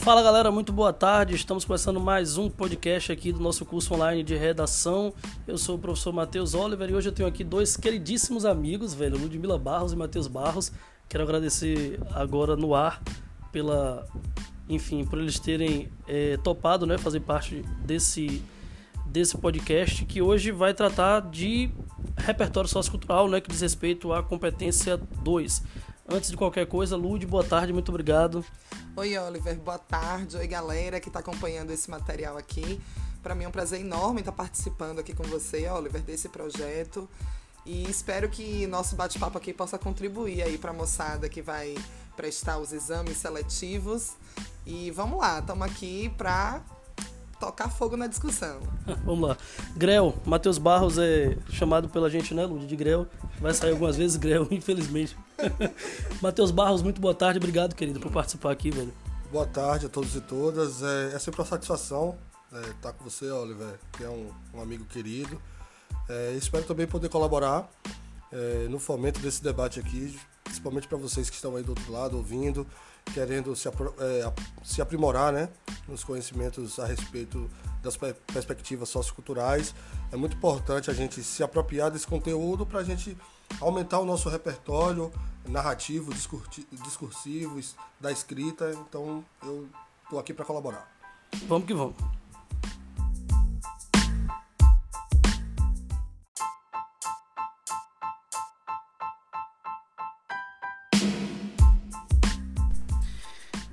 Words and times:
Fala 0.00 0.22
galera, 0.22 0.50
muito 0.50 0.72
boa 0.72 0.94
tarde. 0.94 1.34
Estamos 1.34 1.62
começando 1.62 2.00
mais 2.00 2.38
um 2.38 2.48
podcast 2.48 3.12
aqui 3.12 3.30
do 3.32 3.38
nosso 3.38 3.66
curso 3.66 3.92
online 3.92 4.22
de 4.22 4.34
redação. 4.34 5.12
Eu 5.46 5.58
sou 5.58 5.76
o 5.76 5.78
professor 5.78 6.10
Matheus 6.10 6.54
Oliver 6.54 6.88
e 6.88 6.94
hoje 6.94 7.10
eu 7.10 7.12
tenho 7.12 7.28
aqui 7.28 7.44
dois 7.44 7.76
queridíssimos 7.76 8.46
amigos, 8.46 8.94
velho, 8.94 9.18
Ludmila 9.18 9.58
Barros 9.58 9.92
e 9.92 9.96
Matheus 9.96 10.26
Barros. 10.26 10.72
Quero 11.06 11.22
agradecer 11.22 12.00
agora 12.14 12.56
no 12.56 12.74
ar 12.74 13.02
pela, 13.52 14.06
enfim, 14.70 15.04
por 15.04 15.18
eles 15.18 15.38
terem 15.38 15.92
é, 16.08 16.38
topado, 16.38 16.86
né, 16.86 16.96
fazer 16.96 17.20
parte 17.20 17.62
desse 17.84 18.42
desse 19.04 19.36
podcast 19.36 20.04
que 20.04 20.22
hoje 20.22 20.52
vai 20.52 20.72
tratar 20.72 21.20
de 21.20 21.68
repertório 22.16 22.70
sociocultural, 22.70 23.28
né, 23.28 23.40
que 23.40 23.50
diz 23.50 23.60
respeito 23.60 24.12
à 24.12 24.22
competência 24.22 24.96
2. 24.96 25.62
Antes 26.12 26.28
de 26.28 26.36
qualquer 26.36 26.66
coisa, 26.66 26.96
Lud, 26.96 27.24
boa 27.24 27.44
tarde, 27.44 27.72
muito 27.72 27.90
obrigado. 27.90 28.44
Oi, 28.96 29.16
Oliver, 29.16 29.56
boa 29.60 29.78
tarde. 29.78 30.36
Oi, 30.36 30.46
galera 30.48 30.98
que 30.98 31.08
está 31.08 31.20
acompanhando 31.20 31.70
esse 31.70 31.88
material 31.88 32.36
aqui. 32.36 32.80
Para 33.22 33.32
mim 33.32 33.44
é 33.44 33.48
um 33.48 33.52
prazer 33.52 33.80
enorme 33.80 34.18
estar 34.18 34.32
participando 34.32 34.98
aqui 34.98 35.14
com 35.14 35.22
você, 35.22 35.68
Oliver, 35.68 36.02
desse 36.02 36.28
projeto. 36.28 37.08
E 37.64 37.88
espero 37.88 38.28
que 38.28 38.66
nosso 38.66 38.96
bate-papo 38.96 39.38
aqui 39.38 39.52
possa 39.52 39.78
contribuir 39.78 40.42
aí 40.42 40.58
para 40.58 40.72
a 40.72 40.74
moçada 40.74 41.28
que 41.28 41.40
vai 41.40 41.76
prestar 42.16 42.58
os 42.58 42.72
exames 42.72 43.16
seletivos. 43.16 44.14
E 44.66 44.90
vamos 44.90 45.16
lá, 45.16 45.38
estamos 45.38 45.64
aqui 45.64 46.12
para 46.18 46.60
tocar 47.40 47.70
fogo 47.70 47.96
na 47.96 48.06
discussão. 48.06 48.60
Vamos 49.04 49.30
lá. 49.30 49.36
Grel, 49.74 50.14
Matheus 50.26 50.58
Barros 50.58 50.98
é 50.98 51.36
chamado 51.50 51.88
pela 51.88 52.10
gente, 52.10 52.34
né, 52.34 52.44
Lud, 52.44 52.66
de 52.66 52.76
Grel. 52.76 53.06
Vai 53.40 53.54
sair 53.54 53.70
algumas 53.70 53.96
vezes 53.96 54.16
Grel, 54.16 54.46
infelizmente. 54.52 55.16
Matheus 56.20 56.50
Barros, 56.50 56.82
muito 56.82 57.00
boa 57.00 57.14
tarde. 57.14 57.38
Obrigado, 57.38 57.74
querido, 57.74 57.98
por 57.98 58.12
participar 58.12 58.52
aqui, 58.52 58.70
velho. 58.70 58.92
Boa 59.32 59.46
tarde 59.46 59.86
a 59.86 59.88
todos 59.88 60.14
e 60.14 60.20
todas. 60.20 60.82
É, 60.82 61.14
é 61.14 61.18
sempre 61.18 61.40
uma 61.40 61.46
satisfação 61.46 62.16
é, 62.52 62.70
estar 62.70 62.92
com 62.92 63.04
você, 63.04 63.30
Oliver, 63.30 63.78
que 63.92 64.04
é 64.04 64.08
um, 64.08 64.30
um 64.52 64.60
amigo 64.60 64.84
querido. 64.84 65.40
É, 66.08 66.34
espero 66.36 66.64
também 66.64 66.86
poder 66.86 67.08
colaborar 67.08 67.68
é, 68.30 68.66
no 68.68 68.78
fomento 68.78 69.18
desse 69.20 69.42
debate 69.42 69.80
aqui, 69.80 70.18
principalmente 70.44 70.86
para 70.86 70.98
vocês 70.98 71.30
que 71.30 71.36
estão 71.36 71.56
aí 71.56 71.62
do 71.62 71.70
outro 71.70 71.90
lado 71.90 72.16
ouvindo 72.16 72.66
querendo 73.12 73.54
se, 73.56 73.68
é, 73.68 74.32
se 74.62 74.80
aprimorar 74.80 75.32
né, 75.32 75.48
nos 75.88 76.04
conhecimentos 76.04 76.78
a 76.78 76.86
respeito 76.86 77.50
das 77.82 77.96
perspectivas 77.96 78.88
socioculturais. 78.88 79.74
É 80.12 80.16
muito 80.16 80.36
importante 80.36 80.90
a 80.90 80.94
gente 80.94 81.22
se 81.22 81.42
apropriar 81.42 81.90
desse 81.90 82.06
conteúdo 82.06 82.66
para 82.66 82.80
a 82.80 82.84
gente 82.84 83.16
aumentar 83.60 83.98
o 83.98 84.04
nosso 84.04 84.28
repertório 84.28 85.10
narrativo, 85.46 86.12
discursivo, 86.82 87.60
da 87.98 88.12
escrita. 88.12 88.70
Então 88.88 89.24
eu 89.42 89.68
estou 90.04 90.18
aqui 90.18 90.32
para 90.32 90.44
colaborar. 90.44 90.90
Vamos 91.46 91.66
que 91.66 91.74
vamos. 91.74 92.19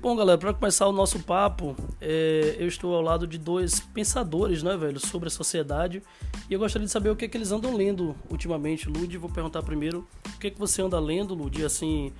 Bom, 0.00 0.14
galera, 0.14 0.38
para 0.38 0.54
começar 0.54 0.86
o 0.86 0.92
nosso 0.92 1.18
papo, 1.18 1.74
é, 2.00 2.54
eu 2.56 2.68
estou 2.68 2.94
ao 2.94 3.02
lado 3.02 3.26
de 3.26 3.36
dois 3.36 3.80
pensadores, 3.80 4.62
né, 4.62 4.76
velho, 4.76 5.00
sobre 5.00 5.26
a 5.26 5.30
sociedade. 5.30 6.00
E 6.48 6.52
eu 6.52 6.58
gostaria 6.60 6.86
de 6.86 6.92
saber 6.92 7.10
o 7.10 7.16
que, 7.16 7.24
é 7.24 7.28
que 7.28 7.36
eles 7.36 7.50
andam 7.50 7.74
lendo 7.74 8.14
ultimamente. 8.30 8.88
Lud, 8.88 9.18
vou 9.18 9.28
perguntar 9.28 9.60
primeiro 9.64 10.06
o 10.24 10.38
que, 10.38 10.46
é 10.46 10.50
que 10.50 10.58
você 10.58 10.82
anda 10.82 11.00
lendo, 11.00 11.34
Lud, 11.34 11.60
e 11.60 11.64
assim, 11.64 12.12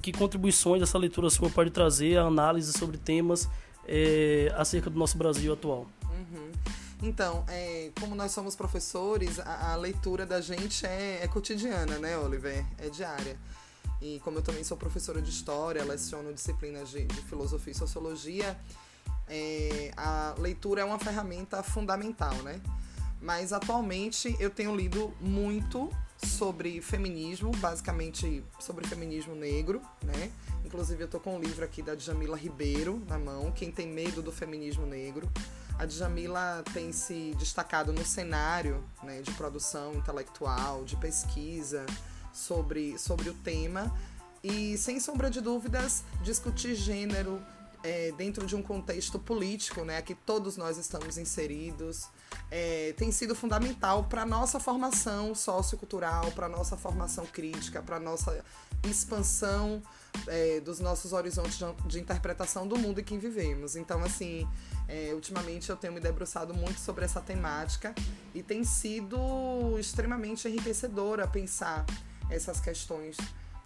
que 0.00 0.12
contribuições 0.12 0.80
essa 0.80 0.96
leitura 0.96 1.28
sua 1.28 1.50
pode 1.50 1.70
trazer 1.70 2.16
a 2.16 2.22
análise 2.22 2.72
sobre 2.72 2.96
temas 2.96 3.48
é, 3.88 4.52
acerca 4.56 4.88
do 4.88 4.96
nosso 4.96 5.18
Brasil 5.18 5.52
atual. 5.52 5.88
Uhum. 6.04 6.52
Então, 7.02 7.44
é, 7.48 7.90
como 7.98 8.14
nós 8.14 8.30
somos 8.30 8.54
professores, 8.54 9.40
a, 9.40 9.72
a 9.72 9.76
leitura 9.76 10.24
da 10.24 10.40
gente 10.40 10.86
é, 10.86 11.24
é 11.24 11.26
cotidiana, 11.26 11.98
né, 11.98 12.16
Oliver? 12.16 12.64
É 12.78 12.88
diária. 12.88 13.36
E 14.00 14.20
como 14.20 14.38
eu 14.38 14.42
também 14.42 14.62
sou 14.62 14.76
professora 14.76 15.22
de 15.22 15.30
história, 15.30 15.84
leciono 15.84 16.32
disciplinas 16.32 16.90
de, 16.90 17.04
de 17.04 17.22
filosofia 17.22 17.72
e 17.72 17.76
sociologia, 17.76 18.58
é, 19.28 19.90
a 19.96 20.34
leitura 20.38 20.82
é 20.82 20.84
uma 20.84 20.98
ferramenta 20.98 21.62
fundamental, 21.62 22.34
né? 22.42 22.60
Mas 23.20 23.52
atualmente 23.52 24.36
eu 24.38 24.50
tenho 24.50 24.76
lido 24.76 25.12
muito 25.20 25.90
sobre 26.24 26.80
feminismo, 26.80 27.50
basicamente 27.56 28.44
sobre 28.58 28.86
feminismo 28.86 29.34
negro, 29.34 29.80
né? 30.02 30.30
Inclusive 30.64 31.04
eu 31.04 31.08
tô 31.08 31.20
com 31.20 31.36
um 31.36 31.40
livro 31.40 31.64
aqui 31.64 31.82
da 31.82 31.94
Djamila 31.94 32.36
Ribeiro 32.36 33.02
na 33.08 33.18
mão, 33.18 33.52
Quem 33.52 33.70
tem 33.70 33.86
medo 33.86 34.22
do 34.22 34.32
feminismo 34.32 34.84
negro. 34.84 35.28
A 35.78 35.84
Djamila 35.84 36.64
tem 36.72 36.90
se 36.90 37.34
destacado 37.38 37.92
no 37.92 38.04
cenário 38.04 38.82
né, 39.02 39.20
de 39.20 39.30
produção 39.32 39.94
intelectual, 39.94 40.84
de 40.84 40.96
pesquisa, 40.96 41.84
sobre, 42.36 42.98
sobre 42.98 43.30
o 43.30 43.34
tema 43.34 43.92
e, 44.42 44.76
sem 44.76 45.00
sombra 45.00 45.30
de 45.30 45.40
dúvidas, 45.40 46.04
discutir 46.22 46.74
gênero 46.74 47.42
é, 47.82 48.12
dentro 48.12 48.46
de 48.46 48.54
um 48.54 48.62
contexto 48.62 49.18
político, 49.18 49.84
né, 49.84 50.02
que 50.02 50.14
todos 50.14 50.56
nós 50.56 50.76
estamos 50.76 51.16
inseridos, 51.18 52.08
é, 52.50 52.92
tem 52.96 53.10
sido 53.10 53.34
fundamental 53.34 54.04
para 54.04 54.26
nossa 54.26 54.60
formação 54.60 55.34
sociocultural, 55.34 56.30
para 56.32 56.48
nossa 56.48 56.76
formação 56.76 57.24
crítica, 57.26 57.82
para 57.82 57.98
nossa 57.98 58.44
expansão 58.84 59.82
é, 60.26 60.60
dos 60.60 60.80
nossos 60.80 61.12
horizontes 61.12 61.58
de, 61.58 61.88
de, 61.88 62.00
interpretação 62.00 62.66
do 62.66 62.76
mundo 62.76 63.00
em 63.00 63.04
que 63.04 63.16
vivemos. 63.16 63.76
Então, 63.76 64.02
assim, 64.02 64.48
é, 64.88 65.12
ultimamente 65.14 65.70
eu 65.70 65.76
tenho 65.76 65.92
me 65.92 66.00
debruçado 66.00 66.54
muito 66.54 66.80
sobre 66.80 67.04
essa 67.04 67.20
temática 67.20 67.94
e 68.34 68.42
tem 68.42 68.64
sido 68.64 69.76
extremamente 69.78 70.46
enriquecedora 70.48 71.26
pensar 71.26 71.84
essas 72.30 72.60
questões 72.60 73.16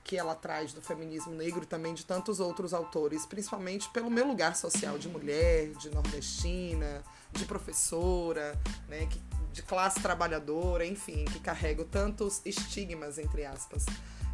que 0.02 0.16
ela 0.16 0.34
traz 0.34 0.72
do 0.72 0.80
feminismo 0.80 1.32
negro 1.32 1.62
e 1.62 1.66
também 1.66 1.94
de 1.94 2.04
tantos 2.04 2.40
outros 2.40 2.72
autores, 2.72 3.26
principalmente 3.26 3.88
pelo 3.90 4.10
meu 4.10 4.26
lugar 4.26 4.56
social 4.56 4.98
de 4.98 5.08
mulher, 5.08 5.68
de 5.74 5.90
nordestina, 5.90 7.02
de 7.32 7.44
professora, 7.44 8.58
né, 8.88 9.06
que, 9.06 9.20
de 9.52 9.62
classe 9.62 10.00
trabalhadora, 10.00 10.84
enfim, 10.86 11.24
que 11.26 11.38
carrego 11.38 11.84
tantos 11.84 12.40
estigmas, 12.44 13.18
entre 13.18 13.44
aspas, 13.44 13.84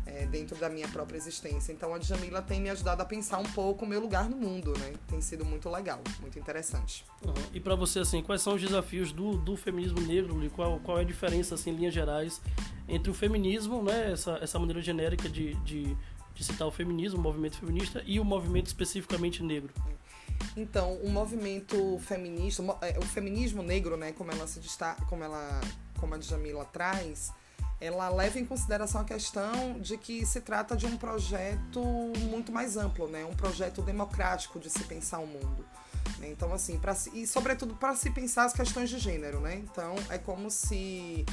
é, 0.07 0.25
dentro 0.25 0.57
da 0.57 0.69
minha 0.69 0.87
própria 0.89 1.17
existência. 1.17 1.73
Então 1.73 1.93
a 1.93 1.99
Djamila 1.99 2.41
tem 2.41 2.61
me 2.61 2.71
ajudado 2.71 3.03
a 3.03 3.05
pensar 3.05 3.39
um 3.39 3.45
pouco 3.53 3.85
o 3.85 3.89
meu 3.89 4.01
lugar 4.01 4.31
no 4.31 4.37
mundo, 4.37 4.73
né? 4.79 4.95
Tem 5.09 5.21
sido 5.21 5.45
muito 5.45 5.69
legal, 5.69 6.01
muito 6.21 6.39
interessante. 6.39 7.05
Uhum. 7.25 7.35
E 7.53 7.61
para 7.61 7.75
você, 7.75 7.99
assim, 7.99 8.23
quais 8.23 8.41
são 8.41 8.55
os 8.55 8.63
desafios 8.63 9.13
do, 9.13 9.37
do 9.37 9.57
feminismo 9.57 10.01
negro 10.01 10.43
e 10.45 10.49
qual, 10.49 10.79
qual 10.81 10.99
é 10.99 11.03
a 11.03 11.05
diferença, 11.05 11.57
assim, 11.57 11.71
em 11.71 11.77
linhas 11.77 11.93
gerais, 11.93 12.41
entre 12.89 13.11
o 13.11 13.15
feminismo, 13.15 13.83
né, 13.83 14.13
essa, 14.13 14.39
essa 14.41 14.59
maneira 14.59 14.81
genérica 14.81 15.29
de, 15.29 15.55
de, 15.57 15.97
de 16.35 16.45
citar 16.45 16.69
o 16.69 16.71
feminismo, 16.71 17.19
o 17.19 17.23
movimento 17.23 17.59
feminista, 17.59 18.03
e 18.07 18.21
o 18.21 18.25
movimento 18.25 18.67
especificamente 18.67 19.43
negro? 19.43 19.73
Então, 20.57 20.95
o 20.97 21.11
movimento 21.11 21.99
feminista, 21.99 22.63
o 22.63 22.79
é, 22.81 23.01
feminismo 23.03 23.63
negro, 23.63 23.97
né, 23.97 24.13
como 24.13 24.31
ela 24.31 24.47
se 24.47 24.61
destaca, 24.61 25.05
como 25.07 25.25
ela, 25.25 25.61
como 25.99 26.15
a 26.15 26.19
Djamila 26.19 26.65
traz, 26.65 27.33
ela 27.81 28.09
leva 28.09 28.39
em 28.39 28.45
consideração 28.45 29.03
a 29.03 29.05
questão 29.05 29.79
de 29.81 29.99
que 29.99 30.25
se 30.25 30.41
trata 30.41 30.77
de 30.77 30.87
um 30.87 30.97
projeto 30.97 31.83
muito 32.31 32.51
mais 32.51 32.77
amplo, 32.77 33.07
né? 33.07 33.25
Um 33.25 33.35
projeto 33.35 33.83
democrático 33.83 34.59
de 34.59 34.71
se 34.71 34.83
pensar 34.85 35.19
o 35.19 35.27
mundo. 35.27 35.65
Né? 36.19 36.29
Então, 36.31 36.53
assim, 36.53 36.79
pra, 36.79 36.97
e 37.13 37.27
sobretudo 37.27 37.75
para 37.75 37.95
se 37.95 38.11
pensar 38.11 38.45
as 38.45 38.53
questões 38.53 38.89
de 38.89 38.99
gênero, 38.99 39.41
né? 39.41 39.57
Então, 39.57 39.95
é 40.09 40.17
como 40.17 40.51
se 40.51 41.27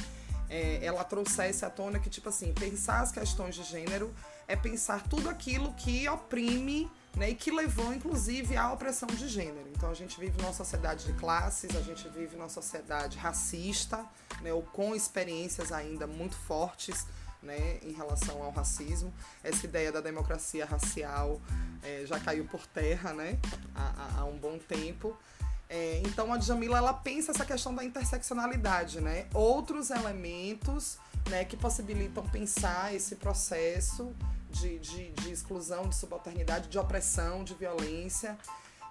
é, 0.50 0.84
ela 0.84 1.02
trouxesse 1.02 1.64
à 1.64 1.70
tona 1.70 1.98
que, 1.98 2.10
tipo 2.10 2.28
assim, 2.28 2.52
pensar 2.52 3.00
as 3.00 3.10
questões 3.10 3.54
de 3.54 3.62
gênero 3.62 4.14
é 4.46 4.54
pensar 4.54 5.02
tudo 5.08 5.30
aquilo 5.30 5.72
que 5.74 6.06
oprime 6.08 6.90
né, 7.16 7.30
e 7.30 7.34
que 7.34 7.50
levou, 7.50 7.92
inclusive, 7.92 8.56
à 8.56 8.72
opressão 8.72 9.08
de 9.08 9.28
gênero. 9.28 9.68
Então, 9.72 9.90
a 9.90 9.94
gente 9.94 10.18
vive 10.18 10.40
numa 10.40 10.52
sociedade 10.52 11.06
de 11.06 11.12
classes, 11.14 11.74
a 11.76 11.80
gente 11.80 12.08
vive 12.08 12.36
numa 12.36 12.48
sociedade 12.48 13.18
racista, 13.18 14.04
né, 14.40 14.52
ou 14.52 14.62
com 14.62 14.94
experiências 14.94 15.70
ainda 15.70 16.06
muito 16.06 16.36
fortes 16.36 17.06
né, 17.42 17.78
em 17.82 17.92
relação 17.92 18.42
ao 18.42 18.50
racismo. 18.50 19.12
Essa 19.42 19.66
ideia 19.66 19.92
da 19.92 20.00
democracia 20.00 20.64
racial 20.64 21.40
é, 21.82 22.04
já 22.06 22.18
caiu 22.18 22.46
por 22.46 22.66
terra 22.66 23.12
né, 23.12 23.38
há, 23.74 24.20
há 24.20 24.24
um 24.24 24.36
bom 24.36 24.58
tempo. 24.58 25.16
É, 25.68 26.00
então 26.04 26.32
a 26.32 26.36
Djamila 26.36 26.78
ela 26.78 26.92
pensa 26.92 27.32
essa 27.32 27.44
questão 27.44 27.74
da 27.74 27.82
interseccionalidade, 27.82 29.00
né? 29.00 29.26
Outros 29.32 29.90
elementos 29.90 30.98
né, 31.28 31.44
que 31.44 31.56
possibilitam 31.56 32.24
pensar 32.28 32.94
esse 32.94 33.16
processo 33.16 34.14
de, 34.54 34.78
de, 34.78 35.10
de 35.10 35.32
exclusão, 35.32 35.88
de 35.88 35.96
subalternidade, 35.96 36.68
de 36.68 36.78
opressão, 36.78 37.42
de 37.42 37.54
violência 37.54 38.38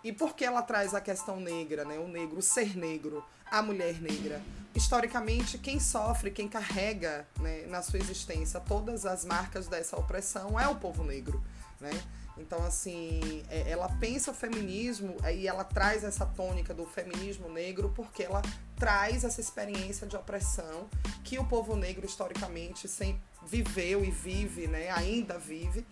E 0.04 0.12
por 0.12 0.36
que 0.36 0.44
ela 0.44 0.62
traz 0.62 0.94
a 0.94 1.00
questão 1.00 1.40
negra, 1.40 1.86
né? 1.86 1.98
O 1.98 2.08
negro, 2.08 2.40
o 2.40 2.42
ser 2.42 2.76
negro, 2.76 3.24
a 3.50 3.62
mulher 3.62 4.02
negra? 4.02 4.42
Historicamente, 4.76 5.58
quem 5.58 5.80
sofre, 5.80 6.32
quem 6.32 6.50
carrega 6.50 7.26
né, 7.40 7.66
na 7.68 7.82
sua 7.82 8.00
existência 8.00 8.60
todas 8.60 9.06
as 9.06 9.24
marcas 9.24 9.68
dessa 9.68 9.96
opressão 9.98 10.60
é 10.60 10.68
o 10.68 10.76
povo 10.76 11.04
negro, 11.04 11.42
né? 11.80 11.92
Então, 12.38 12.66
assim, 12.66 13.44
é, 13.50 13.70
ela 13.70 13.88
pensa 14.00 14.32
o 14.32 14.34
feminismo 14.34 15.16
e 15.32 15.48
ela 15.48 15.64
traz 15.64 16.04
essa 16.04 16.26
tônica 16.26 16.74
do 16.74 16.86
feminismo 16.86 17.48
negro 17.48 17.94
porque 17.96 18.24
ela 18.24 18.42
traz 18.76 19.24
essa 19.24 19.40
experiência 19.40 20.08
de 20.08 20.18
opressão 20.18 20.90
que 21.24 21.38
o 21.38 21.46
povo 21.46 21.76
negro, 21.76 22.06
historicamente, 22.06 22.88
sempre 22.88 23.22
viveu 23.48 24.04
e 24.04 24.12
vive, 24.12 24.68
né? 24.68 24.90
Ainda 24.92 25.38
vive. 25.38 25.86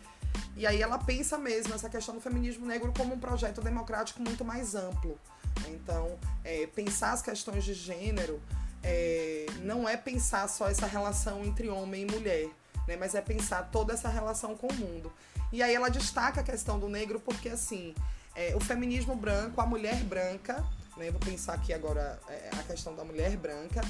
E 0.55 0.65
aí 0.65 0.81
ela 0.81 0.97
pensa 0.97 1.37
mesmo 1.37 1.73
essa 1.73 1.89
questão 1.89 2.15
do 2.15 2.21
feminismo 2.21 2.65
negro 2.65 2.93
como 2.95 3.13
um 3.15 3.19
projeto 3.19 3.61
democrático 3.61 4.21
muito 4.21 4.43
mais 4.43 4.75
amplo. 4.75 5.19
Então, 5.67 6.17
é, 6.43 6.67
pensar 6.67 7.11
as 7.11 7.21
questões 7.21 7.63
de 7.63 7.73
gênero 7.73 8.41
é, 8.83 9.45
não 9.61 9.87
é 9.87 9.95
pensar 9.95 10.47
só 10.47 10.69
essa 10.69 10.85
relação 10.85 11.43
entre 11.43 11.69
homem 11.69 12.03
e 12.03 12.11
mulher, 12.11 12.49
né? 12.87 12.95
mas 12.97 13.15
é 13.15 13.21
pensar 13.21 13.69
toda 13.71 13.93
essa 13.93 14.09
relação 14.09 14.55
com 14.55 14.67
o 14.67 14.73
mundo. 14.73 15.11
E 15.51 15.61
aí 15.61 15.73
ela 15.73 15.89
destaca 15.89 16.41
a 16.41 16.43
questão 16.43 16.79
do 16.79 16.87
negro 16.87 17.19
porque, 17.19 17.49
assim, 17.49 17.93
é, 18.35 18.55
o 18.55 18.59
feminismo 18.59 19.15
branco, 19.15 19.59
a 19.59 19.65
mulher 19.65 19.97
branca, 20.03 20.63
né? 20.97 21.11
vou 21.11 21.19
pensar 21.19 21.53
aqui 21.53 21.73
agora 21.73 22.19
é, 22.27 22.49
a 22.53 22.63
questão 22.63 22.95
da 22.95 23.03
mulher 23.03 23.35
branca, 23.37 23.81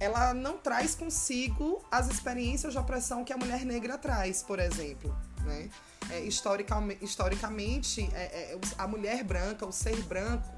ela 0.00 0.32
não 0.32 0.58
traz 0.58 0.94
consigo 0.94 1.84
as 1.90 2.08
experiências 2.08 2.72
de 2.72 2.78
opressão 2.78 3.24
que 3.24 3.32
a 3.32 3.36
mulher 3.36 3.64
negra 3.64 3.98
traz, 3.98 4.42
por 4.42 4.58
exemplo. 4.58 5.14
Né? 5.44 5.70
É, 6.10 6.20
historicamente, 6.20 7.04
historicamente 7.04 8.08
é, 8.14 8.54
é, 8.54 8.58
a 8.76 8.86
mulher 8.86 9.22
branca, 9.24 9.66
o 9.66 9.72
ser 9.72 10.00
branco, 10.02 10.48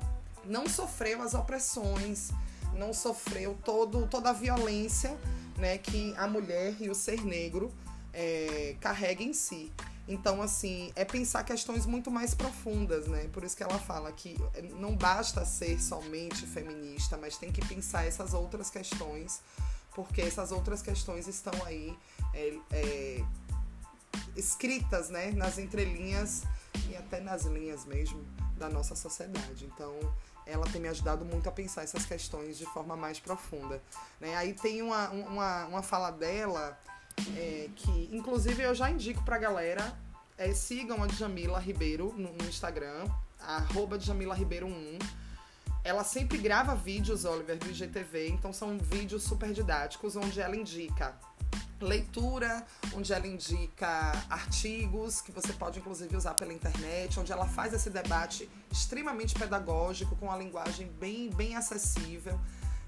não 0.45 0.69
sofreu 0.69 1.23
as 1.23 1.35
opressões, 1.35 2.31
não 2.75 2.93
sofreu 2.93 3.59
todo, 3.65 4.07
toda 4.07 4.31
a 4.31 4.33
violência 4.33 5.17
né, 5.57 5.79
que 5.79 6.15
a 6.17 6.27
mulher 6.27 6.75
e 6.81 6.89
o 6.89 6.95
ser 6.95 7.25
negro 7.25 7.73
é, 8.13 8.77
carrega 8.81 9.23
em 9.23 9.33
si. 9.33 9.73
Então, 10.11 10.43
assim, 10.43 10.93
é 10.97 11.05
pensar 11.05 11.45
questões 11.45 11.87
muito 11.87 12.11
mais 12.11 12.35
profundas, 12.35 13.07
né? 13.07 13.29
Por 13.33 13.45
isso 13.45 13.57
que 13.57 13.63
ela 13.63 13.79
fala 13.79 14.11
que 14.11 14.37
não 14.75 14.97
basta 14.97 15.45
ser 15.45 15.81
somente 15.81 16.49
feminista, 16.49 17.17
mas 17.17 17.39
tem 17.39 17.53
que 17.53 17.65
pensar 17.65 18.05
essas 18.05 18.35
outras 18.35 18.69
questões, 18.69 19.41
porque 19.95 20.21
essas 20.21 20.51
outras 20.51 20.83
questões 20.83 21.29
estão 21.29 21.55
aí 21.65 21.97
é, 22.35 22.59
é, 22.73 23.25
escritas, 24.35 25.11
né? 25.11 25.31
Nas 25.31 25.59
entrelinhas 25.59 26.43
e 26.91 26.97
até 26.97 27.21
nas 27.21 27.45
linhas 27.45 27.85
mesmo 27.85 28.21
da 28.59 28.69
nossa 28.69 28.97
sociedade. 28.97 29.65
Então, 29.65 29.97
ela 30.45 30.67
tem 30.67 30.81
me 30.81 30.89
ajudado 30.89 31.25
muito 31.25 31.49
a 31.49 31.53
pensar 31.53 31.85
essas 31.85 32.05
questões 32.05 32.59
de 32.59 32.67
forma 32.67 32.97
mais 32.97 33.21
profunda. 33.21 33.81
Né? 34.19 34.35
Aí 34.35 34.55
tem 34.55 34.83
uma, 34.83 35.09
uma, 35.11 35.67
uma 35.67 35.83
fala 35.85 36.11
dela 36.11 36.77
é, 37.37 37.69
que, 37.75 38.09
inclusive, 38.13 38.63
eu 38.63 38.75
já 38.75 38.91
indico 38.91 39.23
pra 39.25 39.39
galera. 39.39 39.93
É, 40.39 40.53
sigam 40.55 41.03
a 41.03 41.07
Djamila 41.07 41.59
Ribeiro 41.59 42.15
no, 42.17 42.33
no 42.33 42.49
Instagram, 42.49 43.07
arroba 43.39 43.99
Djamila 43.99 44.35
Ribeiro 44.35 44.67
1. 44.67 44.99
Ela 45.83 46.05
sempre 46.05 46.39
grava 46.39 46.75
vídeos, 46.75 47.25
Oliver, 47.25 47.59
do 47.59 47.71
IGTV, 47.71 48.29
então 48.29 48.53
são 48.53 48.79
vídeos 48.79 49.23
super 49.23 49.53
didáticos, 49.53 50.17
onde 50.17 50.41
ela 50.41 50.57
indica 50.57 51.19
leitura, 51.81 52.65
onde 52.95 53.13
ela 53.13 53.27
indica 53.27 54.13
artigos 54.29 55.21
que 55.21 55.33
você 55.33 55.53
pode 55.53 55.79
inclusive 55.79 56.15
usar 56.15 56.35
pela 56.35 56.53
internet, 56.53 57.19
onde 57.19 57.33
ela 57.33 57.47
faz 57.47 57.73
esse 57.73 57.89
debate 57.89 58.49
extremamente 58.71 59.35
pedagógico, 59.35 60.15
com 60.17 60.27
uma 60.27 60.37
linguagem 60.37 60.89
bem, 61.01 61.31
bem 61.31 61.57
acessível. 61.57 62.39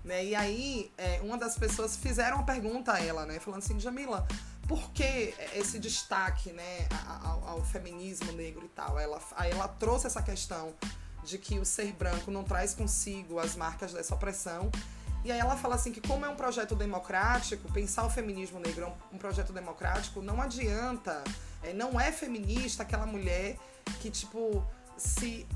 Né? 0.05 0.25
E 0.25 0.35
aí, 0.35 0.93
é, 0.99 1.21
uma 1.23 1.39
das 1.39 1.57
pessoas 1.57 1.97
fizeram 1.97 2.39
uma 2.39 2.47
pergunta 2.47 2.93
a 2.93 3.01
ela, 3.01 3.25
né? 3.25 3.39
Falando 3.39 3.63
assim, 3.63 3.79
Jamila, 3.79 4.27
por 4.67 4.91
que 4.93 5.35
esse 5.55 5.79
destaque 5.79 6.53
né, 6.53 6.89
ao, 7.23 7.49
ao 7.49 7.65
feminismo 7.65 8.33
negro 8.33 8.65
e 8.65 8.69
tal? 8.69 8.99
Ela, 8.99 9.21
aí 9.37 9.51
ela 9.51 9.69
trouxe 9.69 10.07
essa 10.07 10.23
questão 10.23 10.75
de 11.25 11.39
que 11.39 11.59
o 11.59 11.65
ser 11.65 11.93
branco 11.93 12.31
não 12.31 12.43
traz 12.43 12.75
consigo 12.75 13.39
as 13.39 13.55
marcas 13.55 13.93
dessa 13.93 14.15
opressão. 14.15 14.71
E 15.25 15.31
aí 15.31 15.39
ela 15.39 15.57
fala 15.57 15.77
assim 15.77 15.93
que 15.93 16.01
como 16.01 16.25
é 16.25 16.29
um 16.29 16.35
projeto 16.35 16.75
democrático, 16.75 17.71
pensar 17.73 18.05
o 18.05 18.11
feminismo 18.11 18.59
negro 18.59 18.87
é 18.87 19.15
um, 19.15 19.19
projeto 19.19 19.53
democrático, 19.53 20.21
não 20.21 20.43
adianta, 20.43 21.23
é, 21.63 21.73
não 21.73 22.01
é 22.01 22.11
feminista 22.11 22.83
aquela 22.83 23.07
mulher 23.07 23.57
que, 24.01 24.11
tipo, 24.11 24.65
se 24.97 25.47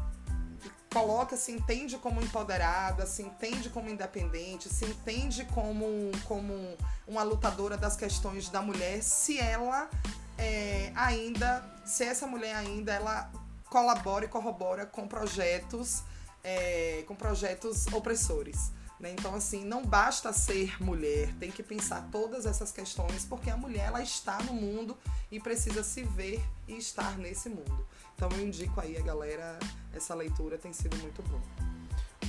coloca, 0.92 1.36
se 1.36 1.52
entende 1.52 1.98
como 1.98 2.20
empoderada, 2.22 3.06
se 3.06 3.22
entende 3.22 3.68
como 3.68 3.88
independente, 3.88 4.68
se 4.68 4.84
entende 4.84 5.44
como, 5.46 5.86
como 6.24 6.76
uma 7.06 7.22
lutadora 7.22 7.76
das 7.76 7.96
questões 7.96 8.48
da 8.48 8.62
mulher, 8.62 9.02
se 9.02 9.38
ela 9.38 9.90
é, 10.38 10.92
ainda, 10.94 11.64
se 11.84 12.04
essa 12.04 12.26
mulher 12.26 12.54
ainda, 12.54 12.92
ela 12.92 13.30
colabora 13.68 14.24
e 14.24 14.28
corrobora 14.28 14.86
com 14.86 15.06
projetos, 15.06 16.02
é, 16.42 17.04
com 17.06 17.14
projetos 17.14 17.86
opressores. 17.88 18.72
Né? 18.98 19.12
Então, 19.12 19.34
assim, 19.34 19.64
não 19.64 19.84
basta 19.84 20.32
ser 20.32 20.82
mulher, 20.82 21.34
tem 21.34 21.50
que 21.50 21.62
pensar 21.62 22.08
todas 22.10 22.46
essas 22.46 22.72
questões, 22.72 23.24
porque 23.24 23.50
a 23.50 23.56
mulher 23.56 23.86
ela 23.88 24.02
está 24.02 24.38
no 24.42 24.54
mundo 24.54 24.96
e 25.30 25.38
precisa 25.38 25.82
se 25.82 26.02
ver 26.02 26.42
e 26.66 26.76
estar 26.78 27.18
nesse 27.18 27.48
mundo. 27.48 27.86
Então 28.16 28.30
eu 28.38 28.46
indico 28.46 28.80
aí 28.80 28.96
a 28.96 29.02
galera, 29.02 29.58
essa 29.92 30.14
leitura 30.14 30.56
tem 30.56 30.72
sido 30.72 30.96
muito 30.96 31.22
boa. 31.22 31.42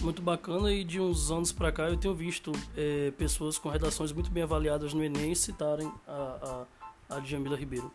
Muito 0.01 0.21
bacana 0.21 0.71
e 0.71 0.83
de 0.83 0.99
uns 0.99 1.31
anos 1.31 1.53
para 1.53 1.71
cá 1.71 1.83
eu 1.83 1.95
tenho 1.95 2.13
visto 2.13 2.51
é, 2.75 3.11
pessoas 3.11 3.57
com 3.57 3.69
redações 3.69 4.11
muito 4.11 4.29
bem 4.29 4.43
avaliadas 4.43 4.93
no 4.93 5.01
Enem 5.01 5.33
citarem 5.33 5.89
a, 6.05 6.65
a, 7.09 7.15
a 7.15 7.19
Djamila 7.21 7.55
Ribeiro. 7.55 7.91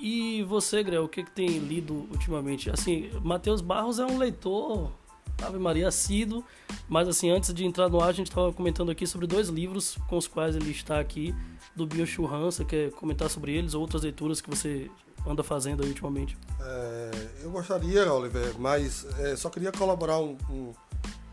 E 0.00 0.42
você, 0.42 0.82
Grel, 0.82 1.04
o 1.04 1.08
que, 1.08 1.22
que 1.22 1.30
tem 1.30 1.58
lido 1.58 1.94
ultimamente? 2.10 2.68
Assim, 2.68 3.10
Matheus 3.22 3.60
Barros 3.60 4.00
é 4.00 4.04
um 4.04 4.18
leitor, 4.18 4.92
Ave 5.40 5.58
Maria, 5.58 5.88
assíduo, 5.88 6.44
mas 6.88 7.08
assim, 7.08 7.30
antes 7.30 7.54
de 7.54 7.64
entrar 7.64 7.88
no 7.88 8.00
ar, 8.00 8.08
a 8.08 8.12
gente 8.12 8.28
estava 8.28 8.52
comentando 8.52 8.90
aqui 8.90 9.06
sobre 9.06 9.26
dois 9.26 9.48
livros 9.48 9.96
com 10.08 10.16
os 10.16 10.26
quais 10.26 10.56
ele 10.56 10.70
está 10.70 10.98
aqui, 10.98 11.34
do 11.76 11.86
Bio 11.86 12.06
Churran, 12.06 12.44
você 12.46 12.64
quer 12.64 12.90
comentar 12.92 13.30
sobre 13.30 13.56
eles, 13.56 13.74
ou 13.74 13.80
outras 13.80 14.02
leituras 14.02 14.40
que 14.40 14.50
você 14.50 14.90
anda 15.26 15.42
fazendo 15.42 15.82
aí 15.82 15.88
ultimamente? 15.88 16.36
É, 16.60 17.28
eu 17.42 17.50
gostaria, 17.50 18.12
Oliver, 18.12 18.58
mas 18.58 19.06
é, 19.18 19.36
só 19.36 19.50
queria 19.50 19.72
colaborar 19.72 20.18
um, 20.18 20.36
um, 20.50 20.72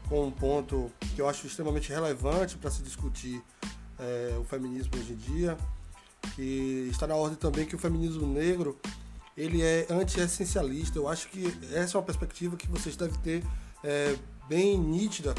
com 0.08 0.28
um 0.28 0.32
ponto 0.32 0.92
que 1.16 1.22
eu 1.22 1.28
acho 1.30 1.48
extremamente 1.48 1.90
relevante 1.90 2.58
para 2.58 2.70
se 2.72 2.82
discutir 2.82 3.42
é, 4.00 4.36
o 4.40 4.44
feminismo 4.44 4.92
hoje 4.98 5.14
em 5.14 5.16
dia, 5.16 5.58
que 6.36 6.88
está 6.92 7.08
na 7.08 7.16
ordem 7.16 7.38
também 7.38 7.66
que 7.66 7.76
o 7.76 7.80
feminismo 7.80 8.26
negro 8.26 8.77
ele 9.38 9.62
é 9.62 9.86
anti-essencialista. 9.89 10.98
Eu 10.98 11.08
acho 11.08 11.30
que 11.30 11.46
essa 11.74 11.98
é 11.98 12.00
uma 12.00 12.06
perspectiva 12.06 12.56
que 12.56 12.68
vocês 12.68 12.96
devem 12.96 13.20
ter 13.20 13.44
é, 13.84 14.15
bem 14.48 14.77
nítida, 14.77 15.36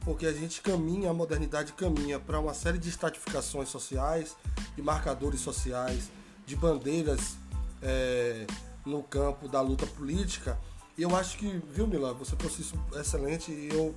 porque 0.00 0.26
a 0.26 0.32
gente 0.32 0.60
caminha, 0.60 1.10
a 1.10 1.14
modernidade 1.14 1.72
caminha 1.72 2.18
para 2.20 2.38
uma 2.38 2.54
série 2.54 2.78
de 2.78 2.88
estratificações 2.88 3.68
sociais, 3.68 4.36
de 4.76 4.82
marcadores 4.82 5.40
sociais, 5.40 6.10
de 6.46 6.54
bandeiras 6.54 7.36
é, 7.84 8.46
no 8.84 9.02
campo 9.02 9.46
da 9.46 9.60
luta 9.60 9.86
política. 9.86 10.58
E 10.96 11.02
eu 11.02 11.14
acho 11.14 11.36
que, 11.36 11.62
viu, 11.70 11.86
Mila, 11.86 12.14
você 12.14 12.34
trouxe 12.34 12.62
isso 12.62 12.74
excelente 12.94 13.52
e 13.52 13.68
eu 13.72 13.94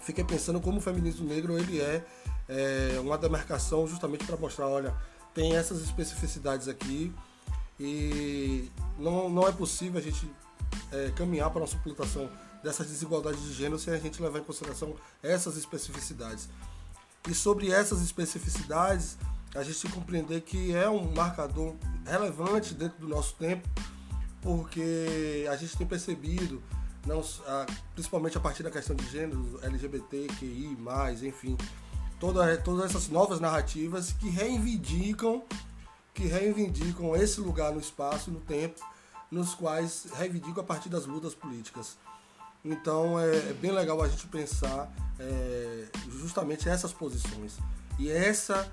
fiquei 0.00 0.24
pensando 0.24 0.60
como 0.60 0.78
o 0.78 0.80
feminismo 0.80 1.26
negro 1.26 1.58
ele 1.58 1.80
é, 1.80 2.04
é 2.48 3.00
uma 3.00 3.18
demarcação 3.18 3.86
justamente 3.86 4.24
para 4.24 4.36
mostrar, 4.36 4.66
olha, 4.66 4.94
tem 5.34 5.56
essas 5.56 5.82
especificidades 5.82 6.68
aqui 6.68 7.12
e 7.78 8.70
não, 8.98 9.28
não 9.28 9.46
é 9.46 9.52
possível 9.52 9.98
a 9.98 10.02
gente 10.02 10.30
é, 10.92 11.10
caminhar 11.16 11.50
para 11.50 11.64
a 11.64 11.66
suplantação 11.66 12.30
dessas 12.62 12.86
desigualdades 12.86 13.42
de 13.42 13.52
gênero 13.52 13.78
sem 13.78 13.92
a 13.92 13.98
gente 13.98 14.22
levar 14.22 14.38
em 14.38 14.44
consideração 14.44 14.94
essas 15.22 15.56
especificidades. 15.56 16.48
E 17.28 17.34
sobre 17.34 17.70
essas 17.70 18.00
especificidades, 18.02 19.16
a 19.54 19.62
gente 19.62 19.88
compreender 19.88 20.40
que 20.40 20.74
é 20.74 20.88
um 20.88 21.12
marcador 21.12 21.74
relevante 22.06 22.74
dentro 22.74 22.98
do 22.98 23.08
nosso 23.08 23.34
tempo, 23.34 23.68
porque 24.40 25.46
a 25.50 25.56
gente 25.56 25.76
tem 25.76 25.86
percebido, 25.86 26.62
não, 27.06 27.22
principalmente 27.94 28.36
a 28.36 28.40
partir 28.40 28.62
da 28.62 28.70
questão 28.70 28.96
de 28.96 29.06
gênero, 29.08 29.60
LGBTQI, 29.62 30.76
enfim, 31.22 31.56
toda, 32.18 32.56
todas 32.58 32.86
essas 32.86 33.08
novas 33.08 33.40
narrativas 33.40 34.12
que 34.12 34.28
reivindicam, 34.30 35.42
que 36.14 36.24
reivindicam 36.24 37.14
esse 37.14 37.40
lugar 37.40 37.72
no 37.72 37.80
espaço 37.80 38.30
no 38.30 38.40
tempo, 38.40 38.80
nos 39.30 39.54
quais 39.54 40.06
reivindicam 40.14 40.62
a 40.62 40.66
partir 40.66 40.88
das 40.88 41.06
lutas 41.06 41.34
políticas. 41.34 41.96
Então 42.64 43.18
é, 43.18 43.36
é 43.36 43.52
bem 43.54 43.72
legal 43.72 44.00
a 44.02 44.08
gente 44.08 44.26
pensar 44.28 44.92
é, 45.18 45.86
justamente 46.10 46.68
essas 46.68 46.92
posições. 46.92 47.58
E 47.98 48.10
essa 48.10 48.70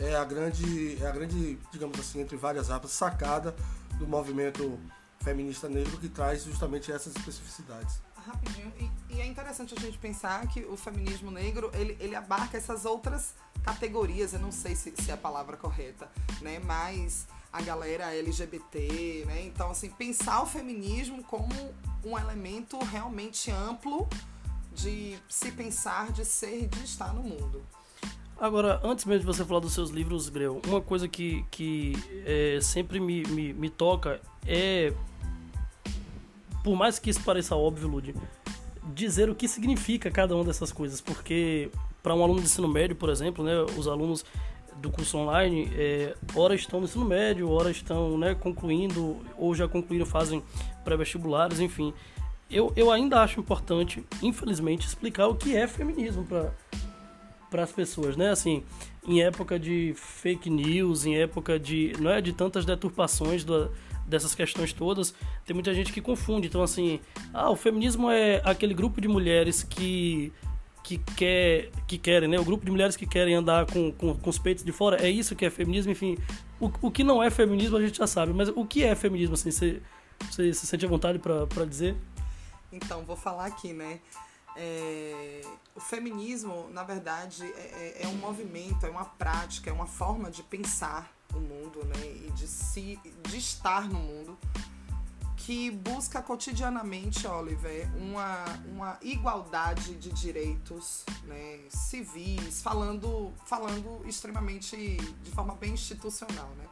é 0.00 0.16
a 0.16 0.24
grande, 0.24 1.02
é 1.02 1.06
a 1.06 1.10
grande, 1.10 1.58
digamos 1.70 1.98
assim, 2.00 2.20
entre 2.20 2.36
várias 2.36 2.70
aspas, 2.70 2.90
sacada 2.90 3.54
do 3.98 4.06
movimento 4.06 4.78
feminista 5.20 5.68
negro 5.68 5.96
que 5.98 6.08
traz 6.08 6.44
justamente 6.44 6.90
essas 6.90 7.14
especificidades. 7.14 8.00
rapidinho. 8.16 8.72
E, 8.78 9.14
e, 9.14 9.20
é 9.20 9.26
interessante 9.26 9.74
a 9.76 9.80
gente 9.80 9.98
pensar 9.98 10.46
que 10.48 10.64
o 10.64 10.76
feminismo 10.76 11.30
negro, 11.30 11.70
ele, 11.74 11.96
ele 12.00 12.16
abarca 12.16 12.56
essas 12.56 12.84
outras 12.84 13.34
categorias, 13.62 14.32
eu 14.32 14.40
não 14.40 14.50
sei 14.50 14.74
se, 14.74 14.94
se 14.96 15.10
é 15.10 15.14
a 15.14 15.18
palavra 15.18 15.56
correta, 15.56 16.10
né? 16.40 16.58
Mas 16.60 17.26
a 17.52 17.60
galera 17.60 18.14
LGBT, 18.14 19.24
né? 19.26 19.44
Então, 19.44 19.70
assim, 19.70 19.90
pensar 19.90 20.42
o 20.42 20.46
feminismo 20.46 21.22
como 21.24 21.54
um 22.04 22.18
elemento 22.18 22.78
realmente 22.78 23.50
amplo 23.50 24.08
de 24.72 25.18
se 25.28 25.52
pensar, 25.52 26.10
de 26.12 26.24
ser 26.24 26.64
e 26.64 26.66
de 26.66 26.84
estar 26.84 27.12
no 27.12 27.22
mundo. 27.22 27.62
Agora, 28.40 28.80
antes 28.82 29.04
mesmo 29.04 29.20
de 29.20 29.26
você 29.26 29.44
falar 29.44 29.60
dos 29.60 29.74
seus 29.74 29.90
livros, 29.90 30.30
Greu, 30.30 30.62
uma 30.66 30.80
coisa 30.80 31.06
que, 31.06 31.44
que 31.50 31.92
é, 32.24 32.58
sempre 32.62 32.98
me, 32.98 33.22
me, 33.24 33.52
me 33.52 33.68
toca 33.68 34.18
é, 34.46 34.94
por 36.64 36.74
mais 36.74 36.98
que 36.98 37.10
isso 37.10 37.22
pareça 37.22 37.54
óbvio, 37.54 37.86
Lud, 37.86 38.14
dizer 38.94 39.28
o 39.28 39.34
que 39.34 39.46
significa 39.46 40.10
cada 40.10 40.34
uma 40.34 40.44
dessas 40.44 40.72
coisas, 40.72 41.00
porque 41.00 41.70
para 42.02 42.14
um 42.14 42.22
aluno 42.22 42.40
de 42.40 42.46
ensino 42.46 42.66
médio, 42.66 42.96
por 42.96 43.10
exemplo, 43.10 43.44
né, 43.44 43.60
os 43.76 43.86
alunos 43.86 44.24
do 44.76 44.90
curso 44.90 45.18
online, 45.18 45.70
é, 45.74 46.14
ora 46.34 46.54
estão 46.54 46.80
no 46.80 46.86
ensino 46.86 47.04
médio, 47.04 47.50
ora 47.50 47.70
estão 47.70 48.16
né, 48.16 48.34
concluindo, 48.34 49.18
ou 49.36 49.54
já 49.54 49.68
concluíram, 49.68 50.06
fazem 50.06 50.42
pré-vestibulares, 50.82 51.60
enfim. 51.60 51.92
Eu, 52.50 52.72
eu 52.74 52.90
ainda 52.90 53.20
acho 53.20 53.38
importante, 53.38 54.04
infelizmente, 54.22 54.86
explicar 54.86 55.28
o 55.28 55.34
que 55.34 55.54
é 55.54 55.68
feminismo 55.68 56.24
para 56.24 56.52
para 57.50 57.64
as 57.64 57.72
pessoas, 57.72 58.16
né? 58.16 58.30
Assim, 58.30 58.62
em 59.06 59.22
época 59.22 59.58
de 59.58 59.92
fake 59.96 60.48
news, 60.48 61.04
em 61.04 61.16
época 61.16 61.58
de, 61.58 61.92
não 61.98 62.10
é, 62.10 62.20
de 62.20 62.32
tantas 62.32 62.64
deturpações 62.64 63.44
do, 63.44 63.70
dessas 64.06 64.34
questões 64.34 64.72
todas, 64.72 65.14
tem 65.44 65.54
muita 65.54 65.74
gente 65.74 65.92
que 65.92 66.00
confunde. 66.00 66.46
Então, 66.46 66.62
assim, 66.62 67.00
ah, 67.34 67.50
o 67.50 67.56
feminismo 67.56 68.10
é 68.10 68.40
aquele 68.44 68.74
grupo 68.74 69.00
de 69.00 69.08
mulheres 69.08 69.62
que 69.62 70.32
que 70.82 70.98
quer 70.98 71.70
que 71.86 71.98
querem, 71.98 72.28
né? 72.28 72.38
O 72.40 72.44
grupo 72.44 72.64
de 72.64 72.70
mulheres 72.70 72.96
que 72.96 73.06
querem 73.06 73.34
andar 73.34 73.66
com, 73.66 73.92
com, 73.92 74.14
com 74.14 74.30
os 74.30 74.38
peitos 74.38 74.64
de 74.64 74.72
fora, 74.72 75.04
é 75.04 75.10
isso 75.10 75.36
que 75.36 75.44
é 75.44 75.50
feminismo, 75.50 75.92
enfim. 75.92 76.16
O, 76.58 76.70
o 76.82 76.90
que 76.90 77.04
não 77.04 77.22
é 77.22 77.30
feminismo 77.30 77.76
a 77.76 77.80
gente 77.80 77.98
já 77.98 78.06
sabe, 78.06 78.32
mas 78.32 78.48
o 78.48 78.64
que 78.64 78.82
é 78.82 78.94
feminismo, 78.94 79.34
assim, 79.34 79.50
você, 79.50 79.80
se 80.30 80.66
sente 80.66 80.84
à 80.84 80.88
vontade 80.88 81.18
para 81.18 81.64
dizer? 81.64 81.96
Então, 82.72 83.04
vou 83.04 83.16
falar 83.16 83.46
aqui, 83.46 83.72
né? 83.72 84.00
É, 84.56 85.42
o 85.74 85.80
feminismo, 85.80 86.68
na 86.70 86.82
verdade, 86.82 87.44
é, 87.44 87.98
é, 88.00 88.02
é, 88.02 88.08
um 88.08 88.16
movimento, 88.16 88.84
é 88.84 88.90
uma 88.90 89.04
prática, 89.04 89.70
é 89.70 89.72
uma 89.72 89.86
forma 89.86 90.30
de 90.30 90.42
pensar 90.42 91.12
o 91.34 91.38
mundo, 91.38 91.84
né? 91.84 92.26
E 92.26 92.30
de, 92.32 92.46
se, 92.46 92.98
de 93.22 93.38
estar 93.38 93.88
no 93.88 93.98
mundo 93.98 94.38
que 95.36 95.70
busca 95.70 96.20
cotidianamente, 96.20 97.26
Oliver, 97.26 97.88
uma, 97.96 98.44
uma 98.66 98.98
igualdade 99.00 99.94
de 99.94 100.10
direitos 100.10 101.04
né, 101.24 101.60
civis, 101.70 102.60
falando, 102.60 103.32
falando 103.46 104.02
extremamente 104.06 104.96
de 104.96 105.30
forma 105.30 105.54
bem 105.54 105.72
institucional, 105.72 106.48
né? 106.58 106.66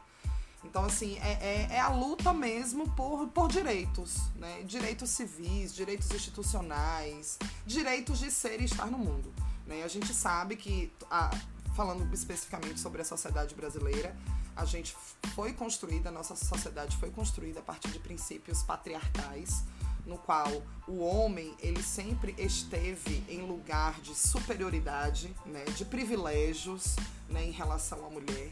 Então, 0.63 0.83
assim, 0.83 1.17
é, 1.19 1.31
é, 1.31 1.67
é, 1.71 1.79
a 1.79 1.89
luta 1.89 2.33
mesmo 2.33 2.89
por, 2.91 3.27
por 3.29 3.49
direitos, 3.49 4.17
né? 4.35 4.61
Direitos 4.63 5.09
civis, 5.09 5.73
direitos 5.73 6.11
institucionais, 6.11 7.39
direitos 7.65 8.19
de 8.19 8.29
ser 8.29 8.59
e 8.59 8.65
estar 8.65 8.87
no 8.87 8.97
mundo. 8.97 9.33
Né? 9.65 9.83
A 9.83 9.87
gente 9.87 10.13
sabe 10.13 10.57
que, 10.57 10.91
a, 11.09 11.31
falando 11.75 12.13
especificamente 12.13 12.79
sobre 12.79 13.01
a 13.01 13.05
sociedade 13.05 13.55
brasileira, 13.55 14.15
a 14.55 14.65
gente 14.65 14.95
foi 15.33 15.53
construída, 15.53 16.09
a 16.09 16.11
nossa 16.11 16.35
sociedade 16.35 16.97
foi 16.97 17.09
construída 17.09 17.61
a 17.61 17.63
partir 17.63 17.89
de 17.89 17.99
princípios 17.99 18.61
patriarcais, 18.61 19.63
no 20.05 20.17
qual 20.17 20.51
o 20.87 20.99
homem 20.99 21.55
ele 21.59 21.81
sempre 21.81 22.35
esteve 22.37 23.23
em 23.29 23.41
lugar 23.43 24.01
de 24.01 24.13
superioridade, 24.15 25.33
né, 25.45 25.63
de 25.65 25.85
privilégios 25.85 26.95
né, 27.29 27.45
em 27.45 27.51
relação 27.51 28.05
à 28.05 28.09
mulher. 28.09 28.51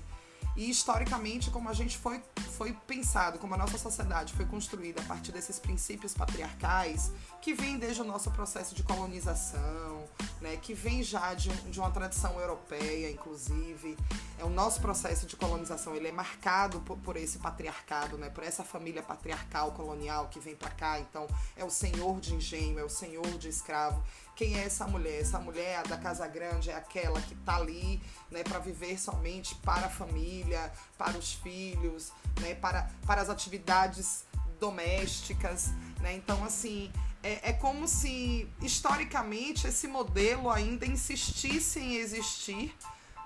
E 0.57 0.71
historicamente, 0.71 1.51
como 1.51 1.69
a 1.69 1.73
gente 1.73 1.95
foi, 1.99 2.19
foi 2.57 2.73
pensado, 2.73 3.37
como 3.37 3.53
a 3.53 3.57
nossa 3.57 3.77
sociedade 3.77 4.33
foi 4.33 4.43
construída 4.43 4.99
a 4.99 5.05
partir 5.05 5.31
desses 5.31 5.59
princípios 5.59 6.15
patriarcais, 6.15 7.11
que 7.39 7.53
vem 7.53 7.77
desde 7.77 8.01
o 8.01 8.03
nosso 8.03 8.31
processo 8.31 8.73
de 8.73 8.81
colonização, 8.81 10.03
né, 10.41 10.57
que 10.57 10.73
vem 10.73 11.03
já 11.03 11.35
de, 11.35 11.49
de 11.69 11.79
uma 11.79 11.91
tradição 11.91 12.39
europeia, 12.39 13.11
inclusive. 13.11 13.95
É 14.39 14.43
o 14.43 14.49
nosso 14.49 14.81
processo 14.81 15.27
de 15.27 15.35
colonização, 15.35 15.95
ele 15.95 16.07
é 16.07 16.11
marcado 16.11 16.79
por, 16.81 16.97
por 16.97 17.17
esse 17.17 17.37
patriarcado, 17.37 18.17
né, 18.17 18.27
por 18.31 18.43
essa 18.43 18.63
família 18.63 19.03
patriarcal 19.03 19.73
colonial 19.73 20.27
que 20.27 20.39
vem 20.39 20.55
para 20.55 20.71
cá. 20.71 20.99
Então, 20.99 21.27
é 21.55 21.63
o 21.63 21.69
senhor 21.69 22.19
de 22.19 22.33
engenho, 22.33 22.79
é 22.79 22.83
o 22.83 22.89
senhor 22.89 23.37
de 23.37 23.47
escravo. 23.47 24.03
Quem 24.37 24.55
é 24.59 24.65
essa 24.65 24.87
mulher? 24.87 25.19
Essa 25.19 25.39
mulher 25.39 25.81
da 25.87 25.97
casa 25.97 26.27
grande 26.27 26.69
é 26.69 26.75
aquela 26.75 27.19
que 27.19 27.33
está 27.33 27.55
ali 27.55 27.99
né, 28.29 28.43
para 28.43 28.59
viver 28.59 28.99
somente 28.99 29.55
para 29.55 29.87
a 29.87 29.89
família, 29.89 30.71
para 30.95 31.17
os 31.17 31.33
filhos, 31.33 32.11
né, 32.39 32.53
para, 32.53 32.87
para 33.07 33.19
as 33.19 33.31
atividades 33.31 34.25
domésticas. 34.59 35.69
Né? 36.01 36.15
Então, 36.15 36.45
assim, 36.45 36.91
é, 37.23 37.49
é 37.49 37.53
como 37.53 37.87
se 37.87 38.47
historicamente 38.61 39.65
esse 39.65 39.87
modelo 39.87 40.51
ainda 40.51 40.85
insistisse 40.85 41.79
em 41.79 41.95
existir 41.95 42.77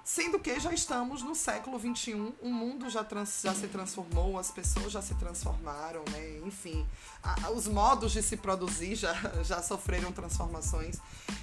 Sendo 0.03 0.39
que 0.39 0.59
já 0.59 0.73
estamos 0.73 1.21
no 1.21 1.35
século 1.35 1.79
XXI, 1.79 2.33
o 2.41 2.49
mundo 2.49 2.89
já, 2.89 3.03
trans, 3.03 3.41
já 3.43 3.53
se 3.53 3.67
transformou, 3.67 4.37
as 4.39 4.49
pessoas 4.49 4.91
já 4.91 5.01
se 5.01 5.13
transformaram, 5.15 6.03
né? 6.11 6.39
enfim, 6.43 6.87
a, 7.21 7.51
os 7.51 7.67
modos 7.67 8.11
de 8.11 8.23
se 8.23 8.35
produzir 8.35 8.95
já, 8.95 9.13
já 9.43 9.61
sofreram 9.61 10.11
transformações. 10.11 10.97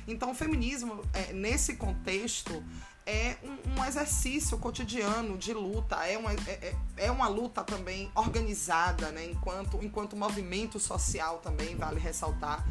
Então, 0.09 0.33
o 0.33 0.35
feminismo, 0.35 1.05
é, 1.12 1.33
nesse 1.33 1.77
contexto, 1.77 2.62
é 3.07 3.37
um, 3.43 3.81
um, 3.81 3.85
exercício 3.85 4.59
cotidiano 4.59 5.38
de 5.38 5.55
luta, 5.55 6.05
é 6.05 6.19
uma, 6.19 6.33
é, 6.33 6.37
é, 6.47 6.75
é 6.97 7.11
uma 7.11 7.29
luta 7.29 7.62
também 7.62 8.11
organizada, 8.15 9.11
né? 9.12 9.25
enquanto, 9.25 9.79
enquanto 9.83 10.17
movimento 10.17 10.81
social 10.81 11.38
também, 11.38 11.77
vale 11.77 12.00
ressaltar 12.00 12.67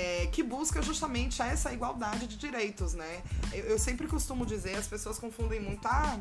é, 0.00 0.26
que 0.32 0.42
busca 0.42 0.80
justamente 0.80 1.42
essa 1.42 1.72
igualdade 1.72 2.26
de 2.26 2.36
direitos, 2.36 2.94
né? 2.94 3.22
Eu, 3.52 3.64
eu 3.64 3.78
sempre 3.78 4.06
costumo 4.06 4.46
dizer, 4.46 4.76
as 4.76 4.86
pessoas 4.86 5.18
confundem 5.18 5.60
muito, 5.60 5.86
ah, 5.86 6.18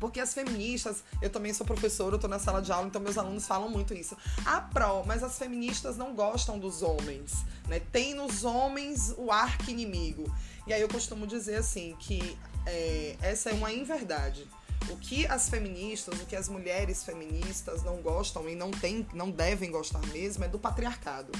porque 0.00 0.18
as 0.18 0.32
feministas, 0.32 1.04
eu 1.20 1.28
também 1.28 1.52
sou 1.52 1.66
professora, 1.66 2.14
eu 2.14 2.18
tô 2.18 2.26
na 2.26 2.38
sala 2.38 2.62
de 2.62 2.72
aula, 2.72 2.86
então 2.86 3.00
meus 3.00 3.18
alunos 3.18 3.46
falam 3.46 3.68
muito 3.68 3.92
isso. 3.92 4.16
Ah, 4.46 4.62
pró, 4.62 5.04
mas 5.06 5.22
as 5.22 5.38
feministas 5.38 5.96
não 5.96 6.14
gostam 6.14 6.58
dos 6.58 6.82
homens, 6.82 7.44
né? 7.68 7.80
Tem 7.92 8.14
nos 8.14 8.44
homens 8.44 9.14
o 9.18 9.30
arqui-inimigo. 9.30 10.24
E 10.66 10.72
aí 10.72 10.80
eu 10.80 10.88
costumo 10.88 11.26
dizer 11.26 11.56
assim, 11.56 11.94
que 11.98 12.38
é, 12.64 13.16
essa 13.20 13.50
é 13.50 13.52
uma 13.52 13.70
inverdade. 13.72 14.48
O 14.90 14.96
que 14.96 15.26
as 15.26 15.48
feministas, 15.48 16.18
o 16.20 16.26
que 16.26 16.34
as 16.34 16.48
mulheres 16.48 17.04
feministas 17.04 17.84
não 17.84 17.96
gostam 18.02 18.48
e 18.48 18.56
não, 18.56 18.70
tem, 18.70 19.06
não 19.12 19.30
devem 19.30 19.70
gostar 19.70 20.04
mesmo 20.08 20.44
é 20.44 20.48
do 20.48 20.58
patriarcado 20.58 21.30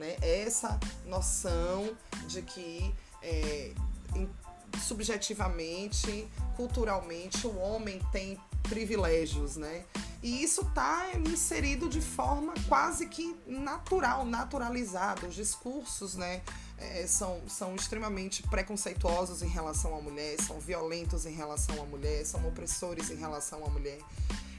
né? 0.00 0.16
Essa 0.22 0.80
noção 1.04 1.94
de 2.26 2.40
que 2.40 2.92
é, 3.22 3.72
subjetivamente, 4.82 6.26
culturalmente, 6.56 7.46
o 7.46 7.56
homem 7.58 8.00
tem 8.10 8.40
privilégios, 8.62 9.56
né? 9.56 9.84
E 10.22 10.42
isso 10.42 10.62
está 10.62 11.08
inserido 11.14 11.88
de 11.88 12.00
forma 12.00 12.52
quase 12.68 13.06
que 13.06 13.36
natural, 13.46 14.24
naturalizada. 14.24 15.26
Os 15.26 15.34
discursos, 15.34 16.14
né, 16.14 16.42
é, 16.76 17.06
são, 17.06 17.40
são 17.48 17.74
extremamente 17.74 18.42
preconceituosos 18.42 19.42
em 19.42 19.48
relação 19.48 19.96
à 19.96 20.00
mulher, 20.00 20.36
são 20.42 20.60
violentos 20.60 21.24
em 21.24 21.32
relação 21.32 21.82
à 21.82 21.86
mulher, 21.86 22.24
são 22.26 22.46
opressores 22.46 23.10
em 23.10 23.16
relação 23.16 23.64
à 23.64 23.70
mulher. 23.70 23.98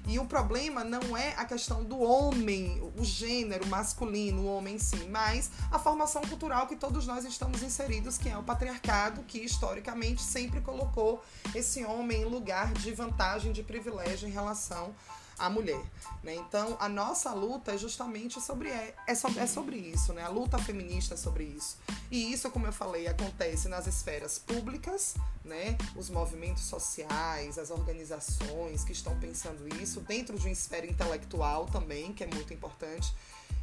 E 0.07 0.19
o 0.19 0.25
problema 0.25 0.83
não 0.83 1.15
é 1.15 1.33
a 1.37 1.45
questão 1.45 1.83
do 1.83 1.99
homem, 1.99 2.81
o 2.97 3.03
gênero 3.03 3.65
masculino, 3.67 4.41
o 4.41 4.45
homem 4.45 4.75
em 4.75 4.79
si, 4.79 5.07
mas 5.09 5.51
a 5.71 5.77
formação 5.77 6.21
cultural 6.23 6.67
que 6.67 6.75
todos 6.75 7.05
nós 7.07 7.23
estamos 7.23 7.61
inseridos, 7.61 8.17
que 8.17 8.27
é 8.27 8.37
o 8.37 8.43
patriarcado, 8.43 9.23
que 9.23 9.39
historicamente 9.39 10.21
sempre 10.21 10.59
colocou 10.61 11.23
esse 11.53 11.85
homem 11.85 12.21
em 12.21 12.25
lugar 12.25 12.73
de 12.73 12.91
vantagem, 12.91 13.51
de 13.51 13.63
privilégio 13.63 14.27
em 14.27 14.31
relação 14.31 14.93
a 15.41 15.49
mulher. 15.49 15.81
Né? 16.23 16.35
Então, 16.35 16.77
a 16.79 16.87
nossa 16.87 17.33
luta 17.33 17.73
é 17.73 17.77
justamente 17.77 18.39
sobre, 18.39 18.69
é, 18.69 18.93
é, 19.07 19.15
sobre, 19.15 19.39
é 19.39 19.47
sobre 19.47 19.75
isso, 19.75 20.13
né? 20.13 20.23
a 20.23 20.29
luta 20.29 20.57
feminista 20.59 21.15
é 21.15 21.17
sobre 21.17 21.43
isso. 21.43 21.77
E 22.11 22.31
isso, 22.31 22.49
como 22.51 22.67
eu 22.67 22.73
falei, 22.73 23.07
acontece 23.07 23.67
nas 23.67 23.87
esferas 23.87 24.37
públicas, 24.37 25.15
né? 25.43 25.77
os 25.95 26.09
movimentos 26.09 26.63
sociais, 26.63 27.57
as 27.57 27.71
organizações 27.71 28.83
que 28.83 28.91
estão 28.91 29.19
pensando 29.19 29.67
isso, 29.81 29.99
dentro 30.01 30.37
de 30.37 30.45
uma 30.45 30.51
esfera 30.51 30.85
intelectual 30.85 31.65
também, 31.65 32.13
que 32.13 32.23
é 32.23 32.27
muito 32.27 32.53
importante. 32.53 33.13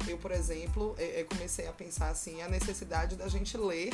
Eu, 0.07 0.17
por 0.17 0.31
exemplo, 0.31 0.95
eu 0.97 1.25
comecei 1.25 1.67
a 1.67 1.73
pensar 1.73 2.09
assim, 2.09 2.41
a 2.41 2.49
necessidade 2.49 3.15
da 3.15 3.27
gente 3.27 3.57
ler 3.57 3.91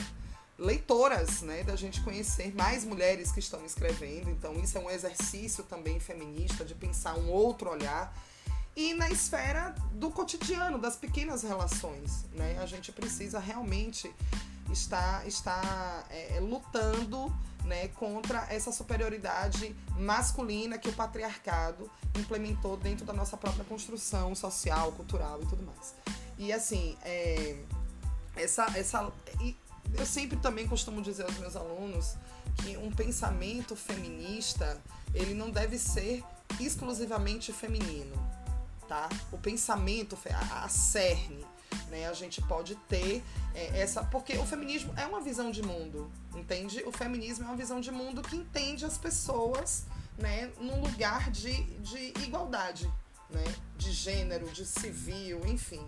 leitoras, 0.57 1.41
né, 1.41 1.63
da 1.63 1.75
gente 1.75 2.01
conhecer 2.01 2.55
mais 2.55 2.85
mulheres 2.85 3.31
que 3.31 3.39
estão 3.39 3.65
escrevendo. 3.65 4.29
Então, 4.29 4.53
isso 4.59 4.77
é 4.77 4.81
um 4.81 4.89
exercício 4.89 5.63
também 5.63 5.99
feminista 5.99 6.63
de 6.63 6.73
pensar 6.73 7.17
um 7.17 7.29
outro 7.29 7.69
olhar. 7.69 8.13
e 8.77 8.93
na 8.93 9.09
esfera 9.09 9.73
do 9.93 10.11
cotidiano, 10.11 10.77
das 10.77 10.97
pequenas 10.97 11.43
relações. 11.43 12.25
Né? 12.33 12.57
A 12.59 12.65
gente 12.65 12.91
precisa 12.91 13.39
realmente 13.39 14.13
estar, 14.69 15.25
estar 15.25 16.05
é, 16.09 16.39
lutando 16.41 17.33
né, 17.63 17.87
contra 17.89 18.45
essa 18.49 18.71
superioridade 18.71 19.75
masculina 19.97 20.77
que 20.77 20.89
o 20.89 20.93
patriarcado 20.93 21.89
implementou 22.17 22.77
dentro 22.77 23.05
da 23.05 23.13
nossa 23.13 23.37
própria 23.37 23.63
construção 23.65 24.35
social, 24.35 24.91
cultural 24.91 25.41
e 25.41 25.45
tudo 25.45 25.63
mais. 25.63 25.95
E 26.37 26.51
assim, 26.51 26.97
é, 27.01 27.57
essa, 28.35 28.65
essa, 28.77 29.11
eu 29.93 30.05
sempre 30.05 30.37
também 30.37 30.67
costumo 30.67 31.01
dizer 31.01 31.23
aos 31.23 31.37
meus 31.37 31.55
alunos 31.55 32.15
que 32.57 32.77
um 32.77 32.91
pensamento 32.91 33.75
feminista 33.75 34.81
ele 35.13 35.33
não 35.33 35.49
deve 35.49 35.77
ser 35.77 36.23
exclusivamente 36.59 37.51
feminino, 37.51 38.15
tá? 38.87 39.09
O 39.31 39.37
pensamento, 39.37 40.17
a, 40.51 40.67
cerne, 40.69 41.45
né? 41.89 42.07
A 42.07 42.13
gente 42.13 42.41
pode 42.41 42.75
ter 42.87 43.23
é, 43.53 43.79
essa. 43.79 44.03
Porque 44.03 44.37
o 44.37 44.45
feminismo 44.45 44.93
é 44.97 45.05
uma 45.05 45.21
visão 45.21 45.51
de 45.51 45.61
mundo, 45.61 46.11
entende? 46.35 46.83
O 46.85 46.91
feminismo 46.91 47.45
é 47.45 47.47
uma 47.47 47.57
visão 47.57 47.79
de 47.79 47.91
mundo 47.91 48.21
que 48.21 48.35
entende 48.35 48.85
as 48.85 48.97
pessoas 48.97 49.85
né, 50.17 50.51
num 50.59 50.81
lugar 50.81 51.29
de, 51.29 51.63
de 51.79 52.13
igualdade, 52.23 52.91
né? 53.29 53.43
De 53.77 53.91
gênero, 53.91 54.49
de 54.51 54.65
civil, 54.65 55.41
enfim. 55.45 55.85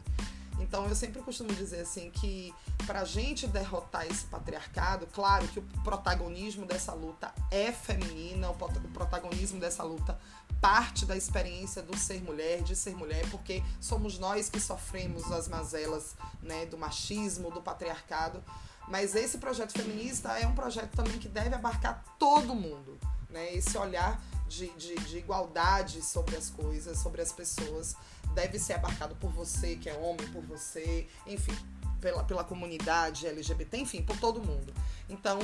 Então 0.59 0.87
eu 0.87 0.95
sempre 0.95 1.21
costumo 1.21 1.53
dizer 1.53 1.81
assim 1.81 2.09
que 2.09 2.53
para 2.85 3.01
a 3.01 3.05
gente 3.05 3.47
derrotar 3.47 4.07
esse 4.07 4.25
patriarcado, 4.25 5.07
claro 5.07 5.47
que 5.47 5.59
o 5.59 5.63
protagonismo 5.83 6.65
dessa 6.65 6.93
luta 6.93 7.33
é 7.51 7.71
feminina, 7.71 8.49
o 8.49 8.55
protagonismo 8.93 9.59
dessa 9.59 9.83
luta 9.83 10.19
parte 10.61 11.05
da 11.05 11.15
experiência 11.15 11.81
do 11.81 11.95
ser 11.97 12.23
mulher, 12.23 12.61
de 12.63 12.75
ser 12.75 12.95
mulher, 12.95 13.29
porque 13.29 13.63
somos 13.79 14.17
nós 14.17 14.49
que 14.49 14.59
sofremos 14.59 15.31
as 15.31 15.47
mazelas 15.47 16.15
né, 16.41 16.65
do 16.65 16.77
machismo, 16.77 17.51
do 17.51 17.61
patriarcado. 17.61 18.43
Mas 18.87 19.15
esse 19.15 19.37
projeto 19.37 19.73
feminista 19.73 20.39
é 20.39 20.47
um 20.47 20.55
projeto 20.55 20.91
também 20.91 21.19
que 21.19 21.27
deve 21.27 21.53
abarcar 21.53 22.03
todo 22.17 22.55
mundo. 22.55 22.97
Né? 23.29 23.53
Esse 23.53 23.77
olhar 23.77 24.19
de, 24.47 24.69
de, 24.73 24.95
de 24.95 25.17
igualdade 25.17 26.01
sobre 26.01 26.35
as 26.35 26.49
coisas, 26.49 26.97
sobre 26.99 27.21
as 27.21 27.31
pessoas, 27.31 27.95
deve 28.33 28.59
ser 28.59 28.73
abarcado 28.73 29.15
por 29.15 29.31
você, 29.31 29.75
que 29.75 29.89
é 29.89 29.93
homem, 29.93 30.27
por 30.31 30.43
você, 30.43 31.07
enfim, 31.25 31.55
pela, 31.99 32.23
pela 32.23 32.43
comunidade 32.43 33.27
LGBT, 33.27 33.77
enfim, 33.77 34.01
por 34.01 34.17
todo 34.19 34.41
mundo. 34.41 34.73
Então, 35.09 35.39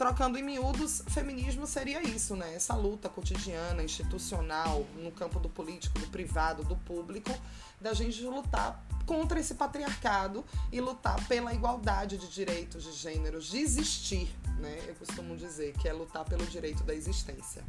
trocando 0.00 0.38
em 0.38 0.42
miúdos, 0.42 1.02
feminismo 1.08 1.66
seria 1.66 2.02
isso, 2.02 2.34
né? 2.34 2.54
Essa 2.54 2.74
luta 2.74 3.06
cotidiana, 3.08 3.82
institucional, 3.82 4.86
no 4.96 5.12
campo 5.12 5.38
do 5.38 5.50
político, 5.50 5.98
do 5.98 6.06
privado, 6.06 6.64
do 6.64 6.74
público, 6.74 7.30
da 7.78 7.92
gente 7.92 8.22
lutar 8.22 8.82
contra 9.04 9.38
esse 9.38 9.54
patriarcado 9.54 10.42
e 10.72 10.80
lutar 10.80 11.22
pela 11.28 11.52
igualdade 11.52 12.16
de 12.16 12.28
direitos 12.28 12.84
de 12.84 12.92
gêneros, 12.92 13.46
de 13.50 13.58
existir, 13.58 14.34
né? 14.58 14.78
Eu 14.86 14.94
costumo 14.94 15.36
dizer 15.36 15.74
que 15.74 15.86
é 15.86 15.92
lutar 15.92 16.24
pelo 16.24 16.46
direito 16.46 16.82
da 16.82 16.94
existência. 16.94 17.62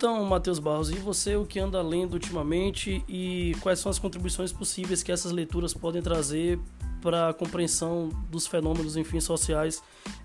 Então, 0.00 0.24
Matheus 0.24 0.58
Barros, 0.58 0.88
e 0.88 0.94
você 0.94 1.36
o 1.36 1.44
que 1.44 1.60
anda 1.60 1.82
lendo 1.82 2.14
ultimamente 2.14 3.04
e 3.06 3.54
quais 3.60 3.80
são 3.80 3.90
as 3.90 3.98
contribuições 3.98 4.50
possíveis 4.50 5.02
que 5.02 5.12
essas 5.12 5.30
leituras 5.30 5.74
podem 5.74 6.00
trazer 6.00 6.58
para 7.02 7.28
a 7.28 7.34
compreensão 7.34 8.08
dos 8.30 8.46
fenômenos, 8.46 8.96
enfim, 8.96 9.20
sociais 9.20 9.82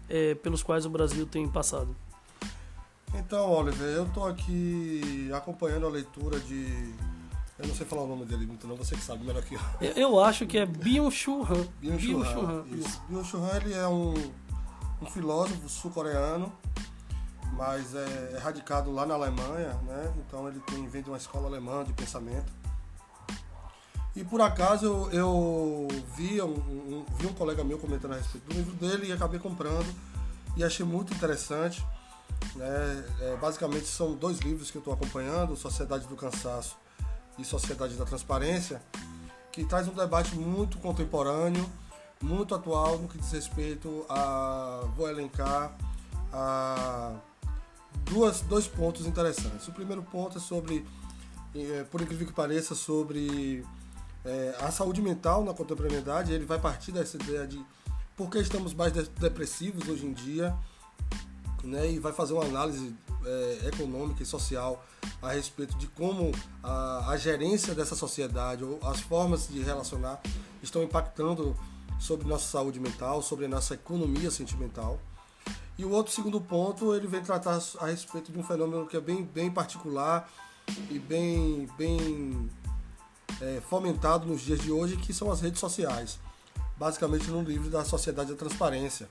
é, 0.08 0.34
pelos 0.36 0.64
quais 0.64 0.86
o 0.86 0.90
Brasil 0.90 1.26
tem 1.26 1.46
passado? 1.46 1.94
Então, 3.16 3.52
Oliver, 3.52 3.88
eu 3.88 4.06
estou 4.06 4.26
aqui 4.26 5.30
acompanhando 5.34 5.88
a 5.88 5.90
leitura 5.90 6.40
de. 6.40 6.94
Eu 7.58 7.68
não 7.68 7.76
sei 7.76 7.86
falar 7.86 8.04
o 8.04 8.08
nome 8.08 8.26
dele 8.26 8.46
muito, 8.46 8.68
não, 8.68 8.76
você 8.76 8.96
que 8.96 9.02
sabe 9.02 9.26
melhor 9.26 9.42
que 9.44 9.56
eu. 9.56 9.92
Eu 9.96 10.20
acho 10.20 10.46
que 10.46 10.58
é 10.58 10.66
Byung-Chul 10.66 11.44
Han. 11.44 11.68
Byung-Chul 11.82 12.22
Han. 12.24 12.66
Byung-Chul 13.10 13.44
Han 13.44 13.56
ele 13.58 13.74
é 13.74 13.88
um, 13.88 14.14
um 15.02 15.06
filósofo 15.06 15.70
sul-coreano 15.70 16.52
mas 17.56 17.96
é, 17.96 18.34
é, 18.34 18.38
radicado 18.38 18.92
lá 18.92 19.06
na 19.06 19.14
Alemanha, 19.14 19.74
né? 19.84 20.14
Então 20.18 20.48
ele 20.48 20.60
tem, 20.62 20.88
vem 20.88 21.02
de 21.02 21.10
uma 21.10 21.18
escola 21.18 21.48
alemã 21.48 21.84
de 21.84 21.94
pensamento. 21.94 22.52
E 24.16 24.24
por 24.24 24.42
acaso 24.42 24.86
eu, 24.86 25.12
eu 25.12 25.88
vi, 26.16 26.42
um, 26.42 26.54
um, 26.54 27.06
vi 27.18 27.28
um 27.28 27.34
colega 27.34 27.64
meu 27.64 27.78
comentando 27.78 28.14
a 28.14 28.18
respeito 28.18 28.46
do 28.48 28.54
livro 28.54 28.74
dele 28.76 29.08
e 29.08 29.12
acabei 29.12 29.40
comprando 29.40 29.88
e 30.56 30.64
achei 30.64 30.86
muito 30.86 31.14
interessante. 31.14 31.86
Né? 32.56 33.06
É, 33.22 33.38
basicamente 33.38 33.86
são 33.86 34.14
dois 34.14 34.40
livros 34.40 34.70
que 34.70 34.78
eu 34.78 34.80
estou 34.80 34.94
acompanhando, 34.94 35.56
Sociedade 35.56 36.08
do 36.08 36.16
Cansaço 36.16 36.78
e 37.38 37.46
Sociedade 37.46 37.96
da 37.96 38.06
Transparência, 38.06 38.82
que 39.52 39.64
traz 39.66 39.88
um 39.88 39.94
debate 39.94 40.36
muito 40.36 40.78
contemporâneo, 40.80 41.66
muito 42.22 42.56
atual 42.56 42.98
no 42.98 43.08
que 43.08 43.18
diz 43.18 43.32
respeito 43.32 44.06
a, 44.10 44.82
vou 44.96 45.10
elencar, 45.10 45.76
a 46.32 47.16
duas, 48.04 48.42
dois 48.42 48.68
pontos 48.68 49.06
interessantes. 49.06 49.68
O 49.68 49.72
primeiro 49.72 50.04
ponto 50.04 50.38
é 50.38 50.42
sobre, 50.42 50.86
é, 51.54 51.84
por 51.84 52.02
incrível 52.02 52.28
que 52.28 52.34
pareça, 52.34 52.76
sobre 52.76 53.66
é, 54.24 54.56
a 54.60 54.72
saúde 54.72 55.02
mental 55.02 55.44
na 55.44 55.54
contemporaneidade. 55.54 56.34
Ele 56.34 56.46
vai 56.46 56.60
partir 56.60 56.92
dessa 56.92 57.18
ideia 57.18 57.48
de 57.48 57.64
por 58.16 58.30
que 58.30 58.40
estamos 58.40 58.74
mais 58.74 58.92
depressivos 58.92 59.88
hoje 59.90 60.06
em 60.06 60.14
dia, 60.14 60.56
né, 61.66 61.92
e 61.92 62.00
vai 62.00 62.14
fazer 62.14 62.34
uma 62.34 62.46
análise 62.46 62.96
é, 63.26 63.68
econômica 63.68 64.22
e 64.22 64.26
social 64.26 64.86
a 65.22 65.32
respeito 65.32 65.78
de 65.78 65.88
como 65.88 66.32
a, 66.64 67.10
a 67.10 67.18
gerência 67.18 67.74
dessa 67.74 67.96
sociedade 67.96 68.64
ou 68.64 68.80
as 68.84 69.00
formas 69.00 69.48
de 69.48 69.62
relacionar 69.62 70.22
estão 70.62 70.84
impactando 70.84 71.56
sobre 72.00 72.28
nossa 72.28 72.46
saúde 72.46 72.80
mental, 72.80 73.22
sobre 73.22 73.48
nossa 73.48 73.74
economia 73.74 74.30
sentimental. 74.30 75.00
E 75.78 75.84
o 75.84 75.92
outro 75.92 76.14
segundo 76.14 76.40
ponto, 76.40 76.94
ele 76.96 77.08
vem 77.08 77.22
tratar 77.22 77.60
a 77.80 77.88
respeito 77.88 78.32
de 78.32 78.40
um 78.40 78.44
fenômeno 78.44 78.88
que 78.88 78.96
é 78.96 79.02
bem, 79.02 79.24
bem 79.24 79.52
particular 79.52 80.30
e 80.90 80.98
bem, 81.00 81.68
bem 81.78 82.50
é, 83.42 83.62
fomentado 83.70 84.26
nos 84.26 84.42
dias 84.42 84.60
de 84.60 84.72
hoje, 84.72 84.96
que 84.98 85.14
são 85.14 85.32
as 85.32 85.42
redes 85.42 85.60
sociais. 85.60 86.20
Basicamente 86.78 87.30
no 87.30 87.42
livro 87.42 87.70
da 87.70 87.84
Sociedade 87.84 88.32
da 88.32 88.38
Transparência. 88.38 89.10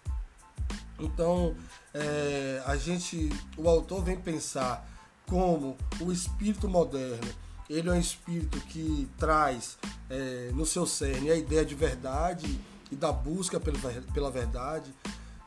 Então, 1.05 1.55
é, 1.93 2.63
a 2.67 2.77
gente, 2.77 3.31
o 3.57 3.69
autor 3.69 4.03
vem 4.03 4.17
pensar 4.17 4.89
como 5.27 5.77
o 6.01 6.13
espírito 6.13 6.69
moderno, 6.69 7.33
ele 7.69 7.89
é 7.89 7.93
um 7.93 8.01
espírito 8.01 8.61
que 8.61 9.09
traz 9.19 9.79
é, 10.11 10.51
no 10.53 10.67
seu 10.67 10.87
cerne 10.87 11.31
a 11.31 11.37
ideia 11.37 11.65
de 11.65 11.75
verdade 11.75 12.61
e 12.91 12.97
da 12.97 13.11
busca 13.11 13.59
pela, 13.59 14.31
verdade, 14.31 14.93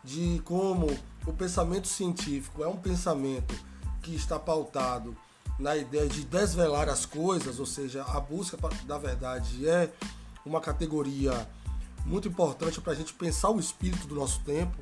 de 0.03 0.41
como 0.43 0.87
o 1.25 1.33
pensamento 1.33 1.87
científico 1.87 2.63
é 2.63 2.67
um 2.67 2.77
pensamento 2.77 3.53
que 4.01 4.15
está 4.15 4.39
pautado 4.39 5.15
na 5.59 5.75
ideia 5.75 6.07
de 6.07 6.23
desvelar 6.23 6.87
as 6.89 7.05
coisas, 7.05 7.59
ou 7.59 7.65
seja, 7.65 8.03
a 8.03 8.19
busca 8.19 8.57
da 8.85 8.97
verdade 8.97 9.67
é 9.67 9.91
uma 10.45 10.61
categoria 10.61 11.47
muito 12.05 12.27
importante 12.27 12.79
para 12.79 12.93
a 12.93 12.95
gente 12.95 13.13
pensar 13.13 13.49
o 13.49 13.59
espírito 13.59 14.07
do 14.07 14.15
nosso 14.15 14.39
tempo, 14.41 14.77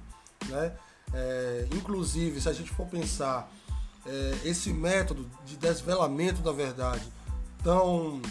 né? 0.48 0.74
É, 1.13 1.67
inclusive, 1.71 2.41
se 2.41 2.50
a 2.50 2.54
gente 2.54 2.71
for 2.71 2.88
pensar 2.88 3.50
é, 4.06 4.39
esse 4.43 4.71
método 4.71 5.30
de 5.45 5.56
desvelamento 5.58 6.41
da 6.41 6.52
verdade 6.52 7.04
tão, 7.63 8.21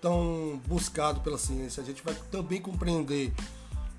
tão 0.00 0.60
buscado 0.66 1.20
pela 1.20 1.38
ciência, 1.38 1.82
a 1.82 1.86
gente 1.86 2.02
vai 2.02 2.14
também 2.30 2.60
compreender 2.60 3.32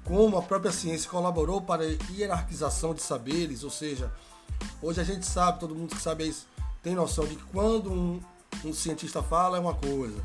como 0.03 0.37
a 0.37 0.41
própria 0.41 0.71
ciência 0.71 1.09
colaborou 1.09 1.61
para 1.61 1.83
a 1.83 2.11
hierarquização 2.11 2.93
de 2.93 3.01
saberes, 3.01 3.63
ou 3.63 3.69
seja, 3.69 4.11
hoje 4.81 4.99
a 4.99 5.03
gente 5.03 5.25
sabe, 5.25 5.59
todo 5.59 5.75
mundo 5.75 5.95
que 5.95 6.01
sabe 6.01 6.27
isso, 6.27 6.47
tem 6.81 6.95
noção 6.95 7.25
de 7.27 7.35
que 7.35 7.43
quando 7.43 7.91
um, 7.91 8.19
um 8.65 8.73
cientista 8.73 9.21
fala 9.21 9.57
é 9.57 9.59
uma 9.59 9.75
coisa, 9.75 10.23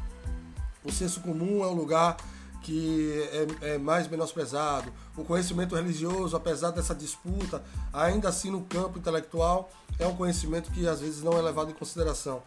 o 0.82 0.90
senso 0.90 1.20
comum 1.20 1.62
é 1.62 1.66
um 1.66 1.74
lugar 1.74 2.16
que 2.64 3.28
é, 3.60 3.74
é, 3.74 3.78
mais 3.78 4.08
menosprezado, 4.08 4.90
o 5.14 5.22
conhecimento 5.22 5.76
religioso, 5.76 6.34
apesar 6.34 6.70
dessa 6.70 6.94
disputa, 6.94 7.62
ainda 7.92 8.30
assim 8.30 8.50
no 8.50 8.62
campo 8.62 8.98
intelectual, 8.98 9.70
é 9.98 10.06
um 10.06 10.16
conhecimento 10.16 10.70
que 10.70 10.88
às 10.88 11.00
vezes 11.00 11.22
não 11.22 11.34
é 11.34 11.42
levado 11.42 11.70
em 11.70 11.74
consideração. 11.74 12.42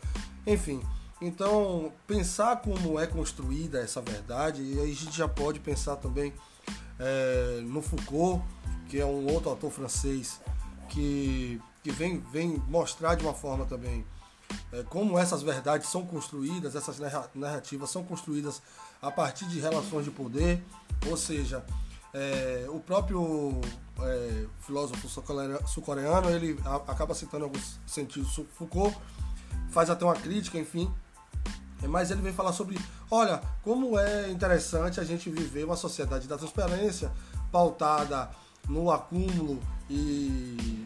Enfim, 0.45 0.81
então 1.21 1.93
pensar 2.07 2.61
como 2.61 2.99
é 2.99 3.05
construída 3.05 3.79
essa 3.79 4.01
verdade, 4.01 4.63
e 4.63 4.79
aí 4.79 4.91
a 4.91 4.95
gente 4.95 5.15
já 5.15 5.27
pode 5.27 5.59
pensar 5.59 5.97
também 5.97 6.33
é, 6.99 7.61
no 7.61 7.83
Foucault, 7.83 8.43
que 8.89 8.99
é 8.99 9.05
um 9.05 9.31
outro 9.31 9.51
autor 9.51 9.69
francês 9.69 10.41
que, 10.89 11.61
que 11.83 11.91
vem, 11.91 12.23
vem 12.31 12.59
mostrar 12.67 13.13
de 13.13 13.23
uma 13.23 13.35
forma 13.35 13.65
também 13.65 14.03
é, 14.71 14.83
como 14.83 15.17
essas 15.19 15.41
verdades 15.43 15.89
são 15.89 16.05
construídas, 16.05 16.75
essas 16.75 16.97
narrativas 17.35 17.89
são 17.89 18.03
construídas 18.03 18.61
a 19.01 19.11
partir 19.11 19.45
de 19.47 19.59
relações 19.59 20.05
de 20.05 20.11
poder, 20.11 20.63
ou 21.07 21.17
seja, 21.17 21.63
É, 22.13 22.65
o 22.69 22.79
próprio 22.79 23.61
é, 23.99 24.45
filósofo 24.61 25.07
sul-coreano, 25.67 26.29
ele 26.31 26.57
acaba 26.87 27.13
citando 27.13 27.43
alguns 27.43 27.79
sentidos. 27.85 28.33
Foucault, 28.57 28.97
faz 29.69 29.89
até 29.89 30.03
uma 30.03 30.15
crítica, 30.15 30.57
enfim, 30.57 30.91
mas 31.87 32.09
ele 32.09 32.21
vem 32.21 32.33
falar 32.33 32.53
sobre, 32.53 32.79
olha, 33.11 33.41
como 33.63 33.99
é 33.99 34.31
interessante 34.31 34.99
a 34.99 35.03
gente 35.03 35.29
viver 35.29 35.63
uma 35.65 35.75
sociedade 35.75 36.27
da 36.27 36.37
transparência 36.37 37.11
pautada 37.51 38.31
no 38.67 38.89
acúmulo 38.89 39.61
e 39.89 40.85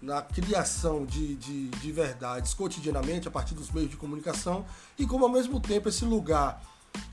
na 0.00 0.22
criação 0.22 1.04
de, 1.04 1.34
de, 1.36 1.68
de, 1.68 1.92
verdades 1.92 2.54
cotidianamente 2.54 3.28
a 3.28 3.30
partir 3.30 3.54
dos 3.54 3.70
meios 3.70 3.90
de 3.90 3.96
comunicação 3.96 4.64
e 4.98 5.06
como 5.06 5.24
ao 5.24 5.30
mesmo 5.30 5.60
tempo 5.60 5.88
esse 5.88 6.06
lugar, 6.06 6.62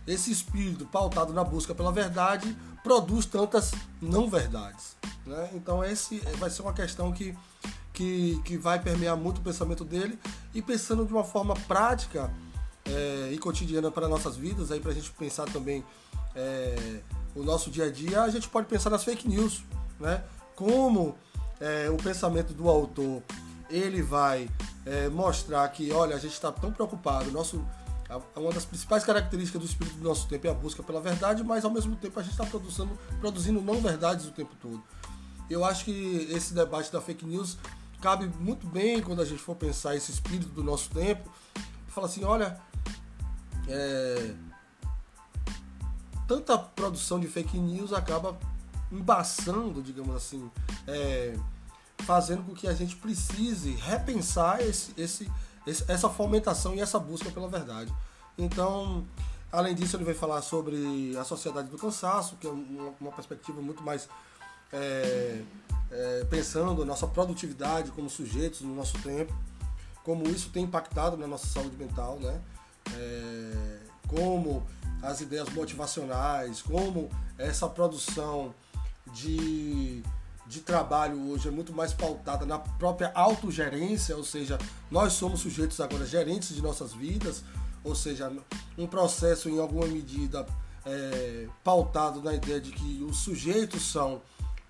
esse 0.07 0.31
espírito 0.31 0.85
pautado 0.85 1.33
na 1.33 1.43
busca 1.43 1.75
pela 1.75 1.91
verdade 1.91 2.55
produz 2.83 3.25
tantas 3.25 3.71
não 4.01 4.29
verdades. 4.29 4.95
Né? 5.25 5.49
Então 5.53 5.83
esse 5.83 6.19
vai 6.37 6.49
ser 6.49 6.61
uma 6.61 6.73
questão 6.73 7.11
que, 7.11 7.35
que, 7.93 8.41
que 8.45 8.57
vai 8.57 8.79
permear 8.79 9.17
muito 9.17 9.39
o 9.39 9.41
pensamento 9.41 9.83
dele 9.83 10.17
e 10.53 10.61
pensando 10.61 11.05
de 11.05 11.11
uma 11.11 11.23
forma 11.23 11.53
prática 11.67 12.33
é, 12.85 13.31
e 13.33 13.37
cotidiana 13.37 13.91
para 13.91 14.07
nossas 14.07 14.37
vidas, 14.37 14.71
aí 14.71 14.79
para 14.79 14.91
a 14.91 14.93
gente 14.93 15.11
pensar 15.11 15.45
também 15.51 15.83
é, 16.33 17.01
o 17.35 17.43
nosso 17.43 17.69
dia 17.69 17.85
a 17.85 17.91
dia, 17.91 18.21
a 18.23 18.29
gente 18.29 18.47
pode 18.47 18.67
pensar 18.67 18.89
nas 18.89 19.03
fake 19.03 19.27
news, 19.27 19.63
né? 19.99 20.23
Como 20.55 21.15
é, 21.59 21.89
o 21.89 21.97
pensamento 21.97 22.53
do 22.53 22.69
autor 22.69 23.21
ele 23.69 24.01
vai 24.01 24.49
mostrar 25.11 25.67
que, 25.67 25.91
olha, 25.91 26.15
a 26.15 26.19
gente 26.19 26.31
está 26.31 26.49
tão 26.49 26.71
preocupado, 26.71 27.29
nosso 27.29 27.61
uma 28.35 28.51
das 28.51 28.65
principais 28.65 29.03
características 29.03 29.61
do 29.61 29.67
espírito 29.67 29.97
do 29.97 30.03
nosso 30.03 30.27
tempo 30.27 30.47
é 30.47 30.49
a 30.49 30.53
busca 30.53 30.81
pela 30.81 31.01
verdade, 31.01 31.43
mas 31.43 31.65
ao 31.65 31.71
mesmo 31.71 31.95
tempo 31.95 32.19
a 32.19 32.23
gente 32.23 32.31
está 32.31 32.45
produzindo, 32.45 32.97
produzindo 33.19 33.61
não 33.61 33.81
verdades 33.81 34.25
o 34.25 34.31
tempo 34.31 34.55
todo. 34.61 34.81
Eu 35.49 35.65
acho 35.65 35.85
que 35.85 36.27
esse 36.31 36.53
debate 36.53 36.91
da 36.91 37.01
fake 37.01 37.25
news 37.25 37.57
cabe 38.01 38.27
muito 38.39 38.67
bem 38.67 39.01
quando 39.01 39.21
a 39.21 39.25
gente 39.25 39.41
for 39.41 39.55
pensar 39.55 39.95
esse 39.95 40.11
espírito 40.11 40.49
do 40.49 40.63
nosso 40.63 40.89
tempo. 40.89 41.29
Fala 41.87 42.07
assim, 42.07 42.23
olha, 42.23 42.59
é, 43.67 44.35
tanta 46.27 46.57
produção 46.57 47.19
de 47.19 47.27
fake 47.27 47.57
news 47.57 47.93
acaba 47.93 48.37
embaçando, 48.91 49.81
digamos 49.81 50.15
assim, 50.15 50.49
é, 50.85 51.37
fazendo 51.99 52.43
com 52.43 52.53
que 52.53 52.67
a 52.67 52.73
gente 52.73 52.95
precise 52.95 53.71
repensar 53.71 54.61
esse, 54.61 54.93
esse, 54.97 55.23
esse, 55.25 55.31
essa 55.88 56.10
fomentação 56.10 56.73
e 56.75 56.80
essa 56.80 56.99
busca 56.99 57.30
pela 57.32 57.47
verdade. 57.47 57.93
Então, 58.38 59.06
além 59.51 59.75
disso, 59.75 59.97
ele 59.97 60.03
vai 60.03 60.13
falar 60.13 60.41
sobre 60.41 61.15
a 61.17 61.23
sociedade 61.23 61.69
do 61.69 61.77
cansaço, 61.77 62.36
que 62.38 62.47
é 62.47 62.49
uma, 62.49 63.12
perspectiva 63.12 63.62
muito 63.62 63.84
mais 63.84 64.08
é, 64.71 65.41
é, 65.91 66.25
pensando 66.30 66.86
nossa 66.86 67.08
produtividade 67.08 67.91
como 67.91 68.10
sujeitos 68.10 68.62
no 68.62 68.75
nosso 68.75 68.97
tempo, 68.99 69.34
como 70.03 70.27
isso 70.30 70.49
tem 70.49 70.63
impactado 70.63 71.17
na 71.17 71.27
nossa 71.27 71.47
saúde 71.47 71.75
mental, 71.75 72.17
né? 72.19 72.39
É, 72.93 73.80
como 74.08 74.65
as 75.01 75.21
ideias 75.21 75.49
motivacionais, 75.49 76.62
como 76.62 77.10
essa 77.38 77.67
produção 77.67 78.53
de, 79.13 80.01
de 80.47 80.62
trabalho 80.62 81.29
hoje 81.29 81.47
é 81.47 81.51
muito 81.51 81.73
mais 81.73 81.93
pautada 81.93 82.45
na 82.45 82.57
própria 82.57 83.12
autogerência, 83.13 84.15
ou 84.15 84.23
seja, 84.23 84.57
nós 84.89 85.13
somos 85.13 85.41
sujeitos 85.41 85.79
agora 85.79 86.05
gerentes 86.05 86.55
de 86.55 86.62
nossas 86.62 86.93
vidas, 86.93 87.43
ou 87.83 87.95
seja, 87.95 88.31
um 88.77 88.88
processo 88.88 89.49
em 89.49 89.60
alguma 89.60 89.86
medida 89.88 90.45
é, 90.86 91.47
pautado 91.63 92.21
na 92.21 92.33
ideia 92.33 92.62
de 92.62 92.71
que 92.71 93.03
os 93.03 93.17
sujeitos 93.17 93.91
são 93.91 94.21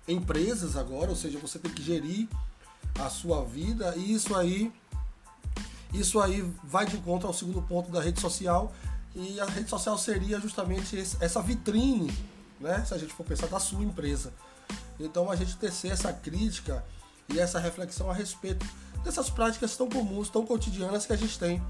empresas 0.06 0.76
agora, 0.76 1.10
ou 1.10 1.16
seja, 1.16 1.38
você 1.38 1.58
tem 1.58 1.72
que 1.72 1.82
gerir 1.82 2.28
a 2.98 3.08
sua 3.08 3.44
vida 3.44 3.94
e 3.96 4.12
isso 4.12 4.34
aí 4.34 4.72
isso 5.92 6.20
aí 6.20 6.42
vai 6.64 6.84
de 6.84 6.96
encontro 6.96 7.26
ao 7.26 7.32
segundo 7.32 7.62
ponto 7.62 7.90
da 7.90 8.02
rede 8.02 8.20
social 8.20 8.72
e 9.14 9.40
a 9.40 9.46
rede 9.46 9.70
social 9.70 9.96
seria 9.96 10.38
justamente 10.38 10.98
essa 11.20 11.40
vitrine, 11.40 12.12
né? 12.60 12.84
Se 12.84 12.92
a 12.92 12.98
gente 12.98 13.12
for 13.14 13.24
pensar 13.24 13.46
da 13.46 13.58
sua 13.58 13.82
empresa. 13.82 14.32
Então 14.98 15.30
a 15.30 15.36
gente 15.36 15.56
tecer 15.56 15.92
essa 15.92 16.12
crítica 16.12 16.84
e 17.28 17.38
essa 17.38 17.58
reflexão 17.58 18.10
a 18.10 18.14
respeito 18.14 18.66
dessas 19.04 19.30
práticas 19.30 19.76
tão 19.76 19.88
comuns, 19.88 20.28
tão 20.28 20.44
cotidianas 20.44 21.06
que 21.06 21.12
a 21.12 21.16
gente 21.16 21.38
tem, 21.38 21.62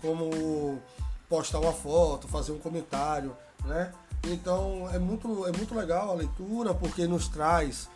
como 0.00 0.80
postar 1.28 1.58
uma 1.58 1.72
foto, 1.72 2.28
fazer 2.28 2.52
um 2.52 2.58
comentário, 2.58 3.36
né? 3.64 3.92
Então 4.24 4.88
é 4.92 4.98
muito, 4.98 5.46
é 5.46 5.52
muito 5.52 5.74
legal 5.74 6.10
a 6.10 6.14
leitura 6.14 6.74
porque 6.74 7.06
nos 7.06 7.28
traz 7.28 7.88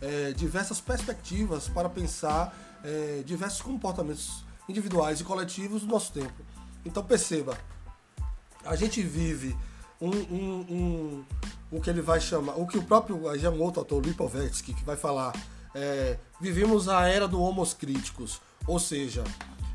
é, 0.00 0.32
diversas 0.32 0.80
perspectivas 0.80 1.68
para 1.68 1.88
pensar 1.88 2.54
é, 2.84 3.22
diversos 3.24 3.62
comportamentos 3.62 4.44
individuais 4.68 5.20
e 5.20 5.24
coletivos 5.24 5.82
do 5.82 5.88
nosso 5.88 6.12
tempo. 6.12 6.44
Então 6.84 7.02
perceba, 7.04 7.56
a 8.64 8.76
gente 8.76 9.02
vive 9.02 9.56
um, 10.00 10.10
um, 10.10 10.60
um, 10.70 11.24
o 11.72 11.80
que 11.80 11.88
ele 11.88 12.02
vai 12.02 12.20
chamar, 12.20 12.54
o 12.60 12.66
que 12.66 12.76
o 12.76 12.82
próprio, 12.82 13.28
aí 13.28 13.42
é 13.44 13.48
um 13.48 13.60
outro 13.60 13.80
autor, 13.80 14.04
Lipovetsky, 14.04 14.74
que 14.74 14.84
vai 14.84 14.96
falar, 14.96 15.32
é, 15.74 16.18
vivemos 16.38 16.86
a 16.86 17.08
era 17.08 17.26
do 17.26 17.40
homos 17.40 17.72
críticos, 17.72 18.42
ou 18.66 18.78
seja, 18.78 19.24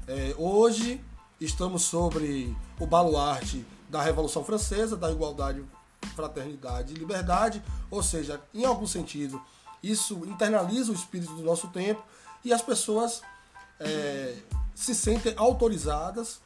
é, 0.08 0.36
hoje 0.38 1.02
estamos 1.42 1.82
sobre 1.82 2.56
o 2.80 2.86
baluarte 2.86 3.66
da 3.90 4.02
Revolução 4.02 4.44
Francesa, 4.44 4.96
da 4.96 5.12
igualdade, 5.12 5.66
fraternidade 6.16 6.94
e 6.94 6.98
liberdade, 6.98 7.64
ou 7.90 8.04
seja, 8.04 8.40
em 8.54 8.64
algum 8.64 8.86
sentido, 8.86 9.42
isso 9.82 10.24
internaliza 10.28 10.92
o 10.92 10.96
espírito 10.96 11.34
do 11.34 11.42
nosso 11.42 11.68
tempo 11.70 12.04
e 12.46 12.54
as 12.54 12.62
pessoas 12.62 13.22
é, 13.80 14.36
se 14.76 14.94
sentem 14.94 15.34
autorizadas 15.36 16.40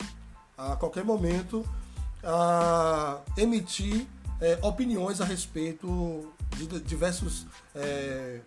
a 0.57 0.77
qualquer 0.77 1.03
momento 1.03 1.65
a 2.23 3.19
emitir 3.35 4.07
é, 4.41 4.57
opiniões 4.63 5.21
a 5.21 5.25
respeito 5.25 6.33
de 6.57 6.67
diversos, 6.81 7.45
é, 7.75 8.41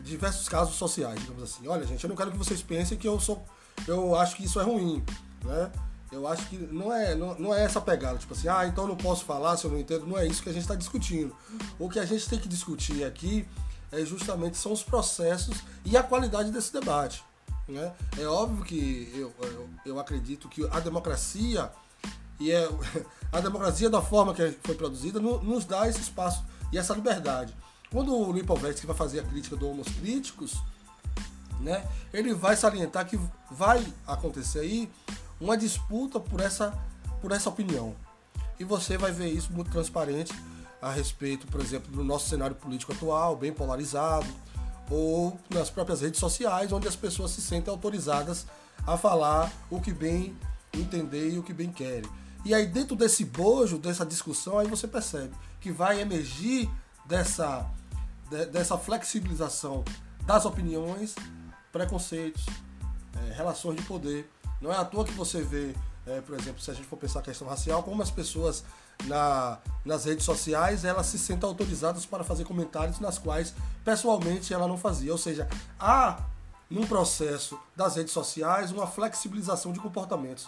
diversos 0.00 0.48
casos 0.48 0.74
sociais, 0.74 1.18
digamos 1.20 1.42
assim. 1.42 1.66
Olha, 1.68 1.86
gente, 1.86 2.02
eu 2.02 2.08
não 2.08 2.16
quero 2.16 2.32
que 2.32 2.36
vocês 2.36 2.60
pensem 2.60 2.98
que 2.98 3.06
eu 3.06 3.18
sou, 3.20 3.42
eu 3.86 4.16
acho 4.16 4.36
que 4.36 4.44
isso 4.44 4.60
é 4.60 4.64
ruim, 4.64 5.02
né? 5.44 5.70
Eu 6.10 6.28
acho 6.28 6.46
que 6.48 6.56
não 6.56 6.92
é, 6.92 7.14
não, 7.14 7.34
não 7.38 7.54
é 7.54 7.64
essa 7.64 7.80
pegada, 7.80 8.18
tipo 8.18 8.34
assim, 8.34 8.46
ah, 8.48 8.66
então 8.66 8.84
eu 8.84 8.88
não 8.88 8.96
posso 8.96 9.24
falar 9.24 9.56
se 9.56 9.64
eu 9.64 9.70
não 9.70 9.78
entendo. 9.78 10.06
Não 10.06 10.18
é 10.18 10.26
isso 10.26 10.42
que 10.42 10.48
a 10.48 10.52
gente 10.52 10.62
está 10.62 10.74
discutindo. 10.74 11.34
O 11.78 11.88
que 11.88 11.98
a 11.98 12.04
gente 12.04 12.28
tem 12.28 12.38
que 12.38 12.48
discutir 12.48 13.04
aqui 13.04 13.48
é 13.90 14.04
justamente 14.04 14.56
são 14.56 14.72
os 14.72 14.82
processos 14.82 15.56
e 15.84 15.96
a 15.96 16.02
qualidade 16.02 16.50
desse 16.52 16.72
debate. 16.72 17.24
Né? 17.66 17.92
É 18.18 18.26
óbvio 18.26 18.64
que 18.64 19.10
eu, 19.14 19.32
eu, 19.42 19.68
eu 19.86 19.98
acredito 19.98 20.48
que 20.48 20.64
a 20.70 20.78
democracia 20.80 21.70
e 22.38 22.50
é, 22.52 22.68
a 23.32 23.40
democracia 23.40 23.88
da 23.88 24.02
forma 24.02 24.34
que 24.34 24.56
foi 24.62 24.74
produzida 24.74 25.20
nos 25.20 25.64
dá 25.64 25.88
esse 25.88 26.00
espaço 26.00 26.44
e 26.72 26.78
essa 26.78 26.94
liberdade. 26.94 27.54
Quando 27.90 28.14
o 28.14 28.32
Lipovetsky 28.32 28.86
vai 28.86 28.96
fazer 28.96 29.20
a 29.20 29.22
crítica 29.22 29.56
do 29.56 29.68
Homos 29.68 29.88
Críticos, 29.88 30.54
né, 31.60 31.86
ele 32.12 32.34
vai 32.34 32.56
salientar 32.56 33.06
que 33.06 33.18
vai 33.50 33.84
acontecer 34.06 34.60
aí 34.60 34.90
uma 35.40 35.56
disputa 35.56 36.18
por 36.18 36.40
essa, 36.40 36.72
por 37.20 37.32
essa 37.32 37.48
opinião. 37.48 37.94
E 38.58 38.64
você 38.64 38.96
vai 38.96 39.12
ver 39.12 39.28
isso 39.28 39.52
muito 39.52 39.70
transparente 39.70 40.32
a 40.80 40.90
respeito, 40.90 41.46
por 41.46 41.60
exemplo, 41.60 41.90
do 41.90 42.04
nosso 42.04 42.28
cenário 42.28 42.56
político 42.56 42.92
atual, 42.92 43.36
bem 43.36 43.52
polarizado, 43.52 44.26
ou 44.90 45.38
nas 45.50 45.70
próprias 45.70 46.00
redes 46.02 46.20
sociais, 46.20 46.72
onde 46.72 46.86
as 46.86 46.96
pessoas 46.96 47.30
se 47.30 47.40
sentem 47.40 47.72
autorizadas 47.72 48.46
a 48.86 48.96
falar 48.96 49.50
o 49.70 49.80
que 49.80 49.92
bem 49.92 50.36
entender 50.72 51.30
e 51.30 51.38
o 51.38 51.42
que 51.42 51.52
bem 51.52 51.72
querem. 51.72 52.10
E 52.44 52.52
aí 52.52 52.66
dentro 52.66 52.94
desse 52.94 53.24
bojo, 53.24 53.78
dessa 53.78 54.04
discussão, 54.04 54.58
aí 54.58 54.66
você 54.66 54.86
percebe 54.86 55.34
que 55.60 55.72
vai 55.72 56.00
emergir 56.00 56.70
dessa, 57.06 57.66
de, 58.28 58.46
dessa 58.46 58.76
flexibilização 58.76 59.82
das 60.26 60.44
opiniões, 60.44 61.14
preconceitos, 61.72 62.44
é, 63.16 63.32
relações 63.32 63.76
de 63.76 63.82
poder. 63.82 64.30
Não 64.60 64.70
é 64.70 64.76
à 64.76 64.84
toa 64.84 65.04
que 65.04 65.12
você 65.12 65.40
vê, 65.42 65.74
é, 66.06 66.20
por 66.20 66.38
exemplo, 66.38 66.60
se 66.60 66.70
a 66.70 66.74
gente 66.74 66.86
for 66.86 66.96
pensar 66.96 67.20
a 67.20 67.22
questão 67.22 67.48
racial, 67.48 67.82
como 67.82 68.02
as 68.02 68.10
pessoas 68.10 68.62
na, 69.04 69.58
nas 69.84 70.04
redes 70.04 70.24
sociais, 70.24 70.84
elas 70.84 71.06
se 71.06 71.18
sentem 71.18 71.48
autorizadas 71.48 72.04
para 72.04 72.22
fazer 72.22 72.44
comentários 72.44 73.00
nas 73.00 73.18
quais 73.18 73.54
pessoalmente 73.84 74.52
ela 74.52 74.68
não 74.68 74.76
fazia. 74.76 75.12
Ou 75.12 75.18
seja, 75.18 75.48
há 75.78 76.20
num 76.68 76.86
processo 76.86 77.58
das 77.74 77.96
redes 77.96 78.12
sociais 78.12 78.70
uma 78.70 78.86
flexibilização 78.86 79.72
de 79.72 79.80
comportamentos 79.80 80.46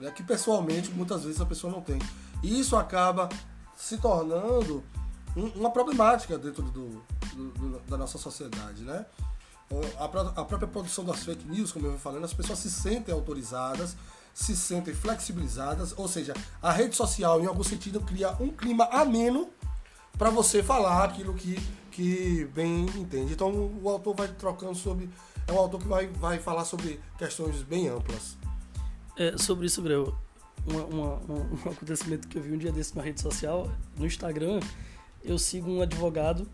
né, 0.00 0.10
que 0.10 0.22
pessoalmente 0.22 0.90
muitas 0.90 1.24
vezes 1.24 1.40
a 1.40 1.46
pessoa 1.46 1.72
não 1.72 1.80
tem. 1.80 1.98
E 2.42 2.58
isso 2.58 2.76
acaba 2.76 3.28
se 3.76 3.98
tornando 3.98 4.82
um, 5.36 5.46
uma 5.60 5.70
problemática 5.70 6.38
dentro 6.38 6.62
do, 6.62 7.02
do, 7.34 7.50
do, 7.50 7.80
da 7.88 7.96
nossa 7.96 8.18
sociedade. 8.18 8.82
Né? 8.82 9.04
A, 9.98 10.04
a 10.04 10.44
própria 10.44 10.66
produção 10.66 11.04
das 11.04 11.22
fake 11.22 11.46
news, 11.46 11.72
como 11.72 11.86
eu 11.86 11.90
vou 11.92 12.00
falando, 12.00 12.24
as 12.24 12.34
pessoas 12.34 12.58
se 12.58 12.70
sentem 12.70 13.14
autorizadas 13.14 13.96
se 14.34 14.56
sentem 14.56 14.94
flexibilizadas, 14.94 15.92
ou 15.96 16.08
seja, 16.08 16.34
a 16.62 16.72
rede 16.72 16.94
social, 16.96 17.40
em 17.40 17.46
algum 17.46 17.62
sentido, 17.62 18.00
cria 18.00 18.30
um 18.40 18.48
clima 18.48 18.84
ameno 18.84 19.48
para 20.16 20.30
você 20.30 20.62
falar 20.62 21.04
aquilo 21.04 21.34
que, 21.34 21.56
que 21.90 22.44
bem 22.54 22.86
entende. 22.96 23.32
Então 23.32 23.50
o 23.82 23.88
autor 23.88 24.14
vai 24.14 24.28
trocando 24.28 24.74
sobre. 24.74 25.10
É 25.46 25.52
um 25.52 25.58
autor 25.58 25.80
que 25.80 25.88
vai, 25.88 26.06
vai 26.06 26.38
falar 26.38 26.64
sobre 26.64 27.00
questões 27.18 27.62
bem 27.62 27.88
amplas. 27.88 28.36
É, 29.20 29.36
sobre 29.36 29.66
isso, 29.66 29.82
Greu, 29.82 30.14
uma, 30.66 30.82
uma, 30.86 31.14
um, 31.28 31.70
acontecimento 31.70 32.26
que 32.26 32.38
eu 32.38 32.42
vi 32.42 32.52
um 32.52 32.56
dia 32.56 32.72
desse 32.72 32.96
na 32.96 33.02
rede 33.02 33.20
social, 33.20 33.70
no 33.98 34.06
Instagram, 34.06 34.60
eu 35.22 35.36
sigo 35.36 35.70
um 35.70 35.82
advogado, 35.82 36.48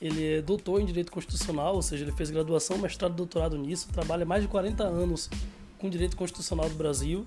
ele 0.00 0.36
é 0.36 0.40
doutor 0.40 0.80
em 0.80 0.86
Direito 0.86 1.12
Constitucional, 1.12 1.74
ou 1.74 1.82
seja, 1.82 2.04
ele 2.04 2.12
fez 2.12 2.30
graduação, 2.30 2.78
mestrado 2.78 3.14
doutorado 3.14 3.58
nisso, 3.58 3.90
trabalha 3.92 4.24
mais 4.24 4.42
de 4.42 4.48
40 4.48 4.84
anos 4.84 5.28
com 5.76 5.90
Direito 5.90 6.16
Constitucional 6.16 6.66
do 6.70 6.76
Brasil, 6.76 7.26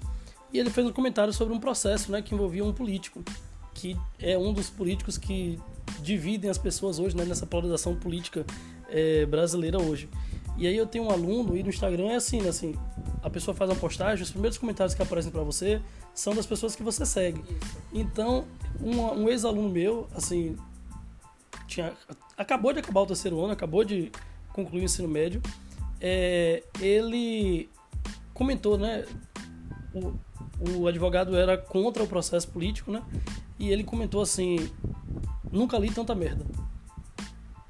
e 0.52 0.58
ele 0.58 0.72
fez 0.72 0.88
um 0.88 0.92
comentário 0.92 1.32
sobre 1.32 1.54
um 1.54 1.60
processo 1.60 2.12
né, 2.12 2.20
que 2.24 2.34
envolvia 2.34 2.66
um 2.66 2.74
político, 2.74 3.24
que 3.76 3.96
é 4.18 4.36
um 4.36 4.52
dos 4.52 4.72
políticos 4.72 5.16
que 5.16 5.60
dividem 6.02 6.50
as 6.50 6.58
pessoas 6.58 6.98
hoje 6.98 7.16
né, 7.16 7.24
nessa 7.24 7.46
polarização 7.46 7.96
política 7.96 8.44
é, 8.90 9.28
brasileira 9.28 9.80
hoje. 9.80 10.10
E 10.58 10.68
aí 10.68 10.76
eu 10.76 10.86
tenho 10.86 11.06
um 11.06 11.10
aluno 11.10 11.56
e 11.56 11.64
no 11.64 11.70
Instagram 11.70 12.10
é 12.10 12.16
assim, 12.16 12.42
né, 12.42 12.50
assim, 12.50 12.76
a 13.24 13.30
pessoa 13.30 13.56
faz 13.56 13.70
uma 13.70 13.80
postagem, 13.80 14.24
os 14.24 14.32
primeiros 14.32 14.58
comentários 14.58 14.94
que 14.94 15.02
aparecem 15.02 15.32
para 15.32 15.44
você 15.44 15.82
são 16.14 16.36
das 16.36 16.46
pessoas 16.46 16.76
que 16.76 16.84
você 16.84 17.06
segue. 17.06 17.44
Então, 17.94 18.46
um, 18.80 19.24
um 19.24 19.30
ex-aluno 19.30 19.70
meu, 19.70 20.08
assim, 20.16 20.56
tinha, 21.68 21.94
acabou 22.38 22.74
de 22.74 22.80
acabar 22.80 23.02
o 23.02 23.06
terceiro 23.06 23.40
ano, 23.40 23.54
acabou 23.54 23.84
de 23.84 24.12
concluir 24.54 24.82
o 24.82 24.86
ensino 24.86 25.08
médio, 25.08 25.42
é, 26.00 26.64
ele 26.80 27.70
comentou, 28.34 28.78
né, 28.78 29.06
o, 29.94 30.14
o 30.78 30.88
advogado 30.88 31.36
era 31.36 31.58
contra 31.58 32.04
o 32.04 32.08
processo 32.08 32.48
político, 32.50 32.92
né, 32.92 33.02
e 33.58 33.70
ele 33.70 33.84
comentou 33.84 34.22
assim, 34.22 34.70
nunca 35.52 35.78
li 35.78 35.90
tanta 35.90 36.14
merda. 36.14 36.46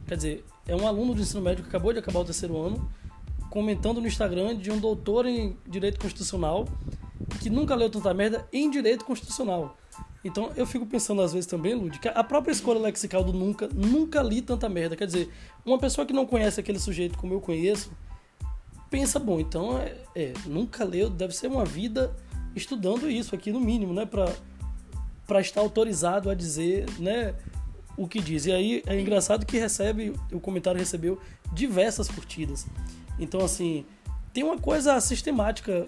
Quer 0.07 0.15
dizer, 0.15 0.45
é 0.67 0.75
um 0.75 0.87
aluno 0.87 1.13
do 1.13 1.21
ensino 1.21 1.41
médio 1.41 1.63
que 1.63 1.69
acabou 1.69 1.93
de 1.93 1.99
acabar 1.99 2.19
o 2.19 2.25
terceiro 2.25 2.57
ano, 2.57 2.89
comentando 3.49 3.99
no 3.99 4.07
Instagram 4.07 4.55
de 4.55 4.71
um 4.71 4.79
doutor 4.79 5.25
em 5.25 5.57
direito 5.67 5.99
constitucional 5.99 6.67
que 7.39 7.49
nunca 7.49 7.75
leu 7.75 7.89
tanta 7.89 8.13
merda 8.13 8.47
em 8.51 8.69
direito 8.69 9.05
constitucional. 9.05 9.77
Então 10.23 10.51
eu 10.55 10.65
fico 10.65 10.85
pensando 10.85 11.21
às 11.21 11.33
vezes 11.33 11.47
também, 11.47 11.73
Lud, 11.73 11.99
que 11.99 12.07
a 12.07 12.23
própria 12.23 12.51
escolha 12.51 12.79
lexical 12.79 13.23
do 13.23 13.33
nunca, 13.33 13.67
nunca 13.73 14.21
li 14.21 14.41
tanta 14.41 14.69
merda. 14.69 14.95
Quer 14.95 15.07
dizer, 15.07 15.29
uma 15.65 15.79
pessoa 15.79 16.05
que 16.05 16.13
não 16.13 16.25
conhece 16.25 16.59
aquele 16.59 16.79
sujeito 16.79 17.17
como 17.17 17.33
eu 17.33 17.41
conheço, 17.41 17.91
pensa, 18.89 19.17
bom, 19.19 19.39
então 19.39 19.77
é, 19.77 19.95
é 20.15 20.33
nunca 20.45 20.83
leu, 20.83 21.09
deve 21.09 21.35
ser 21.35 21.47
uma 21.47 21.65
vida 21.65 22.15
estudando 22.55 23.09
isso 23.09 23.33
aqui 23.33 23.51
no 23.51 23.59
mínimo, 23.59 23.93
né, 23.93 24.05
para 24.05 24.31
para 25.27 25.39
estar 25.39 25.61
autorizado 25.61 26.29
a 26.29 26.35
dizer, 26.35 26.85
né, 26.99 27.33
o 27.97 28.07
que 28.07 28.19
diz. 28.19 28.45
E 28.45 28.51
aí 28.51 28.83
é 28.85 28.99
engraçado 28.99 29.45
que 29.45 29.57
recebe, 29.57 30.13
o 30.31 30.39
comentário 30.39 30.79
recebeu 30.79 31.19
diversas 31.53 32.07
curtidas. 32.07 32.65
Então 33.19 33.41
assim, 33.41 33.85
tem 34.33 34.43
uma 34.43 34.57
coisa 34.57 34.99
sistemática 34.99 35.87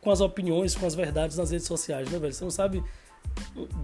com 0.00 0.10
as 0.10 0.20
opiniões, 0.20 0.74
com 0.74 0.86
as 0.86 0.94
verdades 0.94 1.36
nas 1.36 1.50
redes 1.50 1.66
sociais, 1.66 2.10
né, 2.10 2.18
velho? 2.18 2.32
Você 2.32 2.44
não 2.44 2.50
sabe 2.50 2.82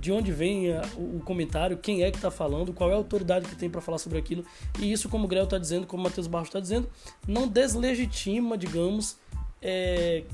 de 0.01 0.12
onde 0.12 0.33
vem 0.33 0.69
o 0.97 1.21
comentário, 1.25 1.77
quem 1.77 2.03
é 2.03 2.11
que 2.11 2.17
está 2.17 2.31
falando, 2.31 2.73
qual 2.73 2.91
é 2.91 2.95
a 2.95 2.97
autoridade 2.97 3.49
que 3.49 3.57
tem 3.57 3.69
para 3.69 3.81
falar 3.81 3.99
sobre 3.99 4.19
aquilo. 4.19 4.45
E 4.79 4.91
isso, 4.91 5.09
como 5.09 5.25
o 5.25 5.29
Grel 5.29 5.45
está 5.45 5.59
dizendo, 5.59 5.87
como 5.87 6.03
o 6.03 6.05
Matheus 6.05 6.27
Barros 6.27 6.49
está 6.49 6.61
dizendo, 6.61 6.88
não 7.27 7.47
deslegitima, 7.47 8.57
digamos, 8.57 9.17
é, 9.61 10.25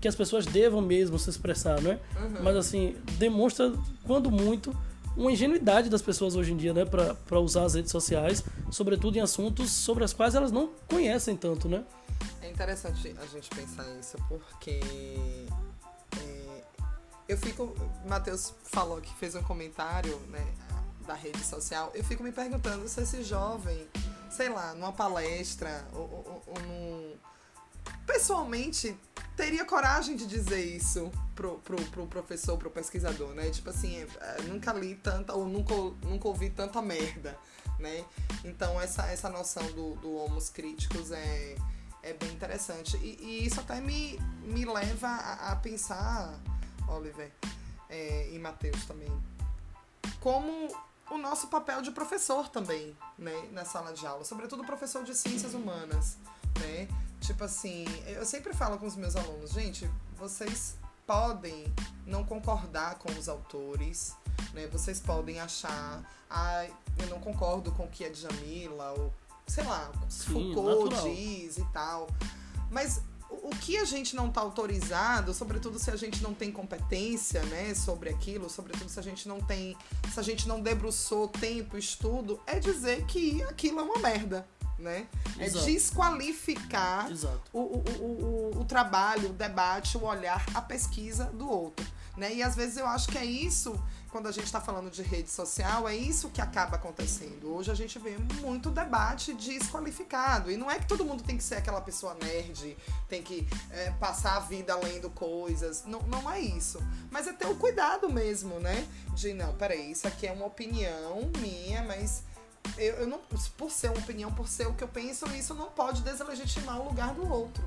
que 0.00 0.08
as 0.08 0.14
pessoas 0.14 0.46
devam 0.46 0.80
mesmo 0.80 1.18
se 1.18 1.28
expressar, 1.28 1.80
né? 1.80 1.98
Uhum. 2.16 2.42
Mas, 2.42 2.56
assim, 2.56 2.94
demonstra, 3.18 3.72
quando 4.04 4.30
muito, 4.30 4.74
uma 5.16 5.32
ingenuidade 5.32 5.88
das 5.88 6.02
pessoas 6.02 6.36
hoje 6.36 6.52
em 6.52 6.56
dia, 6.56 6.72
né? 6.72 6.84
Para 6.84 7.40
usar 7.40 7.64
as 7.64 7.74
redes 7.74 7.90
sociais, 7.90 8.42
sobretudo 8.70 9.16
em 9.16 9.20
assuntos 9.20 9.70
sobre 9.70 10.04
os 10.04 10.12
quais 10.12 10.34
elas 10.34 10.52
não 10.52 10.70
conhecem 10.88 11.36
tanto, 11.36 11.68
né? 11.68 11.84
interessante 12.52 13.14
a 13.20 13.26
gente 13.26 13.50
pensar 13.50 13.88
isso, 13.98 14.16
porque 14.28 14.80
é, 16.20 16.62
eu 17.28 17.36
fico. 17.36 17.74
Matheus 18.06 18.54
falou 18.64 19.00
que 19.00 19.12
fez 19.14 19.34
um 19.34 19.42
comentário 19.42 20.16
né, 20.28 20.46
da 21.06 21.14
rede 21.14 21.42
social. 21.44 21.90
Eu 21.94 22.04
fico 22.04 22.22
me 22.22 22.30
perguntando 22.30 22.86
se 22.88 23.00
esse 23.00 23.24
jovem, 23.24 23.88
sei 24.30 24.48
lá, 24.48 24.74
numa 24.74 24.92
palestra 24.92 25.84
ou, 25.92 26.02
ou, 26.02 26.42
ou 26.46 26.62
num. 26.62 27.14
Pessoalmente, 28.06 28.96
teria 29.36 29.64
coragem 29.64 30.16
de 30.16 30.26
dizer 30.26 30.64
isso 30.64 31.10
pro, 31.34 31.58
pro, 31.60 31.76
pro 31.86 32.06
professor, 32.06 32.56
pro 32.56 32.70
pesquisador, 32.70 33.30
né? 33.34 33.50
Tipo 33.50 33.70
assim, 33.70 33.96
é, 34.20 34.42
nunca 34.42 34.72
li 34.72 34.94
tanta, 34.94 35.34
ou 35.34 35.46
nunca, 35.46 35.74
nunca 36.06 36.28
ouvi 36.28 36.50
tanta 36.50 36.82
merda, 36.82 37.38
né? 37.78 38.04
Então, 38.44 38.80
essa, 38.80 39.06
essa 39.06 39.28
noção 39.28 39.64
do, 39.72 39.94
do 39.96 40.14
homos 40.14 40.48
críticos 40.48 41.10
é 41.10 41.56
é 42.02 42.12
bem 42.12 42.30
interessante. 42.32 42.96
E, 42.96 43.16
e 43.20 43.46
isso 43.46 43.60
até 43.60 43.80
me, 43.80 44.18
me 44.42 44.64
leva 44.64 45.06
a, 45.06 45.52
a 45.52 45.56
pensar, 45.56 46.34
Oliver 46.88 47.30
é, 47.88 48.30
e 48.32 48.38
Matheus 48.38 48.84
também, 48.84 49.10
como 50.20 50.68
o 51.10 51.18
nosso 51.18 51.48
papel 51.48 51.82
de 51.82 51.90
professor 51.90 52.48
também, 52.48 52.96
né, 53.18 53.48
na 53.52 53.64
sala 53.64 53.92
de 53.92 54.06
aula, 54.06 54.24
sobretudo 54.24 54.64
professor 54.64 55.04
de 55.04 55.14
ciências 55.14 55.54
humanas, 55.54 56.16
né? 56.60 56.88
Tipo 57.22 57.44
assim, 57.44 57.84
eu 58.06 58.26
sempre 58.26 58.52
falo 58.52 58.76
com 58.78 58.86
os 58.86 58.96
meus 58.96 59.14
alunos, 59.14 59.52
gente, 59.52 59.88
vocês 60.16 60.76
podem 61.06 61.72
não 62.04 62.24
concordar 62.24 62.96
com 62.96 63.12
os 63.12 63.28
autores, 63.28 64.16
né? 64.52 64.66
Vocês 64.66 64.98
podem 64.98 65.38
achar, 65.38 66.02
ah, 66.28 66.66
eu 66.98 67.06
não 67.06 67.20
concordo 67.20 67.70
com 67.72 67.84
o 67.84 67.88
que 67.88 68.04
a 68.04 68.10
Djamila 68.10 68.92
ou 68.98 69.14
sei 69.46 69.62
lá, 69.64 69.92
Sim, 70.08 70.32
Foucault 70.32 70.90
natural. 70.90 71.14
diz 71.14 71.58
e 71.58 71.64
tal. 71.72 72.08
Mas 72.70 73.00
o 73.30 73.50
que 73.50 73.76
a 73.76 73.84
gente 73.84 74.16
não 74.16 74.28
está 74.28 74.40
autorizado, 74.40 75.32
sobretudo 75.32 75.78
se 75.78 75.90
a 75.90 75.96
gente 75.96 76.22
não 76.22 76.34
tem 76.34 76.50
competência, 76.50 77.42
né, 77.44 77.74
sobre 77.74 78.10
aquilo, 78.10 78.50
sobretudo 78.50 78.88
se 78.90 78.98
a 78.98 79.02
gente 79.02 79.28
não 79.28 79.40
tem, 79.40 79.76
se 80.12 80.18
a 80.18 80.22
gente 80.22 80.46
não 80.48 80.60
debruçou 80.60 81.28
tempo, 81.28 81.78
estudo, 81.78 82.40
é 82.46 82.58
dizer 82.58 83.04
que 83.06 83.42
aquilo 83.44 83.80
é 83.80 83.82
uma 83.82 83.98
merda, 83.98 84.46
né? 84.82 85.06
É 85.38 85.46
Exato. 85.46 85.64
É 85.64 85.70
desqualificar 85.70 87.08
O, 87.52 87.58
o, 87.58 87.84
o, 88.00 88.60
o, 88.60 88.64
trabalho, 88.64 89.30
o 89.30 89.32
debate, 89.32 89.96
o 89.96 90.04
olhar, 90.04 90.44
a 90.54 90.60
pesquisa 90.60 91.26
do 91.26 91.48
outro, 91.48 91.86
né? 92.16 92.34
E 92.34 92.42
às 92.42 92.54
vezes 92.54 92.76
eu 92.76 92.86
acho 92.86 93.08
que 93.08 93.16
é 93.16 93.24
isso 93.24 93.80
quando 94.12 94.28
a 94.28 94.30
gente 94.30 94.44
está 94.44 94.60
falando 94.60 94.90
de 94.90 95.02
rede 95.02 95.30
social, 95.30 95.88
é 95.88 95.96
isso 95.96 96.28
que 96.28 96.42
acaba 96.42 96.76
acontecendo. 96.76 97.50
Hoje 97.54 97.70
a 97.70 97.74
gente 97.74 97.98
vê 97.98 98.18
muito 98.42 98.70
debate 98.70 99.32
desqualificado. 99.32 100.50
E 100.50 100.56
não 100.56 100.70
é 100.70 100.78
que 100.78 100.86
todo 100.86 101.02
mundo 101.02 101.22
tem 101.22 101.38
que 101.38 101.42
ser 101.42 101.54
aquela 101.54 101.80
pessoa 101.80 102.14
nerd, 102.22 102.76
tem 103.08 103.22
que 103.22 103.48
é, 103.70 103.90
passar 103.92 104.36
a 104.36 104.40
vida 104.40 104.76
lendo 104.76 105.08
coisas. 105.08 105.84
Não, 105.86 106.00
não 106.02 106.30
é 106.30 106.38
isso. 106.40 106.78
Mas 107.10 107.26
é 107.26 107.32
ter 107.32 107.46
o 107.46 107.56
cuidado 107.56 108.12
mesmo, 108.12 108.60
né? 108.60 108.86
De, 109.14 109.32
não, 109.32 109.54
peraí, 109.54 109.90
isso 109.90 110.06
aqui 110.06 110.26
é 110.26 110.32
uma 110.32 110.44
opinião 110.44 111.30
minha, 111.38 111.82
mas 111.82 112.22
eu, 112.76 112.94
eu 112.94 113.06
não. 113.06 113.18
Por 113.56 113.70
ser 113.70 113.88
uma 113.88 113.98
opinião, 113.98 114.32
por 114.32 114.48
ser 114.48 114.66
o 114.66 114.74
que 114.74 114.84
eu 114.84 114.88
penso, 114.88 115.26
isso 115.34 115.54
não 115.54 115.66
pode 115.66 116.02
deslegitimar 116.02 116.80
o 116.80 116.88
lugar 116.88 117.14
do 117.14 117.30
outro. 117.30 117.64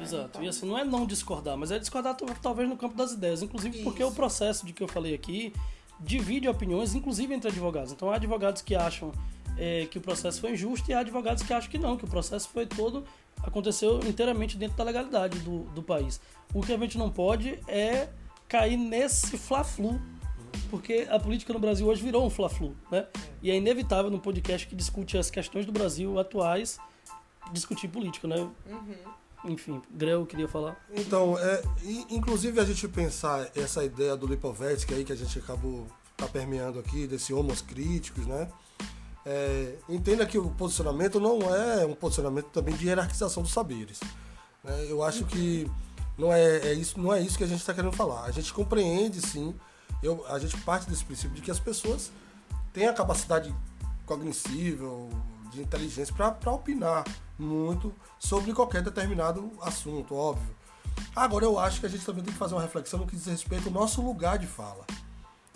Exato. 0.00 0.24
Então... 0.30 0.42
E 0.42 0.48
assim, 0.48 0.66
não 0.66 0.78
é 0.78 0.84
não 0.84 1.06
discordar, 1.06 1.56
mas 1.56 1.70
é 1.70 1.78
discordar 1.78 2.16
talvez 2.40 2.68
no 2.68 2.76
campo 2.76 2.96
das 2.96 3.12
ideias. 3.12 3.42
Inclusive 3.42 3.76
Isso. 3.76 3.84
porque 3.84 4.02
o 4.02 4.10
processo 4.10 4.66
de 4.66 4.72
que 4.72 4.82
eu 4.82 4.88
falei 4.88 5.14
aqui 5.14 5.52
divide 6.00 6.48
opiniões, 6.48 6.94
inclusive 6.94 7.32
entre 7.32 7.48
advogados. 7.48 7.92
Então 7.92 8.10
há 8.10 8.16
advogados 8.16 8.62
que 8.62 8.74
acham 8.74 9.12
é, 9.56 9.86
que 9.86 9.98
o 9.98 10.00
processo 10.00 10.40
foi 10.40 10.52
injusto 10.52 10.90
e 10.90 10.94
há 10.94 11.00
advogados 11.00 11.42
que 11.42 11.52
acham 11.52 11.70
que 11.70 11.78
não, 11.78 11.96
que 11.96 12.04
o 12.04 12.08
processo 12.08 12.48
foi 12.48 12.66
todo 12.66 13.04
aconteceu 13.42 14.00
inteiramente 14.06 14.56
dentro 14.56 14.76
da 14.76 14.84
legalidade 14.84 15.38
do, 15.40 15.64
do 15.70 15.82
país. 15.82 16.20
O 16.54 16.62
que 16.62 16.72
a 16.72 16.78
gente 16.78 16.96
não 16.96 17.10
pode 17.10 17.58
é 17.66 18.08
cair 18.48 18.76
nesse 18.76 19.36
fla-flu, 19.36 20.00
porque 20.70 21.06
a 21.10 21.18
política 21.18 21.52
no 21.52 21.58
Brasil 21.58 21.86
hoje 21.86 22.02
virou 22.02 22.26
um 22.26 22.30
fla-flu, 22.30 22.74
né? 22.90 23.06
E 23.42 23.50
é 23.50 23.56
inevitável 23.56 24.10
num 24.10 24.18
podcast 24.18 24.66
que 24.66 24.74
discute 24.74 25.18
as 25.18 25.30
questões 25.30 25.66
do 25.66 25.72
Brasil 25.72 26.18
atuais 26.18 26.78
discutir 27.52 27.88
política, 27.88 28.28
né? 28.28 28.36
Uhum. 28.36 28.94
Enfim, 29.44 29.82
Greu 29.90 30.24
queria 30.24 30.48
falar. 30.48 30.76
Então, 30.94 31.36
é, 31.38 31.62
inclusive 32.10 32.60
a 32.60 32.64
gente 32.64 32.86
pensar 32.88 33.50
essa 33.56 33.84
ideia 33.84 34.16
do 34.16 34.26
Lipovetsky 34.26 34.94
aí 34.94 35.04
que 35.04 35.12
a 35.12 35.16
gente 35.16 35.38
acabou 35.38 35.86
tá 36.16 36.28
permeando 36.28 36.78
aqui, 36.78 37.06
desse 37.06 37.32
homos 37.34 37.60
críticos, 37.60 38.26
né? 38.26 38.48
É, 39.24 39.76
entenda 39.88 40.26
que 40.26 40.38
o 40.38 40.50
posicionamento 40.50 41.20
não 41.20 41.54
é 41.54 41.86
um 41.86 41.94
posicionamento 41.94 42.46
também 42.46 42.74
de 42.74 42.86
hierarquização 42.86 43.42
dos 43.42 43.52
saberes. 43.52 44.00
Né? 44.62 44.86
Eu 44.88 45.02
acho 45.02 45.24
que 45.24 45.70
não 46.18 46.32
é, 46.32 46.58
é, 46.58 46.74
isso, 46.74 46.98
não 47.00 47.12
é 47.12 47.20
isso 47.20 47.38
que 47.38 47.44
a 47.44 47.46
gente 47.46 47.60
está 47.60 47.72
querendo 47.72 47.92
falar. 47.92 48.24
A 48.24 48.30
gente 48.30 48.52
compreende, 48.52 49.20
sim, 49.20 49.54
eu, 50.02 50.24
a 50.28 50.38
gente 50.38 50.56
parte 50.58 50.88
desse 50.88 51.04
princípio 51.04 51.34
de 51.34 51.42
que 51.42 51.50
as 51.50 51.60
pessoas 51.60 52.10
têm 52.72 52.88
a 52.88 52.92
capacidade 52.92 53.54
cognitiva, 54.04 54.86
de 55.52 55.60
inteligência 55.60 56.14
para 56.14 56.52
opinar 56.52 57.04
muito 57.38 57.94
sobre 58.18 58.52
qualquer 58.52 58.82
determinado 58.82 59.50
assunto, 59.60 60.14
óbvio. 60.14 60.54
Agora 61.14 61.44
eu 61.44 61.58
acho 61.58 61.80
que 61.80 61.86
a 61.86 61.88
gente 61.88 62.04
também 62.04 62.22
tem 62.24 62.32
que 62.32 62.38
fazer 62.38 62.54
uma 62.54 62.62
reflexão 62.62 62.98
no 62.98 63.06
que 63.06 63.16
diz 63.16 63.26
respeito 63.26 63.68
ao 63.68 63.72
nosso 63.72 64.02
lugar 64.02 64.38
de 64.38 64.46
fala. 64.46 64.84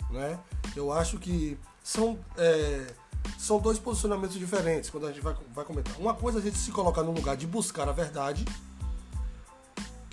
Né? 0.09 0.39
Eu 0.75 0.91
acho 0.91 1.17
que 1.17 1.57
são 1.83 2.17
é, 2.37 2.93
são 3.37 3.59
dois 3.59 3.79
posicionamentos 3.79 4.37
diferentes 4.37 4.89
quando 4.89 5.07
a 5.07 5.11
gente 5.11 5.21
vai, 5.21 5.35
vai 5.53 5.65
comentar. 5.65 5.97
Uma 5.97 6.13
coisa 6.13 6.37
é 6.37 6.41
a 6.41 6.43
gente 6.43 6.57
se 6.57 6.71
colocar 6.71 7.03
no 7.03 7.11
lugar 7.11 7.35
de 7.35 7.47
buscar 7.47 7.89
a 7.89 7.91
verdade, 7.91 8.45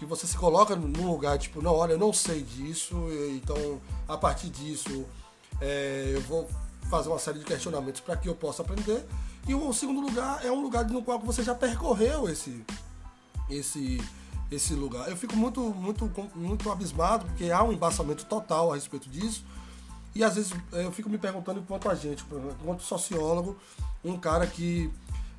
que 0.05 0.11
você 0.11 0.27
se 0.27 0.37
coloca 0.37 0.77
num 0.77 1.11
lugar 1.11 1.39
tipo, 1.39 1.63
não, 1.63 1.75
olha, 1.75 1.93
eu 1.93 1.99
não 1.99 2.13
sei 2.13 2.43
disso, 2.43 2.95
então 3.35 3.81
a 4.07 4.17
partir 4.17 4.51
disso 4.51 5.05
é, 5.61 6.13
eu 6.15 6.21
vou 6.23 6.49
fazer 6.91 7.09
uma 7.09 7.19
série 7.19 7.39
de 7.39 7.45
questionamentos 7.45 8.01
para 8.01 8.17
que 8.17 8.29
eu 8.29 8.35
possa 8.35 8.63
aprender. 8.63 9.05
E 9.47 9.55
o 9.55 9.73
segundo 9.73 10.01
lugar 10.01 10.45
é 10.45 10.51
um 10.51 10.61
lugar 10.61 10.89
no 10.89 11.03
qual 11.03 11.19
você 11.19 11.43
já 11.43 11.55
percorreu 11.55 12.29
esse, 12.29 12.65
esse, 13.51 14.01
esse 14.51 14.75
lugar. 14.75 15.09
Eu 15.09 15.17
fico 15.17 15.37
muito, 15.37 15.61
muito, 15.61 16.11
muito 16.35 16.71
abismado 16.71 17.27
porque 17.27 17.51
há 17.51 17.63
um 17.63 17.73
embaçamento 17.73 18.25
total 18.27 18.73
a 18.73 18.75
respeito 18.75 19.09
disso. 19.09 19.45
E 20.15 20.23
às 20.23 20.37
vezes 20.37 20.53
eu 20.73 20.93
fico 20.93 21.09
me 21.09 21.19
perguntando 21.19 21.61
enquanto 21.61 21.91
a 21.91 21.95
gente, 21.95 22.25
enquanto 22.61 22.83
sociólogo, 22.83 23.59
um 24.05 24.17
cara 24.17 24.47
que, 24.47 24.91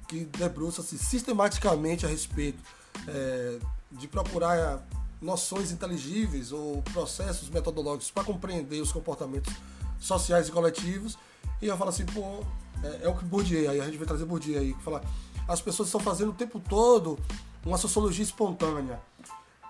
que 0.08 0.26
debruça-se 0.26 0.98
sistematicamente 0.98 2.06
a 2.06 2.10
respeito 2.10 2.60
é, 3.08 3.60
de 3.92 4.08
procurar 4.08 4.86
noções 5.22 5.72
inteligíveis 5.72 6.52
ou 6.52 6.82
processos 6.94 7.50
metodológicos 7.50 8.12
para 8.12 8.24
compreender 8.24 8.82
os 8.82 8.92
comportamentos 8.92 9.54
sociais 10.00 10.48
e 10.48 10.52
coletivos. 10.52 11.18
E 11.62 11.68
eu 11.68 11.78
falo 11.78 11.90
assim, 11.90 12.06
pô, 12.06 12.44
é, 12.84 13.06
é 13.06 13.10
o 13.10 13.16
que 13.16 13.26
Bourdieu, 13.26 13.72
aí 13.72 13.80
a 13.80 13.86
gente 13.86 13.98
vai 13.98 14.08
trazer 14.08 14.26
Bourdieu 14.26 14.60
aí, 14.60 14.74
que 14.74 14.84
fala, 14.84 15.04
as 15.48 15.62
pessoas 15.62 15.88
estão 15.88 16.00
fazendo 16.00 16.30
o 16.30 16.34
tempo 16.34 16.60
todo 16.60 17.18
uma 17.66 17.78
sociologia 17.78 18.24
espontânea. 18.24 19.00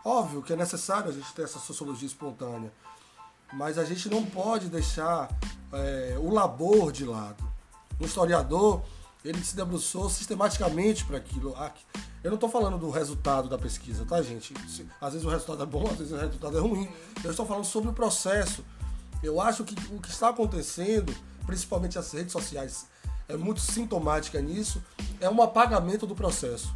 Óbvio 0.03 0.41
que 0.41 0.53
é 0.53 0.55
necessário 0.55 1.09
a 1.09 1.13
gente 1.13 1.33
ter 1.33 1.43
essa 1.43 1.59
sociologia 1.59 2.07
espontânea, 2.07 2.71
mas 3.53 3.77
a 3.77 3.85
gente 3.85 4.09
não 4.09 4.25
pode 4.25 4.67
deixar 4.69 5.29
é, 5.71 6.17
o 6.19 6.31
labor 6.31 6.91
de 6.91 7.05
lado. 7.05 7.43
Um 7.99 8.05
historiador, 8.05 8.83
ele 9.25 9.43
se 9.43 9.55
debruçou 9.55 10.07
sistematicamente 10.07 11.03
para 11.03 11.17
aquilo. 11.17 11.55
Eu 12.23 12.29
não 12.29 12.35
estou 12.35 12.49
falando 12.49 12.77
do 12.77 12.91
resultado 12.91 13.49
da 13.49 13.57
pesquisa, 13.57 14.05
tá, 14.05 14.21
gente? 14.21 14.53
Às 15.01 15.13
vezes 15.13 15.25
o 15.25 15.29
resultado 15.29 15.63
é 15.63 15.65
bom, 15.65 15.87
às 15.89 15.97
vezes 15.97 16.13
o 16.13 16.17
resultado 16.17 16.57
é 16.57 16.61
ruim. 16.61 16.87
Eu 17.23 17.31
estou 17.31 17.45
falando 17.45 17.65
sobre 17.65 17.89
o 17.89 17.93
processo. 17.93 18.63
Eu 19.23 19.41
acho 19.41 19.63
que 19.63 19.73
o 19.91 19.99
que 19.99 20.09
está 20.09 20.29
acontecendo, 20.29 21.13
principalmente 21.45 21.97
as 21.97 22.11
redes 22.11 22.31
sociais, 22.31 22.85
é 23.27 23.35
muito 23.35 23.59
sintomática 23.59 24.39
nisso, 24.39 24.83
é 25.19 25.27
um 25.27 25.41
apagamento 25.41 26.05
do 26.05 26.13
processo. 26.13 26.71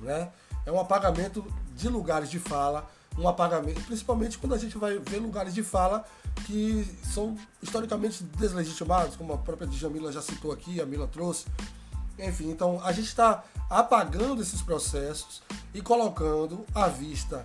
Né? 0.00 0.30
É 0.64 0.70
um 0.70 0.78
apagamento 0.78 1.44
de 1.74 1.88
lugares 1.88 2.30
de 2.30 2.38
fala, 2.38 2.88
um 3.20 3.28
apagamento, 3.28 3.82
principalmente 3.82 4.38
quando 4.38 4.54
a 4.54 4.58
gente 4.58 4.78
vai 4.78 4.98
ver 4.98 5.18
lugares 5.18 5.52
de 5.52 5.62
fala 5.62 6.04
que 6.46 6.86
são 7.04 7.36
historicamente 7.62 8.24
deslegitimados, 8.24 9.14
como 9.14 9.32
a 9.34 9.38
própria 9.38 9.66
Djamila 9.66 10.10
já 10.10 10.22
citou 10.22 10.52
aqui, 10.52 10.80
a 10.80 10.86
Mila 10.86 11.06
trouxe. 11.06 11.44
Enfim, 12.18 12.50
então 12.50 12.80
a 12.82 12.92
gente 12.92 13.08
está 13.08 13.44
apagando 13.68 14.40
esses 14.40 14.62
processos 14.62 15.42
e 15.74 15.82
colocando 15.82 16.64
à 16.74 16.88
vista, 16.88 17.44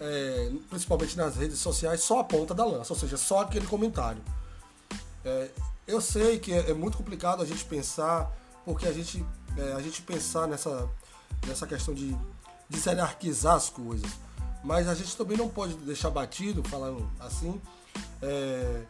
é, 0.00 0.52
principalmente 0.70 1.16
nas 1.16 1.36
redes 1.36 1.58
sociais, 1.58 2.00
só 2.00 2.20
a 2.20 2.24
ponta 2.24 2.54
da 2.54 2.64
lança, 2.64 2.92
ou 2.92 2.98
seja, 2.98 3.16
só 3.16 3.40
aquele 3.40 3.66
comentário. 3.66 4.22
É, 5.24 5.50
eu 5.86 6.00
sei 6.00 6.38
que 6.38 6.52
é, 6.52 6.70
é, 6.70 6.74
muito 6.74 6.96
complicado 6.96 7.42
a 7.42 7.46
gente 7.46 7.64
pensar, 7.64 8.30
porque 8.64 8.86
a 8.86 8.92
gente, 8.92 9.24
é, 9.56 9.72
a 9.72 9.80
gente 9.80 10.02
pensar 10.02 10.46
nessa, 10.46 10.88
nessa 11.46 11.66
questão 11.66 11.94
de, 11.94 12.16
de 12.68 12.88
hierarquizar 12.88 13.54
as 13.54 13.68
coisas. 13.68 14.27
Mas 14.64 14.88
a 14.88 14.94
gente 14.94 15.16
também 15.16 15.36
não 15.36 15.48
pode 15.48 15.74
deixar 15.74 16.10
batido, 16.10 16.62
falando 16.64 17.08
assim, 17.20 17.60
é, 18.20 18.82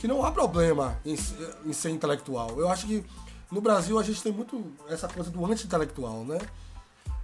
que 0.00 0.08
não 0.08 0.24
há 0.24 0.30
problema 0.32 0.98
em, 1.04 1.16
em, 1.66 1.72
ser 1.72 1.90
intelectual. 1.90 2.58
Eu 2.58 2.68
acho 2.68 2.86
que 2.86 3.04
no 3.50 3.60
Brasil 3.60 3.98
a 3.98 4.02
gente 4.02 4.22
tem 4.22 4.32
muito 4.32 4.72
essa 4.88 5.08
coisa 5.08 5.30
do 5.30 5.44
anti-intelectual, 5.44 6.24
né? 6.24 6.38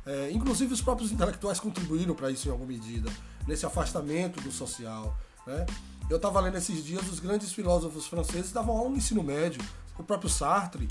É, 0.05 0.31
inclusive 0.31 0.73
os 0.73 0.81
próprios 0.81 1.11
intelectuais 1.11 1.59
contribuíram 1.59 2.15
para 2.15 2.31
isso 2.31 2.47
em 2.47 2.51
alguma 2.53 2.71
medida, 2.71 3.11
nesse 3.47 3.67
afastamento 3.67 4.41
do 4.41 4.53
social. 4.53 5.17
Né? 5.47 5.67
Eu 6.09 6.17
estava 6.17 6.41
lendo 6.41 6.57
esses 6.57 6.85
dias 6.85 7.09
os 7.09 7.19
grandes 7.19 7.53
filósofos 7.53 8.07
franceses 8.07 8.53
davam 8.53 8.77
aula 8.77 8.91
no 8.91 8.97
ensino 8.97 9.23
médio. 9.23 9.61
O 9.99 10.05
próprio 10.05 10.31
Sartre 10.31 10.87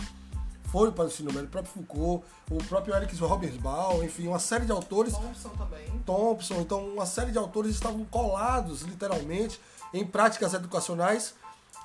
foi 0.76 0.92
para 0.92 1.06
o 1.06 1.08
o 1.08 1.48
próprio 1.48 1.74
Foucault, 1.74 2.26
o 2.52 2.58
próprio 2.66 2.94
Eric 2.94 3.16
Robersbaum, 3.16 4.04
enfim, 4.04 4.28
uma 4.28 4.40
série 4.40 4.66
de 4.66 4.74
autores. 4.74 5.14
Thompson 5.14 5.50
também. 5.52 6.00
Thompson, 6.06 6.56
então 6.56 6.86
uma 6.90 7.06
série 7.06 7.32
de 7.32 7.38
autores 7.38 7.72
estavam 7.72 8.04
colados, 8.04 8.82
literalmente, 8.82 9.58
em 9.94 10.06
práticas 10.06 10.54
educacionais 10.54 11.34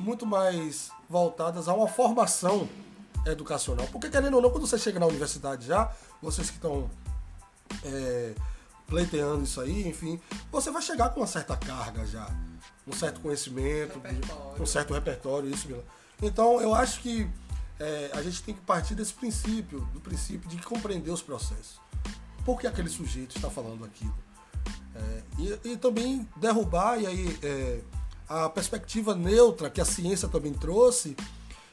muito 0.00 0.26
mais 0.26 0.90
voltadas 1.09 1.68
a 1.68 1.74
uma 1.74 1.87
formação 1.87 2.68
educacional. 3.26 3.87
Porque, 3.92 4.09
querendo 4.09 4.35
ou 4.35 4.42
não, 4.42 4.50
quando 4.50 4.66
você 4.66 4.76
chega 4.76 4.98
na 4.98 5.07
universidade 5.07 5.66
já, 5.66 5.92
vocês 6.20 6.50
que 6.50 6.57
estão 6.57 6.90
é, 7.85 8.35
pleiteando 8.88 9.44
isso 9.44 9.61
aí, 9.61 9.87
enfim, 9.87 10.20
você 10.50 10.68
vai 10.72 10.83
chegar 10.83 11.11
com 11.11 11.20
uma 11.20 11.29
certa 11.29 11.57
carga 11.57 12.05
já, 12.07 12.29
um 12.88 12.92
certo 12.92 13.20
conhecimento, 13.20 14.03
um 14.59 14.66
certo 14.66 14.92
repertório, 14.94 15.48
isso 15.48 15.68
mesmo. 15.68 15.85
Então, 16.20 16.61
eu 16.61 16.74
acho 16.74 17.00
que 17.00 17.31
é, 17.80 18.10
a 18.12 18.22
gente 18.22 18.42
tem 18.42 18.54
que 18.54 18.60
partir 18.60 18.94
desse 18.94 19.14
princípio, 19.14 19.80
do 19.92 20.00
princípio 20.00 20.48
de 20.48 20.58
compreender 20.58 21.10
os 21.10 21.22
processos. 21.22 21.80
Por 22.44 22.60
que 22.60 22.66
aquele 22.66 22.90
sujeito 22.90 23.36
está 23.36 23.50
falando 23.50 23.84
aquilo? 23.84 24.14
É, 24.94 25.22
e, 25.38 25.70
e, 25.70 25.76
também 25.78 26.28
derrubar, 26.36 27.00
e 27.00 27.06
aí 27.06 27.38
é, 27.42 27.80
a 28.28 28.50
perspectiva 28.50 29.14
neutra 29.14 29.70
que 29.70 29.80
a 29.80 29.84
ciência 29.84 30.28
também 30.28 30.52
trouxe 30.52 31.16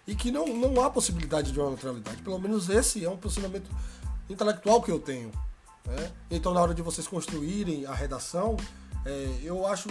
e 0.08 0.16
que 0.16 0.32
não, 0.32 0.48
não 0.48 0.82
há 0.82 0.90
possibilidade 0.90 1.52
de 1.52 1.60
uma 1.60 1.70
neutralidade. 1.70 2.22
Pelo 2.22 2.40
menos 2.40 2.70
esse 2.70 3.04
é 3.04 3.10
um 3.10 3.18
posicionamento 3.18 3.70
intelectual 4.30 4.82
que 4.82 4.90
eu 4.90 5.00
tenho. 5.00 5.32
Né? 5.86 6.12
Então, 6.32 6.54
na 6.54 6.62
hora 6.62 6.74
de 6.74 6.82
vocês 6.82 7.06
construírem 7.06 7.86
a 7.86 7.94
redação, 7.94 8.56
é, 9.06 9.40
eu 9.44 9.68
acho 9.68 9.90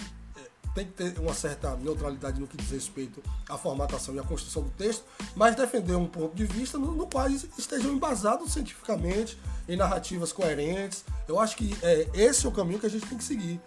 tem 0.77 0.85
que 0.85 0.93
ter 0.93 1.19
uma 1.19 1.33
certa 1.33 1.75
neutralidade 1.77 2.39
no 2.39 2.47
que 2.47 2.57
diz 2.59 2.71
respeito 2.71 3.23
à 3.49 3.57
formatação 3.57 4.15
e 4.15 4.19
à 4.19 4.23
construção 4.23 4.63
do 4.63 4.71
texto, 4.71 5.05
mas 5.35 5.57
defender 5.57 5.97
um 5.97 6.07
ponto 6.07 6.37
de 6.37 6.45
vista 6.45 6.77
no, 6.77 6.93
no 6.93 7.07
qual 7.07 7.27
estejam 7.31 7.93
embasados 7.93 8.53
cientificamente 8.53 9.39
em 9.67 9.75
narrativas 9.75 10.33
coerentes. 10.33 11.03
Eu 11.27 11.41
acho 11.41 11.57
que 11.57 11.75
é, 11.83 12.09
esse 12.13 12.45
é 12.45 12.49
o 12.49 12.53
caminho 12.53 12.79
que 12.79 12.85
a 12.85 12.91
gente 12.91 13.07
tem 13.07 13.17
que 13.17 13.25
seguir 13.25 13.59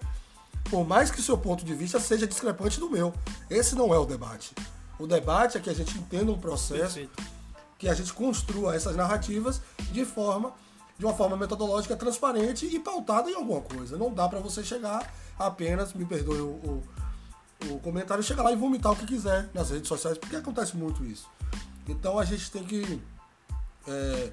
por 0.69 0.87
mais 0.87 1.09
que 1.09 1.19
o 1.19 1.23
seu 1.23 1.35
ponto 1.35 1.65
de 1.65 1.73
vista 1.73 1.99
seja 1.99 2.27
discrepante 2.27 2.79
do 2.79 2.91
meu. 2.91 3.11
Esse 3.49 3.73
não 3.73 3.91
é 3.91 3.97
o 3.97 4.05
debate. 4.05 4.53
O 4.99 5.07
debate 5.07 5.57
é 5.57 5.59
que 5.59 5.69
a 5.69 5.73
gente 5.73 5.97
entenda 5.97 6.31
um 6.31 6.37
processo, 6.37 6.95
Perfeito. 6.95 7.23
que 7.79 7.89
a 7.89 7.93
gente 7.95 8.13
construa 8.13 8.75
essas 8.75 8.95
narrativas 8.95 9.59
de 9.91 10.05
forma 10.05 10.53
de 10.99 11.05
uma 11.05 11.13
forma 11.13 11.37
metodológica 11.37 11.95
transparente 11.95 12.65
e 12.65 12.77
pautada 12.77 13.31
em 13.31 13.33
alguma 13.33 13.61
coisa. 13.61 13.97
Não 13.97 14.13
dá 14.13 14.27
para 14.27 14.39
você 14.39 14.61
chegar 14.61 15.11
apenas, 15.39 15.93
me 15.93 16.05
perdoe 16.05 16.41
o, 16.41 16.49
o, 16.49 16.83
o, 17.71 17.79
comentário, 17.79 18.23
chegar 18.23 18.43
lá 18.43 18.51
e 18.51 18.55
vomitar 18.55 18.91
o 18.91 18.95
que 18.95 19.05
quiser 19.05 19.49
nas 19.53 19.71
redes 19.71 19.87
sociais, 19.87 20.17
porque 20.17 20.35
acontece 20.35 20.75
muito 20.75 21.03
isso. 21.03 21.27
Então 21.87 22.19
a 22.19 22.25
gente 22.25 22.51
tem 22.51 22.63
que 22.63 23.01
é, 23.87 24.31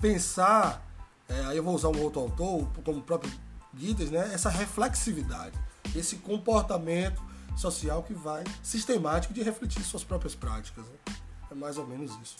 pensar, 0.00 0.84
é, 1.28 1.40
aí 1.46 1.56
eu 1.56 1.62
vou 1.62 1.74
usar 1.74 1.88
um 1.88 2.02
outro 2.02 2.20
autor, 2.20 2.68
como 2.84 2.98
o 2.98 3.02
próprio 3.02 3.32
Guides, 3.72 4.10
né, 4.10 4.30
essa 4.34 4.50
reflexividade 4.50 5.56
esse 5.94 6.16
comportamento 6.16 7.22
social 7.56 8.02
que 8.02 8.14
vai 8.14 8.44
sistemático 8.62 9.32
de 9.32 9.42
refletir 9.42 9.82
suas 9.82 10.04
próprias 10.04 10.34
práticas. 10.34 10.84
Né? 10.84 11.14
É 11.50 11.54
mais 11.54 11.78
ou 11.78 11.86
menos 11.86 12.12
isso. 12.22 12.36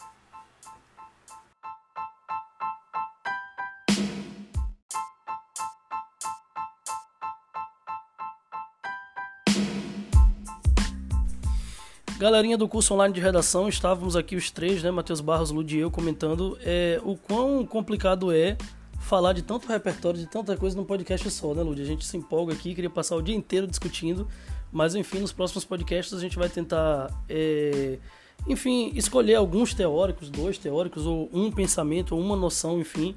Galerinha 12.19 12.59
do 12.59 12.67
curso 12.67 12.95
online 12.95 13.15
de 13.15 13.21
redação, 13.21 13.69
estávamos 13.69 14.17
aqui 14.17 14.35
os 14.35 14.51
três, 14.51 14.83
né, 14.83 14.91
Matheus 14.91 15.21
Barros, 15.21 15.53
Lud 15.53 15.77
e 15.77 15.79
eu, 15.79 15.89
comentando 15.89 16.59
é, 16.63 17.01
o 17.05 17.17
quão 17.17 17.65
complicado 17.65 18.33
é 18.33 18.57
falar 18.99 19.33
de 19.33 19.43
tanto 19.43 19.69
repertório, 19.69 20.19
de 20.19 20.27
tanta 20.27 20.57
coisa 20.57 20.77
num 20.77 20.85
podcast 20.85 21.31
só, 21.31 21.55
né, 21.55 21.63
Lud? 21.63 21.81
A 21.81 21.85
gente 21.85 22.05
se 22.05 22.17
empolga 22.17 22.53
aqui, 22.53 22.75
queria 22.75 22.91
passar 22.91 23.15
o 23.15 23.23
dia 23.23 23.37
inteiro 23.37 23.69
discutindo, 23.69 24.27
mas 24.73 24.97
enfim, 24.97 25.21
nos 25.21 25.31
próximos 25.31 25.65
podcasts 25.65 26.13
a 26.13 26.19
gente 26.19 26.37
vai 26.37 26.49
tentar, 26.49 27.09
é, 27.29 28.01
enfim, 28.49 28.91
escolher 28.97 29.37
alguns 29.37 29.73
teóricos, 29.73 30.29
dois 30.29 30.59
teóricos, 30.59 31.07
ou 31.07 31.31
um 31.33 31.53
pensamento, 31.53 32.17
ou 32.17 32.21
uma 32.21 32.35
noção, 32.35 32.81
enfim, 32.81 33.15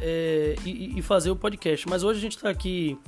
é, 0.00 0.56
e, 0.66 0.98
e, 0.98 1.02
fazer 1.02 1.30
o 1.30 1.36
podcast. 1.36 1.88
Mas 1.88 2.02
hoje 2.02 2.18
a 2.18 2.22
gente 2.22 2.34
está 2.34 2.50
aqui 2.50 2.98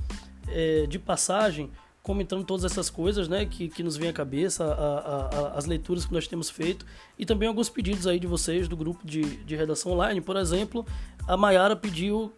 é, 0.47 0.87
de 0.87 1.01
passagem 1.01 1.69
comentando 2.03 2.45
todas 2.45 2.65
essas 2.65 2.91
coisas, 2.91 3.29
né, 3.29 3.47
que, 3.47 3.69
que 3.69 3.83
nos 3.83 3.97
vem 3.97 4.09
à 4.09 4.13
cabeça, 4.13 4.65
a, 4.65 4.69
a, 4.69 5.27
a, 5.27 5.59
as 5.59 5.67
leituras 5.67 6.05
que 6.05 6.13
nós 6.13 6.27
temos 6.27 6.51
feito 6.51 6.85
e 7.17 7.25
também 7.25 7.47
alguns 7.47 7.69
pedidos 7.69 8.07
aí 8.07 8.19
de 8.19 8.27
vocês 8.27 8.67
do 8.67 8.77
grupo 8.77 9.07
de, 9.07 9.23
de 9.23 9.55
redação 9.55 9.93
online. 9.93 10.21
Por 10.21 10.37
exemplo, 10.37 10.85
a 11.29 11.37
Mayara 11.37 11.77
pediu 11.77 12.33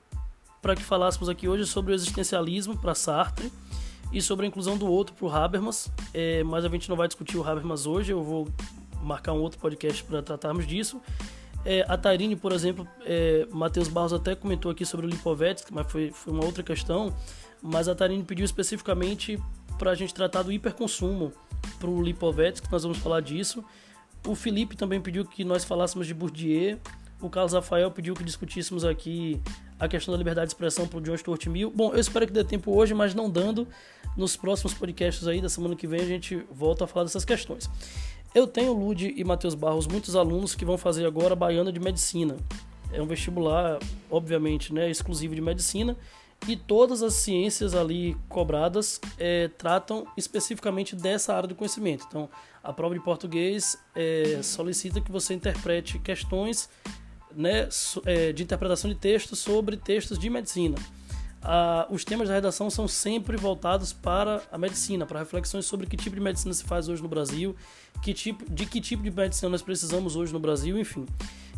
para 0.61 0.77
que 0.77 0.83
falássemos 0.83 1.29
aqui 1.29 1.49
hoje 1.49 1.67
sobre 1.67 1.93
o 1.93 1.95
existencialismo 1.95 2.77
para 2.77 2.95
Sartre 2.95 3.51
e 4.13 4.21
sobre 4.21 4.45
a 4.45 4.49
inclusão 4.49 4.77
do 4.77 4.87
outro 4.87 5.15
para 5.15 5.27
o 5.27 5.31
Habermas, 5.31 5.91
é, 6.13 6.45
mas 6.45 6.65
a 6.65 6.69
gente 6.69 6.89
não 6.89 6.97
vai 6.97 7.09
discutir 7.09 7.37
o 7.37 7.43
Habermas 7.43 7.87
hoje, 7.87 8.13
eu 8.13 8.23
vou 8.23 8.49
marcar 9.03 9.33
um 9.33 9.41
outro 9.41 9.59
podcast 9.59 10.05
para 10.05 10.23
tratarmos 10.23 10.67
disso. 10.67 11.01
É, 11.65 11.85
a 11.89 11.97
Tairine, 11.97 12.37
por 12.37 12.53
exemplo, 12.53 12.87
é, 13.07 13.47
Matheus 13.51 13.89
Barros 13.89 14.13
até 14.13 14.35
comentou 14.35 14.71
aqui 14.71 14.85
sobre 14.85 15.07
o 15.07 15.09
Lipovetsky, 15.09 15.73
mas 15.73 15.91
foi, 15.91 16.11
foi 16.13 16.33
uma 16.33 16.45
outra 16.45 16.63
questão. 16.63 17.15
Mas 17.67 17.89
a 17.89 17.95
Tairine 17.95 18.23
pediu 18.23 18.45
especificamente 18.45 19.41
para 19.79 19.93
a 19.93 19.95
gente 19.95 20.13
tratar 20.13 20.43
do 20.43 20.53
hiperconsumo 20.53 21.33
para 21.81 21.89
o 21.89 22.03
Lipovetsky, 22.03 22.71
nós 22.71 22.83
vamos 22.83 22.99
falar 22.99 23.23
disso. 23.23 23.65
O 24.27 24.35
Felipe 24.35 24.77
também 24.77 25.01
pediu 25.01 25.25
que 25.25 25.45
nós 25.45 25.65
falássemos 25.65 26.07
de 26.07 26.13
Bourdieu. 26.13 26.79
O 27.23 27.31
Carlos 27.31 27.55
Rafael 27.55 27.91
pediu 27.91 28.15
que 28.15 28.23
discutíssemos 28.23 28.85
aqui 28.85 29.41
a 29.81 29.89
questão 29.89 30.13
da 30.13 30.19
liberdade 30.19 30.49
de 30.49 30.55
expressão 30.55 30.87
para 30.87 30.99
o 30.99 31.01
John 31.01 31.17
Stuart 31.17 31.47
Mill. 31.47 31.73
Bom, 31.75 31.95
eu 31.95 32.01
espero 32.01 32.27
que 32.27 32.33
dê 32.35 32.45
tempo 32.45 32.71
hoje, 32.71 32.93
mas 32.93 33.15
não 33.15 33.31
dando, 33.31 33.67
nos 34.15 34.37
próximos 34.37 34.75
podcasts 34.75 35.27
aí 35.27 35.41
da 35.41 35.49
semana 35.49 35.75
que 35.75 35.87
vem 35.87 36.01
a 36.01 36.07
gente 36.07 36.45
volta 36.51 36.85
a 36.85 36.87
falar 36.87 37.05
dessas 37.05 37.25
questões. 37.25 37.71
Eu 38.35 38.47
tenho, 38.47 38.75
Lude 38.75 39.15
e 39.17 39.25
Matheus 39.25 39.55
Barros, 39.55 39.87
muitos 39.87 40.15
alunos 40.15 40.55
que 40.55 40.67
vão 40.67 40.77
fazer 40.77 41.07
agora 41.07 41.35
Baiana 41.35 41.73
de 41.73 41.81
Medicina. 41.81 42.37
É 42.93 43.01
um 43.01 43.07
vestibular, 43.07 43.79
obviamente, 44.11 44.73
né, 44.73 44.91
exclusivo 44.91 45.35
de 45.35 45.41
medicina, 45.41 45.97
e 46.47 46.57
todas 46.57 47.03
as 47.03 47.15
ciências 47.15 47.75
ali 47.75 48.17
cobradas 48.29 49.01
é, 49.19 49.49
tratam 49.49 50.07
especificamente 50.17 50.95
dessa 50.95 51.35
área 51.35 51.49
do 51.49 51.55
conhecimento. 51.55 52.05
Então, 52.09 52.29
a 52.63 52.73
prova 52.73 52.95
de 52.95 53.01
português 53.01 53.79
é, 53.95 54.41
solicita 54.43 55.01
que 55.01 55.11
você 55.11 55.35
interprete 55.35 55.99
questões 55.99 56.69
né, 57.35 57.69
é, 58.07 58.33
de 58.33 58.43
interpretação 58.43 58.91
de 58.91 58.97
textos 58.97 59.39
sobre 59.39 59.77
textos 59.77 60.19
de 60.19 60.29
medicina 60.31 60.77
ah, 61.45 61.87
os 61.91 62.05
temas 62.05 62.29
da 62.29 62.35
redação 62.35 62.71
são 62.71 62.89
sempre 62.89 63.37
voltados 63.37 63.93
para 63.93 64.43
a 64.51 64.57
medicina, 64.57 65.05
para 65.05 65.19
reflexões 65.21 65.67
sobre 65.67 65.87
que 65.87 65.95
tipo 65.95 66.17
de 66.17 66.23
medicina 66.23 66.55
se 66.55 66.65
faz 66.65 66.89
hoje 66.89 67.03
no 67.03 67.09
Brasil, 67.09 67.55
que 68.03 68.15
tipo, 68.15 68.51
de 68.51 68.65
que 68.65 68.81
tipo 68.81 69.03
de 69.03 69.11
medicina 69.11 69.51
nós 69.51 69.61
precisamos 69.61 70.17
hoje 70.17 70.33
no 70.33 70.41
Brasil, 70.41 70.79
enfim. 70.79 71.05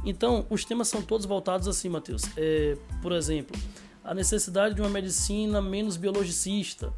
Então, 0.04 0.44
os 0.50 0.64
temas 0.64 0.88
são 0.88 1.00
todos 1.00 1.24
voltados 1.24 1.68
assim, 1.68 1.88
Matheus. 1.88 2.22
É, 2.36 2.76
por 3.00 3.12
exemplo, 3.12 3.56
a 4.06 4.14
necessidade 4.14 4.74
de 4.74 4.80
uma 4.80 4.88
medicina 4.88 5.60
menos 5.60 5.96
biologicista, 5.96 6.92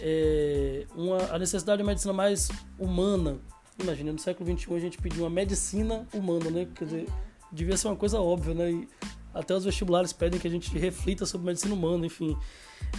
é, 0.00 0.84
uma, 0.96 1.18
a 1.32 1.38
necessidade 1.38 1.78
de 1.78 1.82
uma 1.84 1.90
medicina 1.90 2.12
mais 2.12 2.50
humana. 2.78 3.38
Imagina, 3.78 4.12
no 4.12 4.18
século 4.18 4.58
XXI 4.58 4.74
a 4.74 4.80
gente 4.80 4.98
pediu 4.98 5.22
uma 5.22 5.30
medicina 5.30 6.06
humana, 6.12 6.50
né? 6.50 6.68
Quer 6.74 6.84
dizer, 6.84 7.08
devia 7.52 7.76
ser 7.76 7.86
uma 7.86 7.96
coisa 7.96 8.20
óbvia, 8.20 8.52
né? 8.52 8.70
E, 8.72 8.88
até 9.32 9.54
os 9.54 9.64
vestibulares 9.64 10.12
pedem 10.12 10.40
que 10.40 10.46
a 10.48 10.50
gente 10.50 10.76
reflita 10.76 11.24
sobre 11.24 11.46
medicina 11.46 11.72
humana, 11.72 12.04
enfim. 12.04 12.36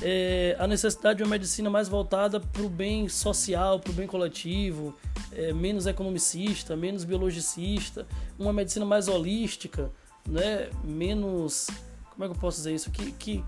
É, 0.02 0.56
a 0.58 0.66
necessidade 0.66 1.18
de 1.18 1.24
uma 1.24 1.30
medicina 1.30 1.70
mais 1.70 1.90
voltada 1.90 2.40
para 2.40 2.62
o 2.62 2.70
bem 2.70 3.10
social, 3.10 3.82
para 3.82 3.92
o 3.92 3.94
bem 3.94 4.08
coletivo, 4.08 4.96
é, 5.34 5.52
menos 5.52 5.86
economicista, 5.88 6.76
menos 6.76 7.04
biologicista, 7.04 8.08
uma 8.40 8.54
medicina 8.54 8.86
mais 8.86 9.10
holística, 9.10 9.92
né? 10.26 10.70
menos. 10.84 11.68
Como 12.12 12.24
é 12.24 12.28
que 12.28 12.36
eu 12.36 12.40
posso 12.40 12.58
dizer 12.58 12.74
isso? 12.76 12.92
Que, 12.92 13.12
que, 13.14 13.44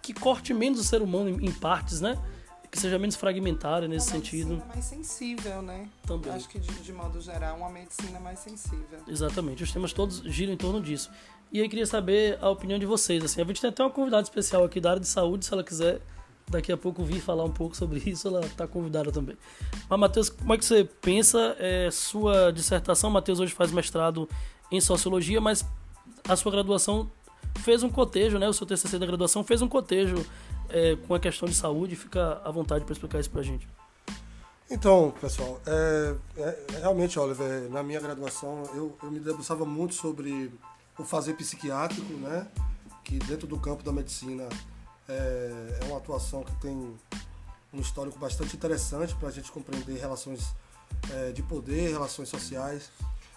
que 0.00 0.14
corte 0.14 0.54
menos 0.54 0.80
o 0.80 0.84
ser 0.84 1.02
humano 1.02 1.28
em, 1.28 1.46
em 1.46 1.52
partes, 1.52 2.00
né? 2.00 2.18
que 2.70 2.78
seja 2.78 2.98
menos 2.98 3.16
fragmentária 3.16 3.88
nesse 3.88 4.08
uma 4.08 4.16
sentido. 4.16 4.54
Uma 4.54 4.66
mais 4.66 4.84
sensível, 4.84 5.62
né? 5.62 5.88
Também. 6.06 6.32
Acho 6.32 6.48
que 6.48 6.58
de, 6.58 6.68
de, 6.68 6.92
modo 6.92 7.20
geral, 7.20 7.56
uma 7.56 7.70
medicina 7.70 8.20
mais 8.20 8.40
sensível. 8.40 8.98
Exatamente. 9.06 9.62
Os 9.62 9.72
temas 9.72 9.92
todos 9.92 10.18
giram 10.26 10.52
em 10.52 10.56
torno 10.56 10.80
disso. 10.80 11.10
E 11.50 11.60
aí 11.60 11.68
queria 11.68 11.86
saber 11.86 12.38
a 12.42 12.50
opinião 12.50 12.78
de 12.78 12.84
vocês. 12.84 13.24
Assim, 13.24 13.40
a 13.40 13.44
gente 13.44 13.60
tem 13.60 13.70
até 13.70 13.82
uma 13.82 13.90
convidada 13.90 14.22
especial 14.22 14.64
aqui 14.64 14.80
da 14.80 14.90
área 14.90 15.00
de 15.00 15.08
saúde, 15.08 15.46
se 15.46 15.52
ela 15.52 15.64
quiser 15.64 16.00
daqui 16.46 16.72
a 16.72 16.76
pouco 16.76 17.04
vir 17.04 17.20
falar 17.20 17.44
um 17.44 17.52
pouco 17.52 17.76
sobre 17.76 18.02
isso, 18.06 18.28
ela 18.28 18.40
está 18.40 18.66
convidada 18.66 19.10
também. 19.10 19.36
Mas, 19.88 19.98
Matheus, 19.98 20.28
como 20.28 20.52
é 20.52 20.58
que 20.58 20.64
você 20.64 20.84
pensa? 20.84 21.56
É, 21.58 21.90
sua 21.90 22.50
dissertação, 22.50 23.10
Matheus 23.10 23.40
hoje 23.40 23.54
faz 23.54 23.72
mestrado 23.72 24.28
em 24.70 24.80
Sociologia, 24.80 25.40
mas 25.40 25.64
a 26.28 26.36
sua 26.36 26.52
graduação 26.52 27.10
fez 27.56 27.82
um 27.82 27.90
cotejo, 27.90 28.38
né? 28.38 28.48
O 28.48 28.52
seu 28.52 28.66
TCC 28.66 28.98
da 28.98 29.06
graduação 29.06 29.42
fez 29.44 29.62
um 29.62 29.68
cotejo 29.68 30.24
é, 30.68 30.96
com 30.96 31.14
a 31.14 31.20
questão 31.20 31.48
de 31.48 31.54
saúde. 31.54 31.96
Fica 31.96 32.40
à 32.44 32.50
vontade 32.50 32.84
para 32.84 32.92
explicar 32.92 33.20
isso 33.20 33.30
para 33.30 33.40
a 33.40 33.44
gente. 33.44 33.68
Então, 34.70 35.14
pessoal, 35.18 35.60
é, 35.66 36.14
é, 36.36 36.66
realmente, 36.80 37.18
Oliver, 37.18 37.70
na 37.70 37.82
minha 37.82 38.00
graduação 38.00 38.64
eu, 38.74 38.96
eu 39.02 39.10
me 39.10 39.18
debruçava 39.18 39.64
muito 39.64 39.94
sobre 39.94 40.52
o 40.98 41.04
fazer 41.04 41.34
psiquiátrico, 41.34 42.12
né? 42.14 42.46
Que 43.02 43.18
dentro 43.18 43.46
do 43.46 43.58
campo 43.58 43.82
da 43.82 43.90
medicina 43.90 44.46
é, 45.08 45.78
é 45.80 45.84
uma 45.86 45.96
atuação 45.96 46.42
que 46.42 46.54
tem 46.56 46.94
um 47.72 47.80
histórico 47.80 48.18
bastante 48.18 48.56
interessante 48.56 49.14
para 49.14 49.28
a 49.28 49.32
gente 49.32 49.50
compreender 49.50 49.98
relações 49.98 50.54
é, 51.12 51.32
de 51.32 51.42
poder, 51.42 51.90
relações 51.90 52.28
sociais. 52.28 52.90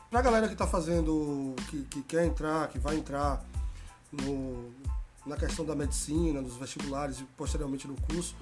Para 0.10 0.20
a 0.20 0.24
galera 0.24 0.48
que 0.48 0.54
está 0.54 0.68
fazendo, 0.68 1.56
que, 1.70 1.84
que, 1.84 2.02
quer 2.04 2.26
entrar, 2.26 2.68
que 2.68 2.78
vai 2.78 2.98
entrar 2.98 3.42
no, 4.12 4.72
na 5.26 5.38
questão 5.38 5.66
da 5.66 5.76
medicina, 5.76 6.42
nos 6.42 6.56
vestibulares 6.56 7.20
e 7.20 7.24
posteriormente 7.38 7.88
no 7.88 7.96
curso, 8.02 8.36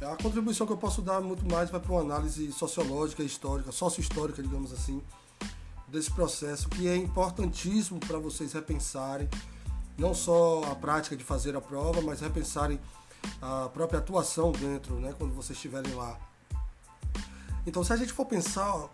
a 0.00 0.16
contribuição 0.16 0.66
que 0.66 0.72
eu 0.72 0.78
posso 0.78 1.02
dar 1.02 1.20
muito 1.20 1.46
mais 1.50 1.68
vai 1.68 1.78
para 1.78 1.92
uma 1.92 2.00
análise 2.00 2.50
sociológica, 2.52 3.22
histórica, 3.22 3.70
sócio-histórica, 3.70 4.42
digamos 4.42 4.72
assim, 4.72 5.02
desse 5.88 6.10
processo 6.10 6.68
que 6.70 6.88
é 6.88 6.96
importantíssimo 6.96 8.00
para 8.00 8.18
vocês 8.18 8.52
repensarem 8.52 9.28
não 9.98 10.14
só 10.14 10.62
a 10.70 10.74
prática 10.74 11.14
de 11.14 11.22
fazer 11.22 11.54
a 11.54 11.60
prova, 11.60 12.00
mas 12.00 12.20
repensarem 12.20 12.80
a 13.42 13.68
própria 13.68 13.98
atuação 13.98 14.50
dentro, 14.52 14.94
né, 14.94 15.14
quando 15.18 15.34
vocês 15.34 15.58
estiverem 15.58 15.92
lá. 15.94 16.18
Então, 17.66 17.84
se 17.84 17.92
a 17.92 17.96
gente 17.96 18.12
for 18.12 18.24
pensar, 18.24 18.88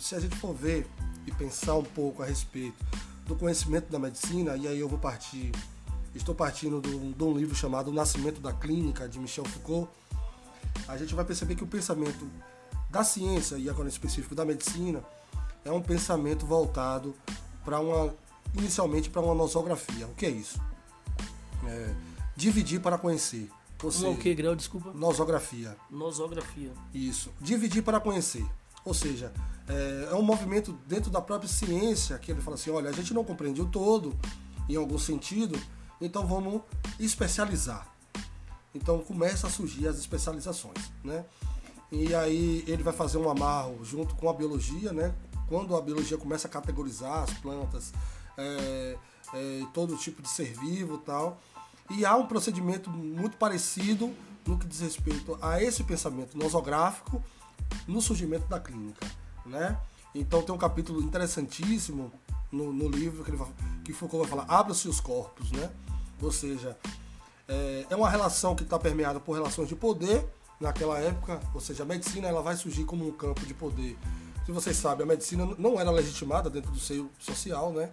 se 0.00 0.14
a 0.14 0.20
gente 0.20 0.34
for 0.36 0.54
ver 0.54 0.88
e 1.26 1.32
pensar 1.32 1.74
um 1.74 1.84
pouco 1.84 2.22
a 2.22 2.26
respeito 2.26 2.82
do 3.26 3.34
conhecimento 3.34 3.90
da 3.90 3.98
medicina, 3.98 4.56
e 4.56 4.66
aí 4.66 4.78
eu 4.78 4.88
vou 4.88 4.98
partir, 4.98 5.52
estou 6.14 6.34
partindo 6.34 6.80
de 6.80 7.24
um 7.24 7.36
livro 7.36 7.54
chamado 7.54 7.90
O 7.90 7.92
Nascimento 7.92 8.40
da 8.40 8.52
Clínica, 8.52 9.08
de 9.08 9.18
Michel 9.18 9.44
Foucault, 9.44 9.90
a 10.88 10.96
gente 10.96 11.14
vai 11.14 11.24
perceber 11.24 11.54
que 11.54 11.64
o 11.64 11.66
pensamento 11.66 12.26
da 12.88 13.02
ciência, 13.02 13.56
e 13.56 13.68
agora 13.68 13.88
em 13.88 13.90
específico 13.90 14.34
da 14.34 14.44
medicina, 14.44 15.02
é 15.64 15.72
um 15.72 15.82
pensamento 15.82 16.46
voltado 16.46 17.14
para 17.64 17.80
uma 17.80 18.14
inicialmente 18.54 19.10
para 19.10 19.20
uma 19.20 19.34
nosografia. 19.34 20.06
O 20.06 20.14
que 20.14 20.26
é 20.26 20.30
isso? 20.30 20.60
É, 21.66 21.94
dividir 22.36 22.80
para 22.80 22.96
conhecer. 22.96 23.50
Ou 23.82 23.90
seja, 23.90 24.08
o 24.08 24.16
que, 24.16 24.34
Grau? 24.34 24.56
Desculpa. 24.56 24.92
Nosografia. 24.94 25.76
Nosografia. 25.90 26.72
Isso. 26.94 27.30
Dividir 27.40 27.82
para 27.82 28.00
conhecer. 28.00 28.46
Ou 28.84 28.94
seja, 28.94 29.32
é, 29.68 30.08
é, 30.10 30.14
um 30.14 30.22
movimento 30.22 30.72
dentro 30.86 31.10
da 31.10 31.20
própria 31.20 31.48
ciência 31.48 32.18
que 32.18 32.30
ele 32.30 32.40
fala 32.40 32.54
assim: 32.54 32.70
olha, 32.70 32.90
a 32.90 32.92
gente 32.92 33.12
não 33.12 33.24
compreende 33.24 33.60
o 33.60 33.66
todo, 33.66 34.16
em 34.68 34.76
algum 34.76 34.98
sentido, 34.98 35.58
então 36.00 36.26
vamos 36.26 36.62
especializar. 36.98 37.86
Então 38.74 38.98
começa 38.98 39.46
a 39.46 39.50
surgir 39.50 39.88
as 39.88 39.98
especializações, 39.98 40.92
né? 41.02 41.24
E 41.90 42.14
aí 42.14 42.64
ele 42.66 42.82
vai 42.82 42.92
fazer 42.92 43.16
um 43.16 43.30
amarro 43.30 43.84
junto 43.84 44.14
com 44.16 44.28
a 44.28 44.34
biologia, 44.34 44.92
né? 44.92 45.14
quando 45.48 45.76
a 45.76 45.80
biologia 45.80 46.18
começa 46.18 46.48
a 46.48 46.50
categorizar 46.50 47.22
as 47.22 47.32
plantas, 47.34 47.92
é, 48.36 48.96
é, 49.32 49.62
todo 49.72 49.96
tipo 49.96 50.22
de 50.22 50.28
ser 50.28 50.52
vivo 50.52 50.98
tal. 50.98 51.40
E 51.90 52.04
há 52.04 52.16
um 52.16 52.26
procedimento 52.26 52.90
muito 52.90 53.36
parecido 53.36 54.12
no 54.44 54.58
que 54.58 54.66
diz 54.66 54.80
respeito 54.80 55.38
a 55.40 55.62
esse 55.62 55.84
pensamento 55.84 56.36
nosográfico 56.36 57.22
no 57.86 58.00
surgimento 58.00 58.46
da 58.46 58.58
clínica. 58.58 59.06
Né? 59.46 59.78
Então 60.14 60.42
tem 60.42 60.54
um 60.54 60.58
capítulo 60.58 61.00
interessantíssimo 61.00 62.12
no, 62.50 62.72
no 62.72 62.88
livro 62.88 63.24
que, 63.24 63.30
ele 63.30 63.38
que 63.84 63.92
Foucault 63.92 64.28
vai 64.28 64.38
falar, 64.38 64.52
abra-se 64.52 64.88
os 64.88 65.00
corpos, 65.00 65.50
né? 65.52 65.70
Ou 66.20 66.32
seja, 66.32 66.76
é, 67.46 67.86
é 67.90 67.96
uma 67.96 68.08
relação 68.08 68.54
que 68.54 68.62
está 68.62 68.78
permeada 68.78 69.20
por 69.20 69.34
relações 69.34 69.68
de 69.68 69.76
poder 69.76 70.26
naquela 70.60 70.98
época, 70.98 71.38
ou 71.54 71.60
seja, 71.60 71.82
a 71.82 71.86
medicina 71.86 72.26
ela 72.26 72.40
vai 72.40 72.56
surgir 72.56 72.84
como 72.84 73.06
um 73.06 73.12
campo 73.12 73.44
de 73.44 73.52
poder 73.52 73.96
se 74.46 74.52
vocês 74.52 74.76
sabem, 74.76 75.02
a 75.02 75.06
medicina 75.08 75.44
não 75.58 75.78
era 75.78 75.90
legitimada 75.90 76.48
dentro 76.48 76.70
do 76.70 76.78
seio 76.78 77.10
social, 77.18 77.72
né? 77.72 77.90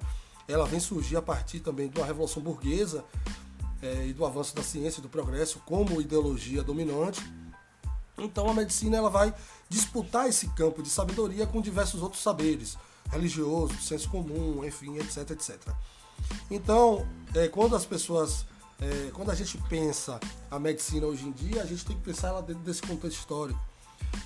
Ela 0.48 0.68
vem 0.68 0.80
surgir 0.80 1.18
a 1.18 1.22
partir 1.22 1.60
também 1.60 1.90
de 1.90 2.00
uma 2.00 2.06
revolução 2.06 2.44
burguesa 2.44 3.04
é, 3.82 4.06
e 4.06 4.14
do 4.14 4.24
avanço 4.24 4.56
da 4.56 4.62
ciência 4.62 5.00
e 5.00 5.02
do 5.02 5.10
progresso 5.10 5.60
como 5.66 6.00
ideologia 6.00 6.62
dominante. 6.62 7.20
Então 8.20 8.48
a 8.48 8.54
medicina 8.54 8.98
ela 8.98 9.10
vai 9.10 9.34
disputar 9.74 10.30
esse 10.30 10.48
campo 10.50 10.84
de 10.84 10.90
sabedoria 10.90 11.48
com 11.48 11.60
diversos 11.60 12.04
outros 12.04 12.22
saberes, 12.22 12.78
religioso, 13.10 13.74
senso 13.82 14.08
comum, 14.08 14.64
enfim, 14.64 14.98
etc, 14.98 15.32
etc. 15.32 15.58
Então, 16.50 17.08
é, 17.34 17.48
quando 17.48 17.76
as 17.76 17.84
pessoas, 17.84 18.46
é, 18.80 19.10
quando 19.14 19.32
a 19.32 19.36
gente 19.36 19.58
pensa 19.68 20.20
a 20.52 20.60
medicina 20.60 21.08
hoje 21.08 21.26
em 21.26 21.32
dia, 21.32 21.64
a 21.64 21.66
gente 21.66 21.84
tem 21.84 21.96
que 21.96 22.04
pensar 22.04 22.28
ela 22.28 22.42
dentro 22.44 22.62
desse 22.62 22.84
contexto 22.84 23.18
histórico 23.18 23.60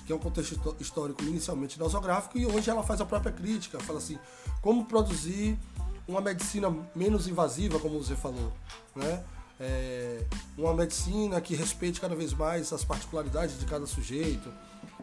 que 0.04 0.12
é 0.12 0.14
um 0.14 0.18
contexto 0.18 0.76
histórico 0.78 1.22
inicialmente 1.22 1.78
nosográfico, 1.78 2.36
e 2.36 2.44
hoje 2.44 2.68
ela 2.68 2.82
faz 2.82 3.00
a 3.00 3.06
própria 3.06 3.32
crítica, 3.32 3.80
fala 3.80 3.98
assim, 3.98 4.18
como 4.60 4.84
produzir 4.84 5.58
uma 6.06 6.20
medicina 6.20 6.74
menos 6.94 7.26
invasiva, 7.26 7.78
como 7.78 8.02
você 8.02 8.14
falou, 8.14 8.52
né? 8.94 9.24
É, 9.58 10.24
uma 10.58 10.74
medicina 10.74 11.40
que 11.40 11.54
respeite 11.54 12.00
cada 12.00 12.14
vez 12.14 12.34
mais 12.34 12.70
as 12.70 12.84
particularidades 12.84 13.58
de 13.58 13.64
cada 13.64 13.86
sujeito, 13.86 14.52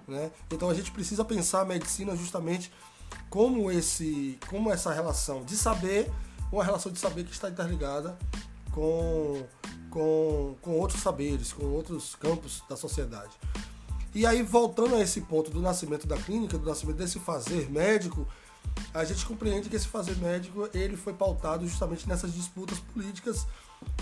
né? 0.08 0.32
Então 0.52 0.70
a 0.70 0.74
gente 0.74 0.92
precisa 0.92 1.24
pensar 1.24 1.62
a 1.62 1.66
medicina 1.66 2.16
justamente 2.16 2.72
como 3.30 3.72
esse, 3.72 4.40
como 4.48 4.72
essa 4.72 4.94
relação 4.94 5.44
de 5.44 5.56
saber, 5.56 6.12
uma 6.52 6.64
relação 6.64 6.92
de 6.92 7.00
saber 7.00 7.24
que 7.24 7.32
está 7.32 7.50
interligada 7.50 8.18
com, 8.72 9.46
com, 9.90 10.56
com 10.62 10.72
outros 10.72 11.02
saberes, 11.02 11.52
com 11.52 11.66
outros 11.66 12.16
campos 12.16 12.64
da 12.70 12.76
sociedade. 12.76 13.32
E 14.14 14.26
aí, 14.26 14.42
voltando 14.42 14.96
a 14.96 15.02
esse 15.02 15.22
ponto 15.22 15.52
do 15.52 15.62
nascimento 15.62 16.08
da 16.08 16.16
clínica, 16.16 16.58
do 16.58 16.66
nascimento 16.66 16.98
desse 16.98 17.20
fazer 17.20 17.70
médico, 17.70 18.26
a 18.94 19.04
gente 19.04 19.26
compreende 19.26 19.70
que 19.70 19.76
esse 19.76 19.88
fazer 19.88 20.16
médico 20.18 20.70
ele 20.74 20.96
foi 20.96 21.14
pautado 21.14 21.68
justamente 21.68 22.08
nessas 22.08 22.34
disputas 22.34 22.80
políticas 22.80 23.46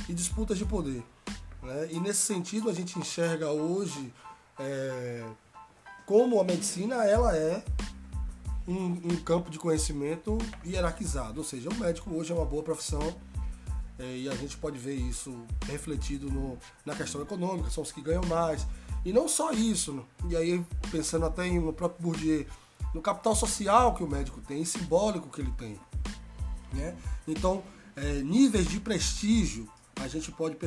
e 0.07 0.13
disputas 0.13 0.57
de 0.57 0.65
poder. 0.65 1.03
Né? 1.61 1.87
E 1.91 1.99
nesse 1.99 2.19
sentido, 2.19 2.69
a 2.69 2.73
gente 2.73 2.99
enxerga 2.99 3.49
hoje 3.49 4.13
é, 4.59 5.25
como 6.05 6.39
a 6.39 6.43
medicina 6.43 7.03
ela 7.05 7.35
é 7.35 7.63
um, 8.67 8.75
um, 8.75 9.15
campo 9.23 9.49
de 9.49 9.59
conhecimento 9.59 10.37
hierarquizado, 10.65 11.39
ou 11.39 11.43
seja, 11.43 11.69
o 11.69 11.75
médico 11.75 12.13
hoje 12.13 12.31
é 12.31 12.35
uma 12.35 12.45
boa 12.45 12.63
profissão 12.63 13.15
é, 13.99 14.17
e 14.17 14.29
a 14.29 14.35
gente 14.35 14.57
pode 14.57 14.77
ver 14.77 14.95
isso 14.95 15.45
refletido 15.65 16.29
no, 16.29 16.57
na 16.85 16.95
questão 16.95 17.21
econômica, 17.21 17.69
são 17.69 17.83
os 17.83 17.91
que 17.91 18.01
ganham 18.01 18.23
mais. 18.25 18.65
E 19.05 19.11
não 19.11 19.27
só 19.27 19.51
isso, 19.51 20.05
e 20.29 20.35
aí 20.35 20.65
pensando 20.89 21.25
até 21.25 21.49
no 21.49 21.73
próprio 21.73 22.01
Bourdieu, 22.01 22.45
no 22.93 23.01
capital 23.01 23.35
social 23.35 23.93
que 23.95 24.03
o 24.03 24.07
médico 24.07 24.39
tem, 24.41 24.63
simbólico 24.63 25.29
que 25.29 25.41
ele 25.41 25.51
tem. 25.57 25.79
Né? 26.71 26.95
Então, 27.27 27.63
é, 27.95 28.21
níveis 28.21 28.67
de 28.67 28.79
prestígio, 28.79 29.69
a 29.97 30.07
gente 30.07 30.31
pode, 30.31 30.57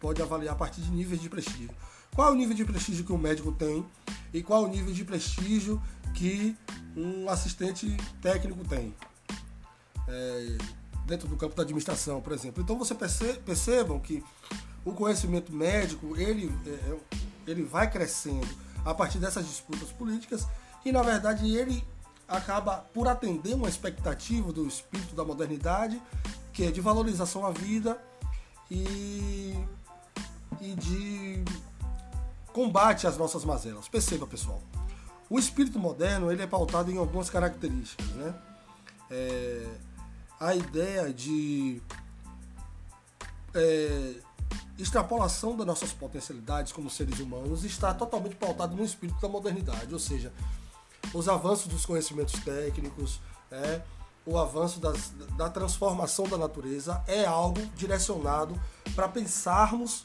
pode 0.00 0.22
avaliar 0.22 0.54
a 0.54 0.56
partir 0.56 0.80
de 0.80 0.90
níveis 0.90 1.20
de 1.20 1.28
prestígio. 1.28 1.70
Qual 2.14 2.28
é 2.28 2.30
o 2.30 2.34
nível 2.34 2.54
de 2.54 2.64
prestígio 2.64 3.04
que 3.04 3.12
o 3.12 3.18
médico 3.18 3.52
tem 3.52 3.84
e 4.32 4.42
qual 4.42 4.64
é 4.64 4.66
o 4.66 4.70
nível 4.70 4.92
de 4.92 5.04
prestígio 5.04 5.80
que 6.14 6.56
um 6.96 7.28
assistente 7.28 7.96
técnico 8.20 8.64
tem. 8.68 8.94
É, 10.08 10.58
dentro 11.06 11.28
do 11.28 11.36
campo 11.36 11.54
da 11.54 11.62
administração, 11.62 12.20
por 12.20 12.32
exemplo. 12.32 12.62
Então 12.62 12.78
você 12.78 12.94
perce, 12.94 13.34
percebam 13.40 13.98
que 13.98 14.22
o 14.84 14.92
conhecimento 14.92 15.52
médico 15.52 16.16
ele, 16.16 16.52
é, 16.66 16.70
é, 16.70 16.98
ele 17.46 17.62
vai 17.62 17.90
crescendo 17.90 18.48
a 18.84 18.94
partir 18.94 19.18
dessas 19.18 19.46
disputas 19.46 19.90
políticas 19.90 20.46
e 20.84 20.92
na 20.92 21.02
verdade 21.02 21.54
ele 21.54 21.84
acaba 22.26 22.78
por 22.92 23.06
atender 23.08 23.54
uma 23.54 23.68
expectativa 23.68 24.52
do 24.52 24.66
espírito 24.66 25.14
da 25.14 25.24
modernidade 25.24 26.00
que 26.52 26.64
é 26.64 26.70
de 26.70 26.80
valorização 26.80 27.46
à 27.46 27.50
vida 27.50 28.00
e, 28.70 29.54
e 30.60 30.74
de 30.74 31.44
combate 32.52 33.06
às 33.06 33.16
nossas 33.16 33.44
mazelas. 33.44 33.88
Perceba, 33.88 34.26
pessoal. 34.26 34.60
O 35.28 35.38
espírito 35.38 35.78
moderno 35.78 36.30
ele 36.30 36.42
é 36.42 36.46
pautado 36.46 36.90
em 36.90 36.98
algumas 36.98 37.30
características, 37.30 38.06
né? 38.08 38.34
É, 39.10 39.66
a 40.38 40.54
ideia 40.54 41.12
de 41.12 41.80
é, 43.54 44.14
extrapolação 44.78 45.56
das 45.56 45.66
nossas 45.66 45.92
potencialidades 45.92 46.72
como 46.72 46.90
seres 46.90 47.20
humanos 47.20 47.64
está 47.64 47.94
totalmente 47.94 48.36
pautado 48.36 48.74
no 48.74 48.84
espírito 48.84 49.20
da 49.20 49.28
modernidade, 49.28 49.92
ou 49.92 50.00
seja, 50.00 50.32
os 51.14 51.28
avanços 51.28 51.66
dos 51.66 51.86
conhecimentos 51.86 52.40
técnicos, 52.40 53.20
é, 53.50 53.82
o 54.24 54.38
avanço 54.38 54.80
das, 54.80 55.10
da 55.36 55.50
transformação 55.50 56.26
da 56.28 56.38
natureza 56.38 57.02
é 57.06 57.24
algo 57.24 57.60
direcionado 57.76 58.58
para 58.94 59.08
pensarmos 59.08 60.04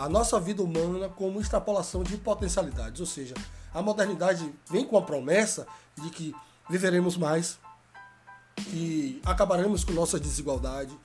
a 0.00 0.08
nossa 0.08 0.40
vida 0.40 0.62
humana 0.62 1.10
como 1.10 1.40
extrapolação 1.40 2.02
de 2.02 2.16
potencialidades. 2.16 3.00
Ou 3.00 3.06
seja, 3.06 3.34
a 3.72 3.82
modernidade 3.82 4.50
vem 4.70 4.82
com 4.84 4.96
a 4.96 5.02
promessa 5.02 5.66
de 6.00 6.08
que 6.08 6.34
viveremos 6.70 7.18
mais, 7.18 7.58
que 8.56 9.20
acabaremos 9.26 9.84
com 9.84 9.92
nossa 9.92 10.18
desigualdade, 10.18 10.96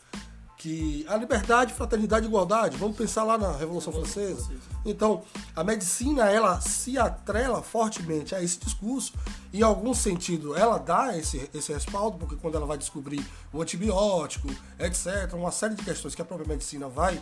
que 0.58 1.06
a 1.10 1.18
liberdade, 1.18 1.74
fraternidade 1.74 2.26
e 2.26 2.30
igualdade, 2.30 2.78
vamos 2.78 2.96
pensar 2.96 3.24
lá 3.26 3.38
na 3.38 3.52
Revolução 3.52 3.91
Francesa. 3.91 4.50
Então, 4.86 5.24
a 5.54 5.64
medicina 5.64 6.30
ela 6.32 6.62
se 6.62 6.98
atrela 6.98 7.62
fortemente 7.62 8.34
a 8.34 8.41
esse 8.41 8.58
discurso, 8.60 9.14
e 9.52 9.60
em 9.60 9.62
algum 9.62 9.93
sentido 9.93 10.56
ela 10.56 10.78
dá 10.78 11.18
esse, 11.18 11.50
esse 11.54 11.74
respaldo, 11.74 12.18
porque 12.18 12.38
quando 12.38 12.56
ela 12.56 12.66
vai 12.66 12.78
descobrir 12.78 13.24
o 13.52 13.62
antibiótico, 13.62 14.48
etc., 14.80 15.34
uma 15.34 15.52
série 15.52 15.76
de 15.76 15.84
questões 15.84 16.16
que 16.16 16.22
a 16.22 16.26
própria 16.26 16.48
medicina 16.48 16.88
vai 16.88 17.22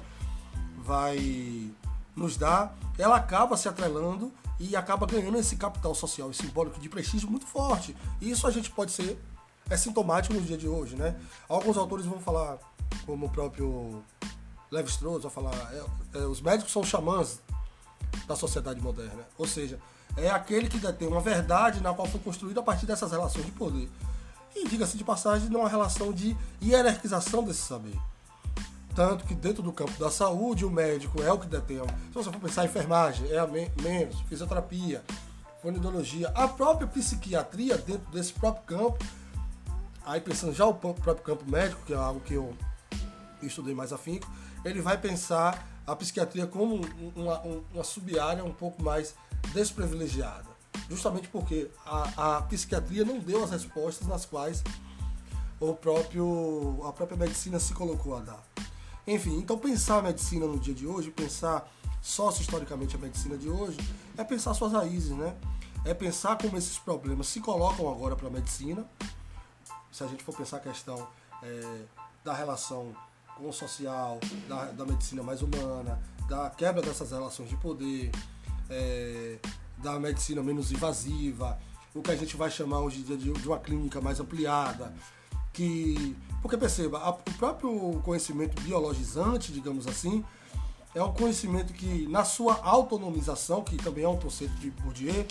vai 0.84 1.71
nos 2.15 2.38
dar, 2.38 2.75
ela 2.97 3.15
acaba 3.15 3.57
se 3.57 3.67
atrelando 3.67 4.31
e 4.59 4.75
acaba 4.75 5.07
ganhando 5.07 5.38
esse 5.38 5.55
capital 5.55 5.95
social 5.95 6.29
e 6.29 6.34
simbólico 6.34 6.79
de 6.79 6.89
prestígio 6.89 7.29
muito 7.29 7.45
forte. 7.45 7.95
E 8.21 8.29
isso 8.29 8.45
a 8.45 8.51
gente 8.51 8.69
pode 8.69 8.91
ser 8.91 9.19
é 9.69 9.77
sintomático 9.77 10.34
no 10.34 10.41
dia 10.41 10.57
de 10.57 10.67
hoje, 10.67 10.95
né? 10.95 11.15
Alguns 11.47 11.77
autores 11.77 12.05
vão 12.05 12.19
falar, 12.19 12.57
como 13.05 13.25
o 13.25 13.29
próprio 13.29 14.03
Levi 14.69 14.89
Strauss 14.89 15.23
vai 15.23 15.31
falar, 15.31 15.55
é, 15.73 16.19
é, 16.19 16.25
os 16.25 16.41
médicos 16.41 16.71
são 16.71 16.84
xamãs 16.84 17.39
da 18.27 18.36
sociedade 18.36 18.81
moderna. 18.81 19.23
Ou 19.38 19.47
seja, 19.47 19.79
é 20.17 20.29
aquele 20.29 20.67
que 20.67 20.77
detém 20.77 21.07
uma 21.07 21.21
verdade 21.21 21.81
na 21.81 21.93
qual 21.93 22.07
foi 22.07 22.19
construída 22.19 22.59
a 22.59 22.63
partir 22.63 22.86
dessas 22.86 23.11
relações 23.11 23.45
de 23.45 23.51
poder. 23.51 23.89
E 24.55 24.67
diga-se 24.67 24.97
de 24.97 25.03
passagem, 25.03 25.49
não 25.49 25.61
uma 25.61 25.69
relação 25.69 26.11
de 26.11 26.38
hierarquização 26.61 27.43
desse 27.43 27.61
saber. 27.61 27.97
Tanto 28.95 29.25
que 29.25 29.33
dentro 29.33 29.63
do 29.63 29.73
campo 29.73 29.97
da 29.99 30.11
saúde, 30.11 30.63
o 30.63 30.69
médico 30.69 31.21
é 31.21 31.31
o 31.31 31.39
que 31.39 31.47
detém. 31.47 31.79
Se 31.79 32.13
você 32.13 32.31
for 32.31 32.39
pensar 32.39 32.63
em 32.63 32.67
enfermagem, 32.67 33.29
é 33.31 33.39
a 33.39 33.47
me 33.47 33.71
menos, 33.81 34.21
fisioterapia, 34.21 35.03
fonoaudiologia, 35.61 36.29
a 36.35 36.47
própria 36.47 36.87
psiquiatria 36.87 37.77
dentro 37.77 38.11
desse 38.11 38.33
próprio 38.33 38.63
campo. 38.65 39.03
Aí 40.05 40.21
pensando 40.21 40.53
já 40.53 40.65
o 40.65 40.73
próprio 40.73 41.15
campo 41.15 41.49
médico, 41.49 41.81
que 41.85 41.93
é 41.93 41.95
algo 41.95 42.19
que 42.19 42.35
eu 42.35 42.55
estudei 43.41 43.73
mais 43.73 43.91
afinco, 43.91 44.29
ele 44.63 44.81
vai 44.81 44.97
pensar 44.97 45.67
a 45.87 45.95
psiquiatria 45.95 46.45
como 46.45 46.81
uma, 47.15 47.39
uma 47.73 47.83
sub-área 47.83 48.43
um 48.43 48.53
pouco 48.53 48.81
mais 48.83 49.15
desprivilegiada. 49.53 50.53
Justamente 50.89 51.27
porque 51.29 51.69
a, 51.85 52.37
a 52.37 52.41
psiquiatria 52.43 53.03
não 53.03 53.19
deu 53.19 53.43
as 53.43 53.51
respostas 53.51 54.07
nas 54.07 54.25
quais 54.25 54.63
o 55.59 55.73
próprio, 55.73 56.81
a 56.85 56.91
própria 56.91 57.17
medicina 57.17 57.59
se 57.59 57.73
colocou 57.73 58.17
a 58.17 58.19
dar. 58.19 58.43
Enfim, 59.06 59.38
então 59.38 59.58
pensar 59.58 59.99
a 59.99 60.01
medicina 60.01 60.45
no 60.45 60.58
dia 60.58 60.74
de 60.74 60.88
hoje, 60.88 61.12
pensar 61.12 61.70
sócio-historicamente 62.01 62.95
a 62.95 62.99
medicina 62.99 63.38
de 63.38 63.49
hoje, 63.49 63.78
é 64.18 64.24
pensar 64.24 64.54
suas 64.54 64.72
raízes, 64.72 65.12
né? 65.12 65.36
É 65.86 65.93
pensar 65.93 66.38
como 66.38 66.58
esses 66.58 66.78
problemas 66.78 67.28
se 67.28 67.41
colocam 67.41 67.89
agora 67.91 68.16
para 68.16 68.28
a 68.28 68.32
medicina. 68.32 68.86
Se 69.91 70.04
a 70.04 70.08
gente 70.08 70.24
for 70.24 70.36
pensar 70.36 70.58
a 70.58 70.60
questão 70.62 71.08
é, 71.41 71.82
da 72.24 72.34
relação 72.34 72.95
com 73.38 73.49
o 73.49 73.54
social, 73.54 74.20
da, 74.47 74.66
da, 74.66 74.86
medicina 74.86 75.22
mais 75.22 75.41
humana, 75.41 76.01
da 76.30 76.49
quebra 76.49 76.82
dessas 76.82 77.12
relações 77.12 77.49
de 77.49 77.58
poder, 77.58 78.12
é, 78.70 79.39
da 79.78 79.99
medicina 79.99 80.41
menos 80.41 80.72
invasiva, 80.72 81.60
o 81.93 82.01
que 82.01 82.12
a 82.12 82.16
gente 82.16 82.38
vai 82.38 82.49
chamar 82.49 82.80
hoje 82.80 83.04
dia 83.04 83.18
de, 83.18 83.32
de 83.32 83.47
uma 83.47 83.60
clínica 83.60 83.99
mais 83.99 84.20
ampliada, 84.20 84.93
que 85.54 86.16
porque 86.43 86.58
perceba, 86.58 86.99
a, 86.99 87.12
o 87.12 87.34
próprio 87.38 88.01
conhecimento 88.04 88.62
biologizante, 88.64 89.54
digamos 89.54 89.88
assim, 89.88 90.26
é 90.93 91.01
um 91.01 91.14
conhecimento 91.14 91.72
que, 91.72 92.06
na 92.08 92.26
sua 92.26 92.60
autonomização, 92.62 93.64
que 93.64 93.78
também 93.78 94.04
é 94.04 94.10
um 94.10 94.20
conceito 94.20 94.54
de 94.56 94.70
Bourdieu, 94.70 95.26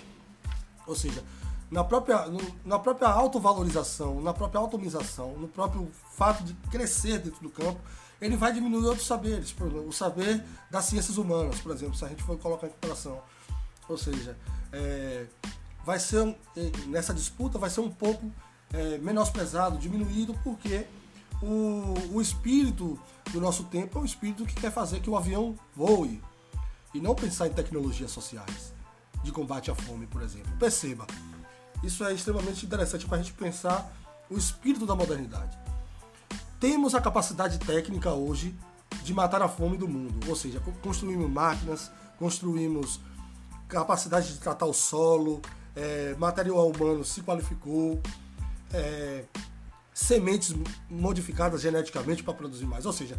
ou 0.86 0.96
seja, 0.96 1.22
na 1.70 1.84
própria, 1.84 2.26
no, 2.26 2.40
na 2.64 2.78
própria 2.78 3.08
autovalorização, 3.08 4.22
na 4.22 4.32
própria 4.32 4.58
automização, 4.58 5.34
no 5.36 5.48
próprio 5.48 5.90
fato 6.16 6.42
de 6.44 6.54
crescer 6.70 7.18
dentro 7.18 7.42
do 7.42 7.50
campo, 7.50 7.78
ele 8.18 8.36
vai 8.36 8.52
diminuir 8.52 8.86
outros 8.86 9.06
saberes, 9.06 9.54
exemplo, 9.58 9.86
o 9.86 9.92
saber 9.92 10.42
das 10.70 10.86
ciências 10.86 11.18
humanas, 11.18 11.60
por 11.60 11.72
exemplo, 11.72 11.94
se 11.94 12.04
a 12.06 12.08
gente 12.08 12.22
for 12.22 12.38
colocar 12.38 12.68
em 12.68 12.70
comparação. 12.70 13.20
Ou 13.86 13.98
seja, 13.98 14.36
é, 14.72 15.26
vai 15.84 15.98
ser, 15.98 16.34
nessa 16.86 17.12
disputa, 17.12 17.58
vai 17.58 17.68
ser 17.68 17.80
um 17.80 17.90
pouco 17.90 18.32
é, 18.72 18.98
menosprezado, 18.98 19.78
diminuído, 19.78 20.34
porque 20.42 20.86
o, 21.42 21.94
o 22.14 22.20
espírito 22.20 22.98
do 23.32 23.40
nosso 23.40 23.64
tempo 23.64 23.98
é 23.98 24.02
um 24.02 24.04
espírito 24.04 24.44
que 24.44 24.54
quer 24.54 24.72
fazer 24.72 25.00
que 25.00 25.10
o 25.10 25.16
avião 25.16 25.58
voe 25.74 26.22
e 26.94 27.00
não 27.00 27.14
pensar 27.14 27.48
em 27.48 27.52
tecnologias 27.52 28.10
sociais 28.10 28.72
de 29.22 29.32
combate 29.32 29.70
à 29.70 29.74
fome, 29.74 30.06
por 30.06 30.22
exemplo. 30.22 30.50
Perceba, 30.58 31.06
isso 31.82 32.04
é 32.04 32.12
extremamente 32.12 32.64
interessante 32.64 33.06
para 33.06 33.18
a 33.18 33.22
gente 33.22 33.32
pensar 33.32 33.92
o 34.30 34.36
espírito 34.36 34.86
da 34.86 34.94
modernidade. 34.94 35.56
Temos 36.58 36.94
a 36.94 37.00
capacidade 37.00 37.58
técnica 37.58 38.12
hoje 38.12 38.54
de 39.02 39.12
matar 39.12 39.42
a 39.42 39.48
fome 39.48 39.76
do 39.76 39.88
mundo, 39.88 40.28
ou 40.28 40.36
seja, 40.36 40.62
construímos 40.82 41.28
máquinas, 41.28 41.90
construímos 42.18 43.00
capacidade 43.68 44.32
de 44.32 44.38
tratar 44.38 44.66
o 44.66 44.72
solo, 44.72 45.40
é, 45.74 46.14
material 46.18 46.68
humano 46.68 47.04
se 47.04 47.22
qualificou, 47.22 48.00
é, 48.72 49.24
sementes 49.94 50.54
modificadas 50.88 51.60
geneticamente 51.60 52.22
para 52.22 52.34
produzir 52.34 52.64
mais. 52.64 52.86
Ou 52.86 52.92
seja, 52.92 53.18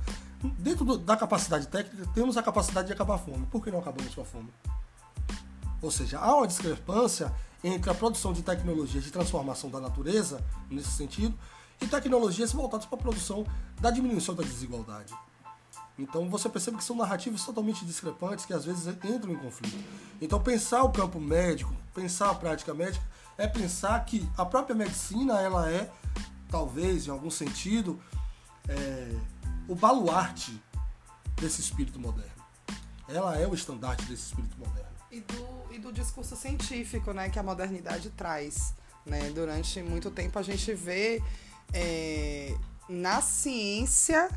dentro 0.57 0.83
do, 0.83 0.97
da 0.97 1.15
capacidade 1.15 1.67
técnica, 1.67 2.07
temos 2.13 2.37
a 2.37 2.43
capacidade 2.43 2.87
de 2.87 2.93
acabar 2.93 3.15
a 3.15 3.17
fome. 3.17 3.45
Por 3.47 3.63
que 3.63 3.71
não 3.71 3.79
acabamos 3.79 4.13
com 4.13 4.21
a 4.21 4.25
fome? 4.25 4.49
Ou 5.81 5.91
seja, 5.91 6.19
há 6.19 6.35
uma 6.35 6.47
discrepância 6.47 7.33
entre 7.63 7.89
a 7.89 7.93
produção 7.93 8.33
de 8.33 8.41
tecnologias 8.41 9.03
de 9.03 9.11
transformação 9.11 9.69
da 9.69 9.79
natureza, 9.79 10.43
nesse 10.69 10.91
sentido, 10.91 11.37
e 11.81 11.87
tecnologias 11.87 12.51
voltadas 12.51 12.85
para 12.85 12.97
a 12.97 13.01
produção 13.01 13.45
da 13.79 13.91
diminuição 13.91 14.33
da 14.33 14.43
desigualdade. 14.43 15.13
Então 15.97 16.29
você 16.29 16.49
percebe 16.49 16.77
que 16.77 16.83
são 16.83 16.95
narrativas 16.95 17.43
totalmente 17.45 17.85
discrepantes 17.85 18.45
que 18.45 18.53
às 18.53 18.65
vezes 18.65 18.87
entram 18.87 19.31
em 19.31 19.35
conflito. 19.35 19.77
Então 20.19 20.41
pensar 20.41 20.83
o 20.83 20.91
campo 20.91 21.19
médico, 21.19 21.73
pensar 21.93 22.31
a 22.31 22.35
prática 22.35 22.73
médica, 22.73 23.05
é 23.37 23.47
pensar 23.47 24.03
que 24.05 24.27
a 24.37 24.45
própria 24.45 24.75
medicina 24.75 25.41
ela 25.41 25.69
é, 25.69 25.91
talvez 26.49 27.07
em 27.07 27.11
algum 27.11 27.31
sentido, 27.31 27.99
é, 28.67 29.15
o 29.67 29.75
baluarte 29.75 30.61
desse 31.35 31.61
espírito 31.61 31.99
moderno. 31.99 32.31
Ela 33.07 33.37
é 33.37 33.47
o 33.47 33.53
estandarte 33.53 34.05
desse 34.05 34.27
espírito 34.27 34.57
moderno. 34.57 34.91
E 35.11 35.19
do, 35.21 35.75
e 35.75 35.79
do 35.79 35.91
discurso 35.91 36.35
científico 36.35 37.11
né, 37.11 37.29
que 37.29 37.37
a 37.37 37.43
modernidade 37.43 38.09
traz. 38.11 38.73
Né? 39.05 39.29
Durante 39.31 39.81
muito 39.81 40.09
tempo 40.09 40.39
a 40.39 40.43
gente 40.43 40.73
vê 40.73 41.21
é, 41.73 42.55
na 42.87 43.21
ciência, 43.21 44.29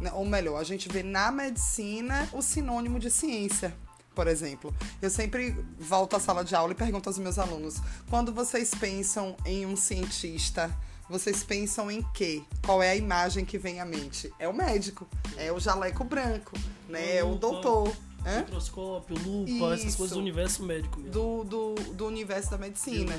né, 0.00 0.12
ou 0.12 0.24
melhor, 0.24 0.58
a 0.58 0.64
gente 0.64 0.88
vê 0.88 1.02
na 1.02 1.30
medicina 1.30 2.28
o 2.32 2.42
sinônimo 2.42 2.98
de 2.98 3.10
ciência. 3.10 3.74
Por 4.20 4.28
exemplo, 4.28 4.74
eu 5.00 5.08
sempre 5.08 5.56
volto 5.78 6.14
à 6.14 6.20
sala 6.20 6.44
de 6.44 6.54
aula 6.54 6.72
e 6.72 6.74
pergunto 6.74 7.08
aos 7.08 7.16
meus 7.16 7.38
alunos: 7.38 7.76
quando 8.10 8.34
vocês 8.34 8.70
pensam 8.74 9.34
em 9.46 9.64
um 9.64 9.74
cientista, 9.74 10.70
vocês 11.08 11.42
pensam 11.42 11.90
em 11.90 12.02
quê? 12.12 12.42
Qual 12.62 12.82
é 12.82 12.90
a 12.90 12.94
imagem 12.94 13.46
que 13.46 13.56
vem 13.56 13.80
à 13.80 13.84
mente? 13.86 14.30
É 14.38 14.46
o 14.46 14.52
médico, 14.52 15.08
é 15.38 15.50
o 15.50 15.58
jaleco 15.58 16.04
branco, 16.04 16.52
né? 16.86 17.16
É 17.16 17.24
o 17.24 17.36
doutor. 17.36 17.96
Hã? 18.26 18.40
Microscópio, 18.40 19.16
lupa, 19.24 19.50
Isso. 19.50 19.72
essas 19.72 19.96
coisas 19.96 20.14
do 20.14 20.20
universo 20.20 20.62
médico 20.64 21.00
mesmo. 21.00 21.12
Do, 21.14 21.44
do, 21.44 21.74
do 21.94 22.06
universo 22.06 22.50
da 22.50 22.58
medicina. 22.58 23.14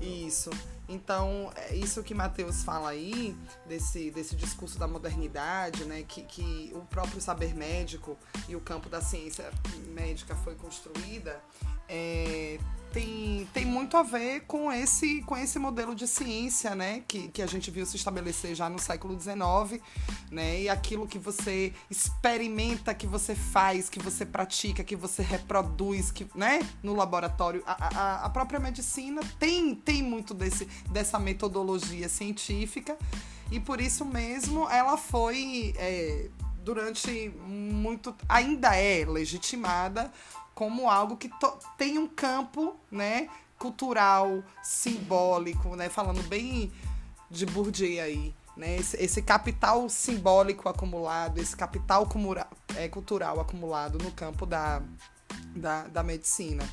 Isso. 0.00 0.50
Então, 0.88 1.50
é 1.56 1.74
isso 1.74 2.02
que 2.02 2.14
Mateus 2.14 2.62
fala 2.62 2.90
aí, 2.90 3.34
desse, 3.66 4.10
desse 4.10 4.36
discurso 4.36 4.78
da 4.78 4.86
modernidade, 4.86 5.84
né? 5.84 6.04
Que, 6.06 6.22
que 6.22 6.70
o 6.74 6.80
próprio 6.82 7.20
saber 7.20 7.54
médico 7.54 8.18
e 8.48 8.54
o 8.54 8.60
campo 8.60 8.88
da 8.88 9.00
ciência 9.00 9.50
médica 9.88 10.34
foi 10.36 10.54
construída, 10.54 11.42
é, 11.88 12.58
tem, 12.94 13.48
tem 13.52 13.64
muito 13.66 13.96
a 13.96 14.04
ver 14.04 14.42
com 14.42 14.72
esse, 14.72 15.20
com 15.22 15.36
esse 15.36 15.58
modelo 15.58 15.96
de 15.96 16.06
ciência, 16.06 16.76
né? 16.76 17.02
Que, 17.08 17.26
que 17.26 17.42
a 17.42 17.46
gente 17.46 17.68
viu 17.68 17.84
se 17.84 17.96
estabelecer 17.96 18.54
já 18.54 18.70
no 18.70 18.78
século 18.78 19.20
XIX, 19.20 19.82
né? 20.30 20.60
E 20.60 20.68
aquilo 20.68 21.04
que 21.04 21.18
você 21.18 21.72
experimenta, 21.90 22.94
que 22.94 23.04
você 23.04 23.34
faz, 23.34 23.88
que 23.88 23.98
você 23.98 24.24
pratica, 24.24 24.84
que 24.84 24.94
você 24.94 25.22
reproduz, 25.22 26.12
que, 26.12 26.24
né? 26.36 26.60
No 26.84 26.94
laboratório. 26.94 27.64
A, 27.66 27.98
a, 27.98 28.24
a 28.26 28.30
própria 28.30 28.60
medicina 28.60 29.20
tem, 29.40 29.74
tem 29.74 30.00
muito 30.00 30.32
desse, 30.32 30.66
dessa 30.90 31.18
metodologia 31.18 32.08
científica 32.08 32.96
e 33.50 33.58
por 33.58 33.80
isso 33.80 34.04
mesmo 34.04 34.70
ela 34.70 34.96
foi... 34.96 35.74
É, 35.76 36.28
durante 36.64 37.28
muito 37.46 38.14
ainda 38.26 38.74
é 38.74 39.04
legitimada 39.04 40.10
como 40.54 40.88
algo 40.88 41.16
que 41.16 41.30
tem 41.76 41.98
um 41.98 42.06
campo, 42.06 42.76
né, 42.90 43.28
cultural, 43.58 44.42
simbólico, 44.62 45.74
né, 45.74 45.88
falando 45.88 46.22
bem 46.24 46.72
de 47.30 47.46
Bourdieu 47.46 48.02
aí, 48.02 48.34
né, 48.56 48.76
esse, 48.76 48.96
esse 49.02 49.22
capital 49.22 49.88
simbólico 49.88 50.68
acumulado, 50.68 51.38
esse 51.38 51.56
capital 51.56 52.08
é, 52.76 52.88
cultural 52.88 53.40
acumulado 53.40 53.98
no 53.98 54.12
campo 54.12 54.46
da, 54.46 54.82
da, 55.56 55.84
da 55.88 56.02
medicina. 56.02 56.64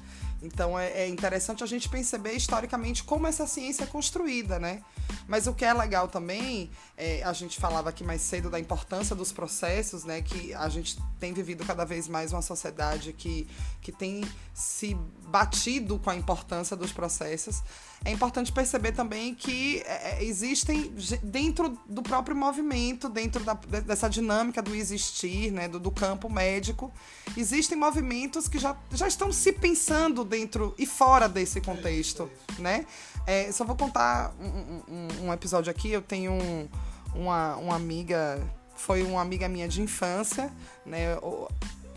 Então 0.41 0.77
é, 0.77 1.03
é, 1.03 1.07
interessante 1.07 1.63
a 1.63 1.67
gente 1.67 1.87
perceber 1.87 2.33
historicamente 2.33 3.03
como 3.03 3.27
essa 3.27 3.45
ciência 3.45 3.83
é 3.83 3.87
construída, 3.87 4.57
né? 4.59 4.81
Mas 5.27 5.45
o 5.45 5.53
que 5.53 5.63
é 5.63 5.73
legal 5.73 6.07
também, 6.07 6.71
é, 6.97 7.21
a 7.23 7.31
gente 7.31 7.59
falava 7.59 7.89
aqui 7.89 8.03
mais 8.03 8.21
cedo 8.21 8.49
da 8.49 8.59
importância 8.59 9.15
dos 9.15 9.31
processos, 9.31 10.03
né? 10.03 10.21
Que 10.21 10.53
a 10.53 10.67
gente 10.67 10.97
tem 11.19 11.33
vivido 11.33 11.63
cada 11.63 11.85
vez 11.85 12.07
mais 12.07 12.33
uma 12.33 12.41
sociedade 12.41 13.13
que, 13.13 13.47
que 13.81 13.91
tem 13.91 14.23
se 14.53 14.97
batido 15.27 15.99
com 15.99 16.09
a 16.09 16.15
importância 16.15 16.75
dos 16.75 16.91
processos 16.91 17.61
é 18.03 18.11
importante 18.11 18.51
perceber 18.51 18.93
também 18.93 19.35
que 19.35 19.83
é, 19.85 20.17
é 20.17 20.23
existem 20.23 20.91
dentro 21.21 21.77
do 21.87 22.01
próprio 22.01 22.35
movimento, 22.35 23.07
dentro 23.07 23.43
da, 23.43 23.53
dessa 23.53 24.09
dinâmica 24.09 24.59
do 24.59 24.73
existir, 24.73 25.51
né, 25.51 25.67
do, 25.67 25.79
do, 25.79 25.91
campo 25.91 26.27
médico, 26.27 26.91
existem 27.37 27.77
movimentos 27.77 28.47
que 28.47 28.57
já, 28.57 28.75
já 28.91 29.07
estão 29.07 29.31
se 29.31 29.51
pensando 29.51 30.25
dentro 30.31 30.73
e 30.77 30.85
fora 30.85 31.27
desse 31.27 31.59
contexto, 31.59 32.31
né? 32.57 32.85
É, 33.27 33.51
só 33.51 33.65
vou 33.65 33.75
contar 33.75 34.33
um, 34.39 34.81
um, 34.91 35.27
um, 35.27 35.33
episódio 35.33 35.69
aqui. 35.69 35.91
Eu 35.91 36.01
tenho 36.01 36.31
um, 36.31 36.67
uma, 37.13 37.57
uma 37.57 37.75
amiga, 37.75 38.41
foi 38.75 39.03
uma 39.03 39.21
amiga 39.21 39.47
minha 39.49 39.67
de 39.67 39.81
infância, 39.81 40.51
né? 40.85 41.17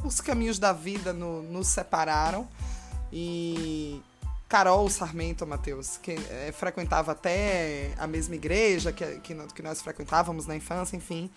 Os 0.04 0.20
caminhos 0.20 0.58
da 0.58 0.72
vida 0.72 1.12
no, 1.12 1.42
nos 1.44 1.68
separaram 1.68 2.46
e 3.12 4.02
Carol 4.48 4.90
Sarmento, 4.90 5.46
Matheus, 5.46 5.96
que 5.96 6.12
é, 6.12 6.52
frequentava 6.52 7.12
até 7.12 7.92
a 7.96 8.06
mesma 8.06 8.34
igreja 8.34 8.92
que, 8.92 9.04
que, 9.20 9.34
que, 9.34 9.62
nós 9.62 9.80
frequentávamos 9.80 10.46
na 10.46 10.56
infância, 10.56 10.96
enfim. 10.96 11.30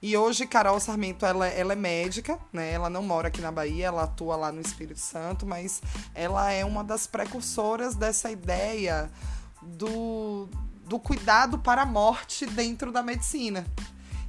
E 0.00 0.16
hoje, 0.16 0.46
Carol 0.46 0.78
Sarmento, 0.78 1.26
ela, 1.26 1.48
ela 1.48 1.72
é 1.72 1.76
médica, 1.76 2.38
né? 2.52 2.72
Ela 2.72 2.88
não 2.88 3.02
mora 3.02 3.28
aqui 3.28 3.40
na 3.40 3.50
Bahia, 3.50 3.86
ela 3.86 4.04
atua 4.04 4.36
lá 4.36 4.52
no 4.52 4.60
Espírito 4.60 5.00
Santo, 5.00 5.44
mas 5.44 5.82
ela 6.14 6.52
é 6.52 6.64
uma 6.64 6.84
das 6.84 7.06
precursoras 7.06 7.96
dessa 7.96 8.30
ideia 8.30 9.10
do, 9.60 10.48
do 10.84 11.00
cuidado 11.00 11.58
para 11.58 11.82
a 11.82 11.86
morte 11.86 12.46
dentro 12.46 12.92
da 12.92 13.02
medicina. 13.02 13.66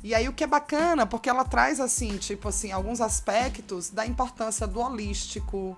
E 0.04 0.16
aí 0.16 0.28
o 0.28 0.34
que 0.34 0.44
é 0.44 0.48
bacana, 0.48 1.06
porque 1.06 1.30
ela 1.30 1.46
traz 1.46 1.80
assim, 1.80 2.18
tipo 2.18 2.48
assim, 2.48 2.72
alguns 2.72 3.00
aspectos 3.00 3.92
da 3.92 4.08
importância 4.08 4.66
do 4.66 4.80
holístico, 4.80 5.78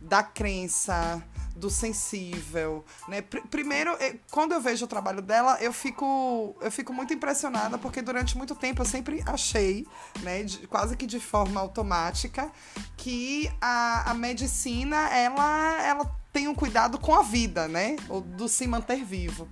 da 0.00 0.22
crença, 0.22 1.22
do 1.60 1.70
sensível, 1.70 2.84
né? 3.06 3.20
Pr 3.20 3.40
primeiro, 3.50 3.96
quando 4.30 4.52
eu 4.52 4.60
vejo 4.60 4.84
o 4.86 4.88
trabalho 4.88 5.20
dela, 5.20 5.58
eu 5.60 5.72
fico, 5.72 6.56
eu 6.60 6.70
fico 6.70 6.92
muito 6.92 7.12
impressionada 7.12 7.76
porque 7.78 8.00
durante 8.00 8.36
muito 8.36 8.54
tempo 8.54 8.80
eu 8.82 8.86
sempre 8.86 9.22
achei, 9.26 9.86
né, 10.20 10.42
de, 10.42 10.66
quase 10.66 10.96
que 10.96 11.06
de 11.06 11.20
forma 11.20 11.60
automática, 11.60 12.50
que 12.96 13.50
a, 13.60 14.10
a 14.10 14.14
medicina 14.14 14.96
ela, 15.10 15.82
ela 15.82 16.20
tem 16.32 16.48
um 16.48 16.54
cuidado 16.54 16.98
com 16.98 17.14
a 17.14 17.22
vida, 17.22 17.68
né? 17.68 17.96
Ou 18.08 18.20
do 18.20 18.48
se 18.48 18.66
manter 18.66 19.04
vivo. 19.04 19.48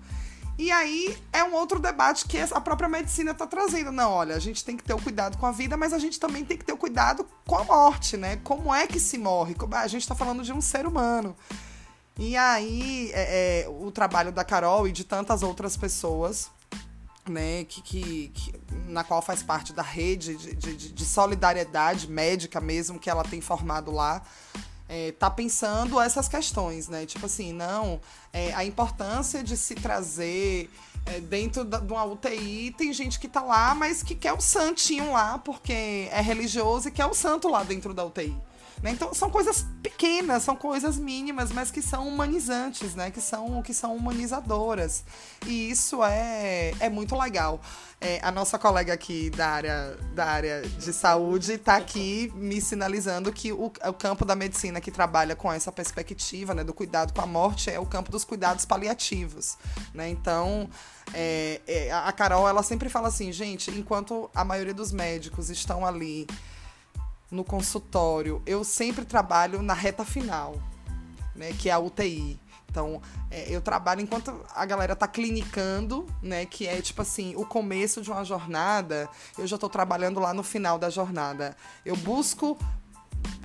E 0.58 0.72
aí 0.72 1.16
é 1.32 1.44
um 1.44 1.54
outro 1.54 1.78
debate 1.78 2.26
que 2.26 2.36
a 2.36 2.60
própria 2.60 2.88
medicina 2.88 3.30
está 3.30 3.46
trazendo. 3.46 3.92
Não, 3.92 4.10
olha, 4.10 4.34
a 4.34 4.40
gente 4.40 4.64
tem 4.64 4.76
que 4.76 4.82
ter 4.82 4.92
o 4.92 5.00
cuidado 5.00 5.38
com 5.38 5.46
a 5.46 5.52
vida, 5.52 5.76
mas 5.76 5.92
a 5.92 5.98
gente 5.98 6.18
também 6.18 6.44
tem 6.44 6.56
que 6.56 6.64
ter 6.64 6.72
o 6.72 6.76
cuidado 6.76 7.24
com 7.46 7.56
a 7.56 7.62
morte, 7.62 8.16
né? 8.16 8.40
Como 8.42 8.74
é 8.74 8.84
que 8.84 8.98
se 8.98 9.18
morre? 9.18 9.54
A 9.72 9.86
gente 9.86 10.02
está 10.02 10.16
falando 10.16 10.42
de 10.42 10.52
um 10.52 10.60
ser 10.60 10.84
humano. 10.84 11.36
E 12.18 12.36
aí, 12.36 13.12
é, 13.14 13.62
é, 13.62 13.68
o 13.68 13.92
trabalho 13.92 14.32
da 14.32 14.44
Carol 14.44 14.88
e 14.88 14.92
de 14.92 15.04
tantas 15.04 15.44
outras 15.44 15.76
pessoas, 15.76 16.50
né, 17.28 17.64
que, 17.64 17.80
que, 17.80 18.28
que 18.34 18.54
na 18.88 19.04
qual 19.04 19.22
faz 19.22 19.40
parte 19.40 19.72
da 19.72 19.82
rede 19.82 20.34
de, 20.34 20.54
de, 20.54 20.92
de, 20.92 21.04
solidariedade 21.04 22.10
médica 22.10 22.60
mesmo 22.60 22.98
que 22.98 23.08
ela 23.08 23.22
tem 23.22 23.40
formado 23.40 23.92
lá, 23.92 24.22
é, 24.88 25.12
tá 25.12 25.30
pensando 25.30 26.00
essas 26.00 26.26
questões, 26.26 26.88
né? 26.88 27.06
Tipo 27.06 27.26
assim, 27.26 27.52
não, 27.52 28.00
é, 28.32 28.52
a 28.54 28.64
importância 28.64 29.44
de 29.44 29.56
se 29.56 29.76
trazer 29.76 30.68
é, 31.14 31.20
dentro 31.20 31.64
da, 31.64 31.78
de 31.78 31.92
uma 31.92 32.04
UTI, 32.04 32.74
tem 32.76 32.92
gente 32.92 33.18
que 33.18 33.28
tá 33.28 33.42
lá, 33.42 33.74
mas 33.74 34.02
que 34.02 34.14
quer 34.14 34.32
o 34.32 34.40
santinho 34.40 35.12
lá, 35.12 35.38
porque 35.38 36.08
é 36.10 36.20
religioso 36.20 36.88
e 36.88 36.90
quer 36.90 37.06
o 37.06 37.14
santo 37.14 37.48
lá 37.48 37.62
dentro 37.62 37.94
da 37.94 38.04
UTI. 38.04 38.36
Né? 38.82 38.92
Então 38.92 39.12
são 39.12 39.30
coisas 39.30 39.66
pequenas, 39.82 40.42
são 40.42 40.54
coisas 40.54 40.96
mínimas, 40.96 41.50
mas 41.50 41.70
que 41.70 41.82
são 41.82 42.06
humanizantes, 42.06 42.94
né? 42.94 43.10
Que 43.10 43.20
são, 43.20 43.60
que 43.62 43.74
são 43.74 43.96
humanizadoras. 43.96 45.04
E 45.46 45.70
isso 45.70 46.02
é, 46.04 46.72
é 46.78 46.88
muito 46.88 47.16
legal. 47.16 47.60
É, 48.00 48.20
a 48.22 48.30
nossa 48.30 48.58
colega 48.58 48.92
aqui 48.92 49.28
da 49.30 49.48
área, 49.48 49.98
da 50.14 50.24
área 50.26 50.62
de 50.62 50.92
saúde 50.92 51.54
está 51.54 51.76
aqui 51.76 52.32
me 52.36 52.60
sinalizando 52.60 53.32
que 53.32 53.52
o, 53.52 53.64
o 53.64 53.92
campo 53.92 54.24
da 54.24 54.36
medicina 54.36 54.80
que 54.80 54.92
trabalha 54.92 55.34
com 55.34 55.52
essa 55.52 55.72
perspectiva 55.72 56.54
né, 56.54 56.62
do 56.62 56.72
cuidado 56.72 57.12
com 57.12 57.20
a 57.20 57.26
morte 57.26 57.70
é 57.70 57.80
o 57.80 57.86
campo 57.86 58.12
dos 58.12 58.24
cuidados 58.24 58.64
paliativos. 58.64 59.58
Né? 59.92 60.08
Então, 60.10 60.70
é, 61.14 61.60
é, 61.66 61.92
a 61.92 62.12
Carol 62.12 62.48
ela 62.48 62.62
sempre 62.62 62.88
fala 62.88 63.08
assim, 63.08 63.32
gente, 63.32 63.70
enquanto 63.70 64.30
a 64.34 64.44
maioria 64.44 64.74
dos 64.74 64.92
médicos 64.92 65.50
estão 65.50 65.84
ali 65.84 66.26
no 67.30 67.44
consultório, 67.44 68.42
eu 68.46 68.64
sempre 68.64 69.04
trabalho 69.04 69.62
na 69.62 69.74
reta 69.74 70.04
final, 70.04 70.54
né, 71.34 71.52
que 71.52 71.68
é 71.68 71.72
a 71.72 71.78
UTI. 71.78 72.40
Então, 72.70 73.00
é, 73.30 73.46
eu 73.48 73.60
trabalho 73.60 74.00
enquanto 74.00 74.44
a 74.54 74.64
galera 74.66 74.94
tá 74.94 75.08
clinicando, 75.08 76.06
né? 76.22 76.44
Que 76.44 76.66
é 76.66 76.82
tipo 76.82 77.00
assim, 77.00 77.34
o 77.34 77.44
começo 77.44 78.02
de 78.02 78.10
uma 78.10 78.22
jornada, 78.24 79.08
eu 79.38 79.46
já 79.46 79.56
tô 79.56 79.70
trabalhando 79.70 80.20
lá 80.20 80.34
no 80.34 80.42
final 80.42 80.78
da 80.78 80.90
jornada. 80.90 81.56
Eu 81.84 81.96
busco 81.96 82.58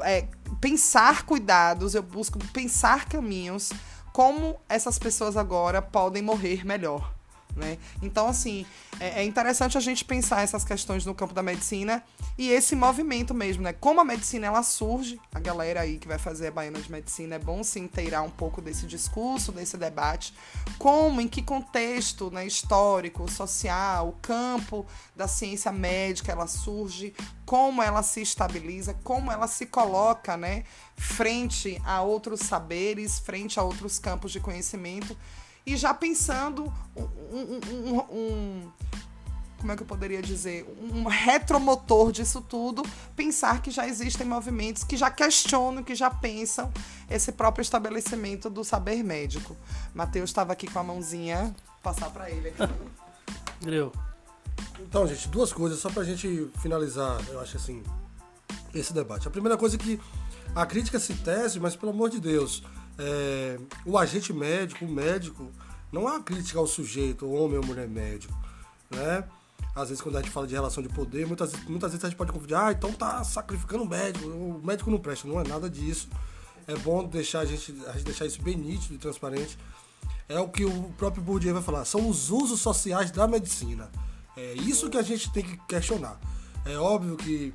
é, 0.02 0.28
pensar 0.60 1.26
cuidados, 1.26 1.96
eu 1.96 2.04
busco 2.04 2.38
pensar 2.52 3.06
caminhos 3.06 3.72
como 4.12 4.60
essas 4.68 5.00
pessoas 5.00 5.38
agora 5.38 5.82
podem 5.82 6.22
morrer 6.22 6.66
melhor. 6.66 7.13
Né? 7.56 7.78
Então, 8.02 8.28
assim, 8.28 8.66
é, 9.00 9.22
é, 9.22 9.24
interessante 9.24 9.78
a 9.78 9.82
gente 9.82 10.04
pensar 10.04 10.42
essas 10.42 10.64
questões 10.64 11.06
no 11.06 11.14
campo 11.14 11.34
da 11.34 11.44
medicina 11.44 12.04
e 12.36 12.50
esse 12.50 12.76
movimento 12.76 13.32
mesmo, 13.32 13.62
né? 13.62 13.74
Como 13.74 14.02
a 14.02 14.04
medicina 14.04 14.48
ela 14.48 14.64
surge, 14.64 15.20
a 15.32 15.40
galera 15.40 15.82
aí 15.82 16.00
que 16.00 16.08
vai 16.08 16.18
fazer 16.18 16.48
a 16.48 16.52
Baiana 16.52 16.80
de 16.80 16.92
Medicina 16.92 17.36
é 17.36 17.40
bom 17.40 17.64
se 17.64 17.80
inteirar 17.80 18.24
um 18.24 18.30
pouco 18.30 18.60
desse 18.60 18.88
discurso, 18.88 19.52
desse 19.52 19.78
debate, 19.78 20.34
como, 20.80 21.22
em 21.22 21.28
que 21.28 21.44
contexto 21.44 22.32
né, 22.32 22.46
histórico, 22.46 23.30
social, 23.30 24.10
o 24.10 24.14
campo 24.14 24.84
da 25.16 25.28
ciência 25.28 25.72
médica 25.72 26.32
ela 26.32 26.48
surge, 26.48 27.14
como 27.46 27.84
ela 27.84 28.02
se 28.02 28.22
estabiliza, 28.22 28.96
como 29.04 29.32
ela 29.32 29.48
se 29.48 29.68
coloca, 29.68 30.36
né, 30.36 30.64
frente 30.96 31.80
a 31.86 32.02
outros 32.02 32.40
saberes, 32.40 33.20
frente 33.20 33.60
a 33.60 33.64
outros 33.64 34.00
campos 34.00 34.32
de 34.32 34.40
conhecimento 34.40 35.16
e 35.66 35.78
já 35.78 35.94
pensando 35.94 36.72
um, 36.96 37.60
um, 37.82 38.00
um, 38.12 38.72
como 39.58 39.72
é 39.72 39.76
que 39.78 39.84
eu 39.84 39.88
poderia 39.88 40.22
dizer, 40.22 40.66
um 40.78 41.08
retromotor 41.08 42.12
disso 42.12 42.42
tudo, 42.42 42.84
pensar 43.16 43.62
que 43.62 43.72
já 43.72 43.88
existem 43.88 44.28
movimentos 44.28 44.84
que 44.84 44.98
já 44.98 45.10
questionam, 45.10 45.82
que 45.82 45.96
já 45.96 46.10
pensam 46.10 46.70
esse 47.10 47.32
próprio 47.32 47.62
estabelecimento 47.62 48.50
do 48.50 48.64
saber 48.64 49.02
médico. 49.04 49.56
Matheus 49.94 50.30
estava 50.30 50.52
aqui 50.52 50.68
com 50.68 50.80
a 50.80 50.84
mãozinha, 50.84 51.56
passar 51.82 52.10
para 52.10 52.30
ele 52.30 52.50
aqui. 52.50 52.74
Então, 54.82 55.08
gente, 55.08 55.30
duas 55.30 55.54
coisas 55.54 55.80
só 55.80 55.90
pra 55.90 56.04
gente 56.04 56.52
finalizar, 56.62 57.22
eu 57.30 57.40
acho 57.40 57.56
assim, 57.56 57.82
esse 58.74 58.94
debate. 58.94 59.30
A 59.30 59.32
primeira 59.32 59.58
coisa 59.58 59.78
é 59.78 59.80
que 59.80 59.98
a 60.54 60.66
crítica 60.66 61.00
se 61.00 61.14
tese, 61.16 61.60
mas 61.60 61.74
pelo 61.74 61.94
amor 61.94 62.10
de 62.10 62.20
Deus, 62.20 62.64
é, 62.98 63.60
o 63.86 63.98
agente 63.98 64.32
médico, 64.34 64.86
o 64.86 64.92
médico, 64.92 65.52
não 65.92 66.08
é 66.08 66.12
uma 66.12 66.24
crítica 66.24 66.60
ao 66.60 66.68
sujeito, 66.68 67.30
homem 67.30 67.58
ou 67.58 67.66
mulher 67.66 67.88
médico, 67.88 68.34
né? 68.90 69.24
Às 69.76 69.90
vezes 69.90 70.02
quando 70.02 70.18
a 70.18 70.22
gente 70.22 70.32
fala 70.32 70.46
de 70.46 70.54
relação 70.54 70.84
de 70.84 70.90
poder, 70.90 71.26
muitas, 71.26 71.54
muitas 71.64 71.92
vezes 71.92 72.06
a 72.06 72.10
gente 72.10 72.18
pode 72.18 72.32
confundir, 72.32 72.56
ah, 72.56 72.72
então 72.72 72.92
tá 72.94 73.24
sacrificando 73.24 73.84
o 73.84 73.90
médico, 73.90 74.28
o 74.28 74.62
médico 74.64 74.92
não 74.92 75.00
presta, 75.00 75.28
não 75.28 75.40
é 75.40 75.48
nada 75.48 75.70
disso. 75.70 76.08
É 76.68 76.76
bom 76.78 77.04
deixar 77.04 77.42
a 77.42 77.46
gente, 77.46 77.76
a 77.88 77.94
gente 77.94 78.06
deixar 78.06 78.26
isso 78.26 78.42
bem 78.42 78.56
nítido 78.56 78.94
e 78.94 78.98
transparente. 78.98 79.58
É 80.30 80.40
o 80.40 80.48
que 80.48 80.64
o 80.64 80.84
próprio 80.98 81.22
Bourdieu 81.24 81.54
vai 81.54 81.64
falar, 81.64 81.86
são 81.86 82.08
os 82.08 82.30
usos 82.30 82.62
sociais 82.62 83.12
da 83.12 83.28
medicina. 83.28 83.92
É 84.38 84.54
isso 84.54 84.90
que 84.90 84.98
a 84.98 85.02
gente 85.02 85.32
tem 85.32 85.44
que 85.44 85.58
questionar. 85.68 86.20
É 86.66 86.78
óbvio 86.78 87.18
que 87.18 87.54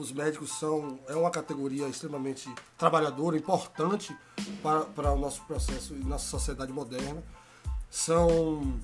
os 0.00 0.10
médicos 0.10 0.58
são 0.58 0.98
é 1.06 1.14
uma 1.14 1.30
categoria 1.30 1.86
extremamente 1.86 2.52
trabalhadora, 2.78 3.36
importante 3.36 4.16
para, 4.62 4.80
para 4.80 5.12
o 5.12 5.18
nosso 5.18 5.42
processo 5.42 5.94
e 5.94 5.98
nossa 5.98 6.26
sociedade 6.26 6.72
moderna. 6.72 7.22
São 7.90 8.80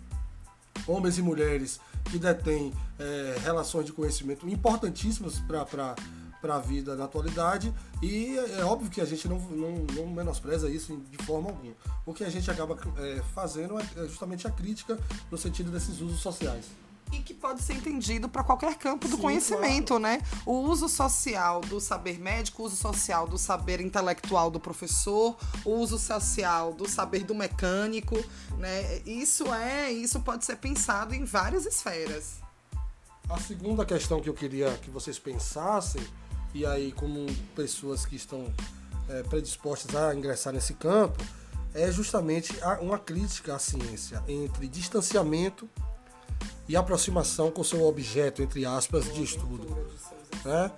homens 0.87 1.17
e 1.17 1.23
mulheres 1.23 1.81
que 2.05 2.19
detêm 2.19 2.73
é, 2.99 3.37
relações 3.43 3.87
de 3.87 3.93
conhecimento 3.93 4.49
importantíssimas 4.49 5.41
para 5.41 5.95
para 6.39 6.57
a 6.57 6.61
vida 6.61 6.95
na 6.95 7.07
atualidade 7.07 7.75
e 8.01 8.37
é 8.59 8.63
óbvio 8.63 8.91
que 8.91 9.01
a 9.01 9.07
gente 9.07 9.27
não, 9.27 9.39
não, 9.39 9.73
não 9.95 10.07
menospreza 10.07 10.71
isso 10.71 10.97
de 11.11 11.17
forma 11.25 11.49
alguma. 11.49 11.73
O 12.05 12.13
que 12.13 12.23
a 12.23 12.29
gente 12.29 12.49
acaba 12.49 12.79
é, 12.99 13.23
fazendo 13.35 13.81
é, 13.81 13.83
é 13.97 14.03
justamente 14.07 14.47
a 14.47 14.51
crítica 14.51 14.99
no 15.31 15.39
sentido 15.39 15.71
desses 15.73 16.01
usos 16.01 16.21
sociais 16.21 16.67
e 17.13 17.19
que 17.19 17.33
pode 17.33 17.63
ser 17.63 17.75
entendido 17.75 18.29
para 18.29 18.43
qualquer 18.43 18.77
campo 18.77 19.09
do 19.09 19.17
Sim, 19.17 19.23
conhecimento, 19.23 19.89
claro. 19.89 20.03
né? 20.03 20.23
O 20.45 20.53
uso 20.53 20.89
social 20.89 21.61
do 21.61 21.81
saber 21.81 22.19
médico, 22.19 22.63
o 22.63 22.67
uso 22.67 22.77
social 22.77 23.27
do 23.27 23.39
saber 23.39 23.81
intelectual 23.81 24.51
do 24.51 24.59
professor, 24.59 25.37
o 25.65 25.71
uso 25.71 25.99
social 25.99 26.73
do 26.73 26.89
saber 26.89 27.25
do 27.25 27.35
mecânico, 27.35 28.17
né? 28.59 29.01
Isso 29.07 29.53
é, 29.53 29.93
isso 29.93 30.21
pode 30.21 30.45
ser 30.45 30.57
pensado 30.57 31.15
em 31.15 31.25
várias 31.25 31.65
esferas. 31.65 32.41
A 33.29 33.39
segunda 33.39 33.85
questão 33.85 34.21
que 34.21 34.29
eu 34.29 34.35
queria 34.35 34.73
que 34.79 34.91
vocês 34.91 35.19
pensassem, 35.19 36.03
e 36.55 36.65
aí 36.65 36.93
como 36.93 37.27
pessoas 37.55 38.07
que 38.07 38.17
estão 38.17 38.53
é, 39.09 39.23
predispostas 39.25 39.95
a 39.95 40.15
ingressar 40.15 40.53
nesse 40.53 40.75
campo, 40.75 41.23
é 41.75 41.91
justamente 41.93 42.55
uma 42.81 42.99
crítica 42.99 43.55
à 43.55 43.59
ciência 43.59 44.23
entre 44.27 44.67
distanciamento 44.67 45.69
e 46.69 46.77
aproximação 46.77 47.51
com 47.51 47.63
seu 47.63 47.87
objeto, 47.87 48.43
entre 48.43 48.65
aspas, 48.67 49.13
de 49.13 49.23
estudo. 49.23 49.67
Né? 50.45 50.71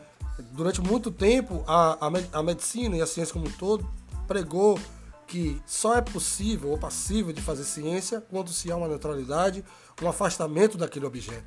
Durante 0.52 0.80
muito 0.80 1.10
tempo, 1.10 1.64
a, 1.66 2.06
a, 2.06 2.38
a 2.38 2.42
medicina 2.42 2.96
e 2.96 3.02
a 3.02 3.06
ciência 3.06 3.32
como 3.32 3.46
um 3.46 3.52
todo 3.52 3.88
pregou 4.26 4.78
que 5.26 5.60
só 5.66 5.94
é 5.94 6.00
possível 6.00 6.70
ou 6.70 6.78
passível 6.78 7.32
de 7.32 7.42
fazer 7.42 7.64
ciência 7.64 8.20
quando 8.30 8.50
se 8.50 8.72
há 8.72 8.76
uma 8.76 8.88
neutralidade, 8.88 9.64
um 10.02 10.08
afastamento 10.08 10.78
daquele 10.78 11.06
objeto. 11.06 11.44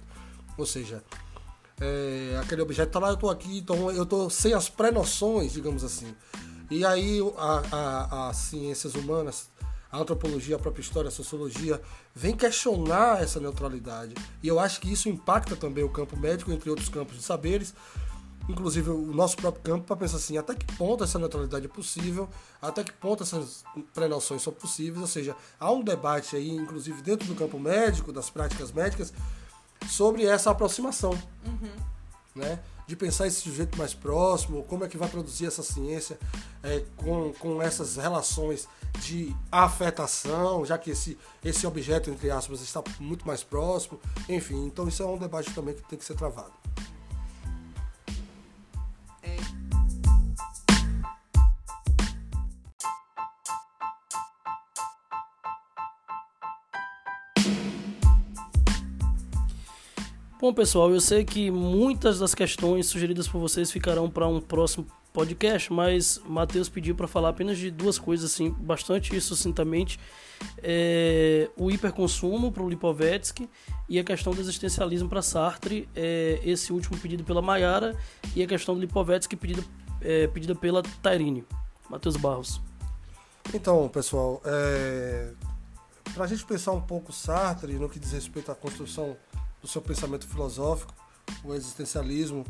Ou 0.58 0.66
seja, 0.66 1.04
é, 1.80 2.40
aquele 2.42 2.62
objeto 2.62 2.90
está 2.90 3.00
lá, 3.00 3.10
eu 3.10 3.16
estou 3.16 3.30
aqui, 3.30 3.58
então 3.58 3.92
eu 3.92 4.04
estou 4.04 4.30
sem 4.30 4.54
as 4.54 4.70
pré-noções, 4.70 5.52
digamos 5.54 5.84
assim. 5.84 6.16
E 6.70 6.86
aí 6.86 7.20
as 8.12 8.38
ciências 8.38 8.96
humanas 8.96 9.50
a 9.92 10.00
antropologia, 10.00 10.56
a 10.56 10.60
própria 10.60 10.82
história, 10.82 11.10
a 11.10 11.12
sociologia, 11.12 11.82
vem 12.16 12.36
questionar 12.36 13.22
essa 13.22 13.40
neutralidade. 13.40 14.16
E 14.42 14.48
eu 14.48 14.60
acho 14.60 14.80
que 14.80 14.92
isso 14.92 15.10
impacta 15.10 15.56
também 15.56 15.84
o 15.84 15.90
campo 15.90 16.18
médico, 16.18 16.52
entre 16.52 16.70
outros 16.70 16.90
campos 16.90 17.18
de 17.18 17.24
saberes, 17.24 17.74
inclusive 18.48 18.90
o 18.90 19.14
nosso 19.14 19.38
próprio 19.38 19.64
campo, 19.64 19.86
para 19.86 19.96
pensar 19.96 20.18
assim, 20.18 20.38
até 20.38 20.56
que 20.56 20.66
ponto 20.76 21.04
essa 21.04 21.20
neutralidade 21.20 21.66
é 21.66 21.70
possível, 21.70 22.30
até 22.62 22.84
que 22.84 22.94
ponto 22.94 23.24
essas 23.24 23.64
pré-noções 23.94 24.42
são 24.42 24.54
possíveis, 24.54 25.02
ou 25.02 25.08
seja, 25.08 25.36
há 25.60 25.72
um 25.72 25.84
debate 25.84 26.36
aí, 26.36 26.50
inclusive 26.50 27.02
dentro 27.02 27.28
do 27.28 27.36
campo 27.36 27.60
médico, 27.60 28.12
das 28.12 28.30
práticas 28.30 28.72
médicas, 28.72 29.14
sobre 29.90 30.26
essa 30.26 30.52
aproximação. 30.52 31.12
Uhum. 31.46 31.72
Né? 32.36 32.60
De 32.92 32.96
pensar 32.98 33.26
esse 33.26 33.40
sujeito 33.40 33.78
mais 33.78 33.94
próximo, 33.94 34.64
como 34.64 34.84
é 34.84 34.88
que 34.90 34.98
vai 34.98 35.08
produzir 35.08 35.46
essa 35.46 35.64
ciência 35.64 36.20
é, 36.62 36.84
com, 36.98 37.32
com 37.40 37.62
essas 37.62 37.96
relações 37.96 38.68
de 39.00 39.34
afetação, 39.50 40.66
já 40.66 40.78
que 40.78 40.92
esse, 40.92 41.18
esse 41.42 41.66
objeto, 41.66 42.10
entre 42.10 42.30
aspas, 42.30 42.60
está 42.60 42.84
muito 43.00 43.26
mais 43.26 43.44
próximo. 43.44 43.98
Enfim, 44.28 44.66
então 44.66 44.90
isso 44.90 45.02
é 45.02 45.06
um 45.06 45.18
debate 45.18 45.54
também 45.54 45.74
que 45.74 45.82
tem 45.84 45.98
que 45.98 46.04
ser 46.04 46.16
travado. 46.16 46.52
Bom, 60.42 60.52
pessoal, 60.52 60.90
eu 60.90 61.00
sei 61.00 61.24
que 61.24 61.52
muitas 61.52 62.18
das 62.18 62.34
questões 62.34 62.88
sugeridas 62.88 63.28
por 63.28 63.40
vocês 63.40 63.72
ficarão 63.72 64.10
para 64.10 64.28
um 64.28 64.42
próximo 64.42 64.88
podcast, 65.14 65.72
mas 65.72 66.20
Matheus 66.26 66.68
pediu 66.68 66.96
para 66.96 67.08
falar 67.08 67.30
apenas 67.30 67.60
de 67.60 67.70
duas 67.70 68.00
coisas, 68.00 68.32
assim, 68.32 68.50
bastante 68.50 69.22
sucintamente. 69.22 70.00
É, 70.58 71.48
o 71.56 71.70
hiperconsumo 71.70 72.52
para 72.52 72.64
o 72.64 72.68
Lipovetsky 72.68 73.48
e 73.88 74.00
a 74.00 74.04
questão 74.04 74.34
do 74.34 74.42
existencialismo 74.42 75.08
para 75.08 75.22
Sartre, 75.22 75.88
é, 75.96 76.40
esse 76.44 76.74
último 76.74 76.98
pedido 76.98 77.24
pela 77.24 77.40
Maiara 77.40 77.96
e 78.36 78.42
a 78.42 78.48
questão 78.48 78.74
do 78.74 78.82
Lipovetsky 78.82 79.36
pedida, 79.36 79.64
é, 80.02 80.26
pedida 80.26 80.56
pela 80.56 80.82
Tairine. 81.04 81.46
Matheus 81.88 82.18
Barros. 82.18 82.60
Então, 83.54 83.88
pessoal, 83.90 84.42
é, 84.44 85.34
para 86.16 86.24
a 86.24 86.28
gente 86.28 86.44
pensar 86.46 86.72
um 86.72 86.82
pouco 86.82 87.14
Sartre 87.14 87.74
no 87.74 87.88
que 87.88 88.00
diz 88.00 88.12
respeito 88.12 88.52
à 88.52 88.56
construção 88.56 89.16
do 89.62 89.68
seu 89.68 89.82
pensamento 89.82 90.28
filosófico, 90.28 90.94
o 91.44 91.54
existencialismo. 91.54 92.46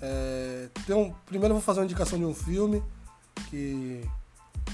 É, 0.00 0.68
tem 0.86 0.96
um, 0.96 1.12
primeiro 1.26 1.52
eu 1.52 1.56
vou 1.56 1.62
fazer 1.62 1.80
uma 1.80 1.84
indicação 1.84 2.18
de 2.18 2.24
um 2.24 2.34
filme 2.34 2.82
que, 3.50 4.08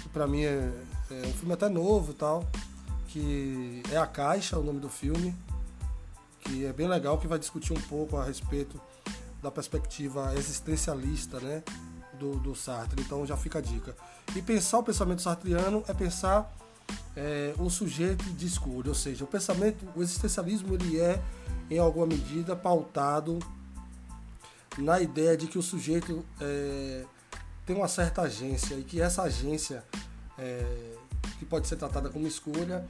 que 0.03 0.09
para 0.11 0.27
mim 0.27 0.43
é, 0.45 0.70
é, 1.11 1.27
um 1.27 1.33
filme 1.33 1.55
até 1.55 1.68
novo 1.68 2.12
e 2.12 2.14
tal, 2.14 2.47
que 3.09 3.83
é 3.91 3.97
A 3.97 4.07
Caixa, 4.07 4.59
o 4.59 4.62
nome 4.62 4.81
do 4.81 4.89
filme, 4.89 5.35
que 6.41 6.66
é 6.66 6.72
bem 6.72 6.89
legal, 6.89 7.18
que 7.18 7.27
vai 7.27 7.39
discutir 7.39 7.72
um 7.72 7.81
pouco 7.83 8.16
a 8.16 8.25
respeito 8.25 8.81
da 9.43 9.51
perspectiva 9.51 10.35
existencialista, 10.37 11.39
né, 11.41 11.62
do, 12.18 12.37
do 12.37 12.55
Sartre. 12.55 13.01
Então 13.01 13.27
já 13.27 13.37
fica 13.37 13.59
a 13.59 13.62
dica. 13.62 13.95
E 14.35 14.43
pensar 14.43 14.79
o 14.79 14.83
pensamento 14.83 15.22
sartriano 15.22 15.85
é 15.87 15.93
pensar 15.93 16.51
é, 17.16 17.55
o 17.59 17.70
sujeito 17.70 18.24
de 18.24 18.47
escolha, 18.47 18.89
ou 18.89 18.95
seja, 18.95 19.24
o 19.24 19.26
pensamento, 19.26 19.87
o 19.95 20.03
existencialismo 20.03 20.74
ele 20.74 21.01
é 21.01 21.22
em 21.70 21.78
alguma 21.78 22.07
medida 22.07 22.55
pautado 22.55 23.39
na 24.76 25.01
ideia 25.01 25.37
de 25.37 25.47
que 25.47 25.59
o 25.59 25.62
sujeito 25.62 26.24
é, 26.41 27.05
tem 27.64 27.76
uma 27.76 27.89
certa 27.89 28.22
agência 28.22 28.74
e 28.74 28.82
que 28.82 29.01
essa 29.01 29.22
agência 29.22 29.85
é, 30.39 30.95
que 31.39 31.45
pode 31.45 31.68
ser 31.68 31.76
tratada 31.76 32.11
como 32.11 32.26
escolha 32.26 32.85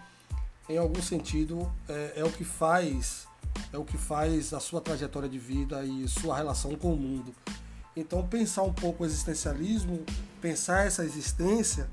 em 0.68 0.78
algum 0.78 1.02
sentido 1.02 1.70
é, 1.88 2.14
é, 2.16 2.24
o 2.24 2.30
que 2.30 2.44
faz 2.44 3.26
é 3.72 3.78
o 3.78 3.84
que 3.84 3.98
faz 3.98 4.52
a 4.52 4.60
sua 4.60 4.80
trajetória 4.80 5.28
de 5.28 5.38
vida 5.38 5.84
e 5.84 6.08
sua 6.08 6.36
relação 6.36 6.74
com 6.74 6.92
o 6.92 6.96
mundo. 6.96 7.32
Então 7.94 8.26
pensar 8.26 8.62
um 8.62 8.72
pouco 8.72 9.04
o 9.04 9.06
existencialismo 9.06 10.04
pensar 10.40 10.86
essa 10.86 11.04
existência 11.04 11.88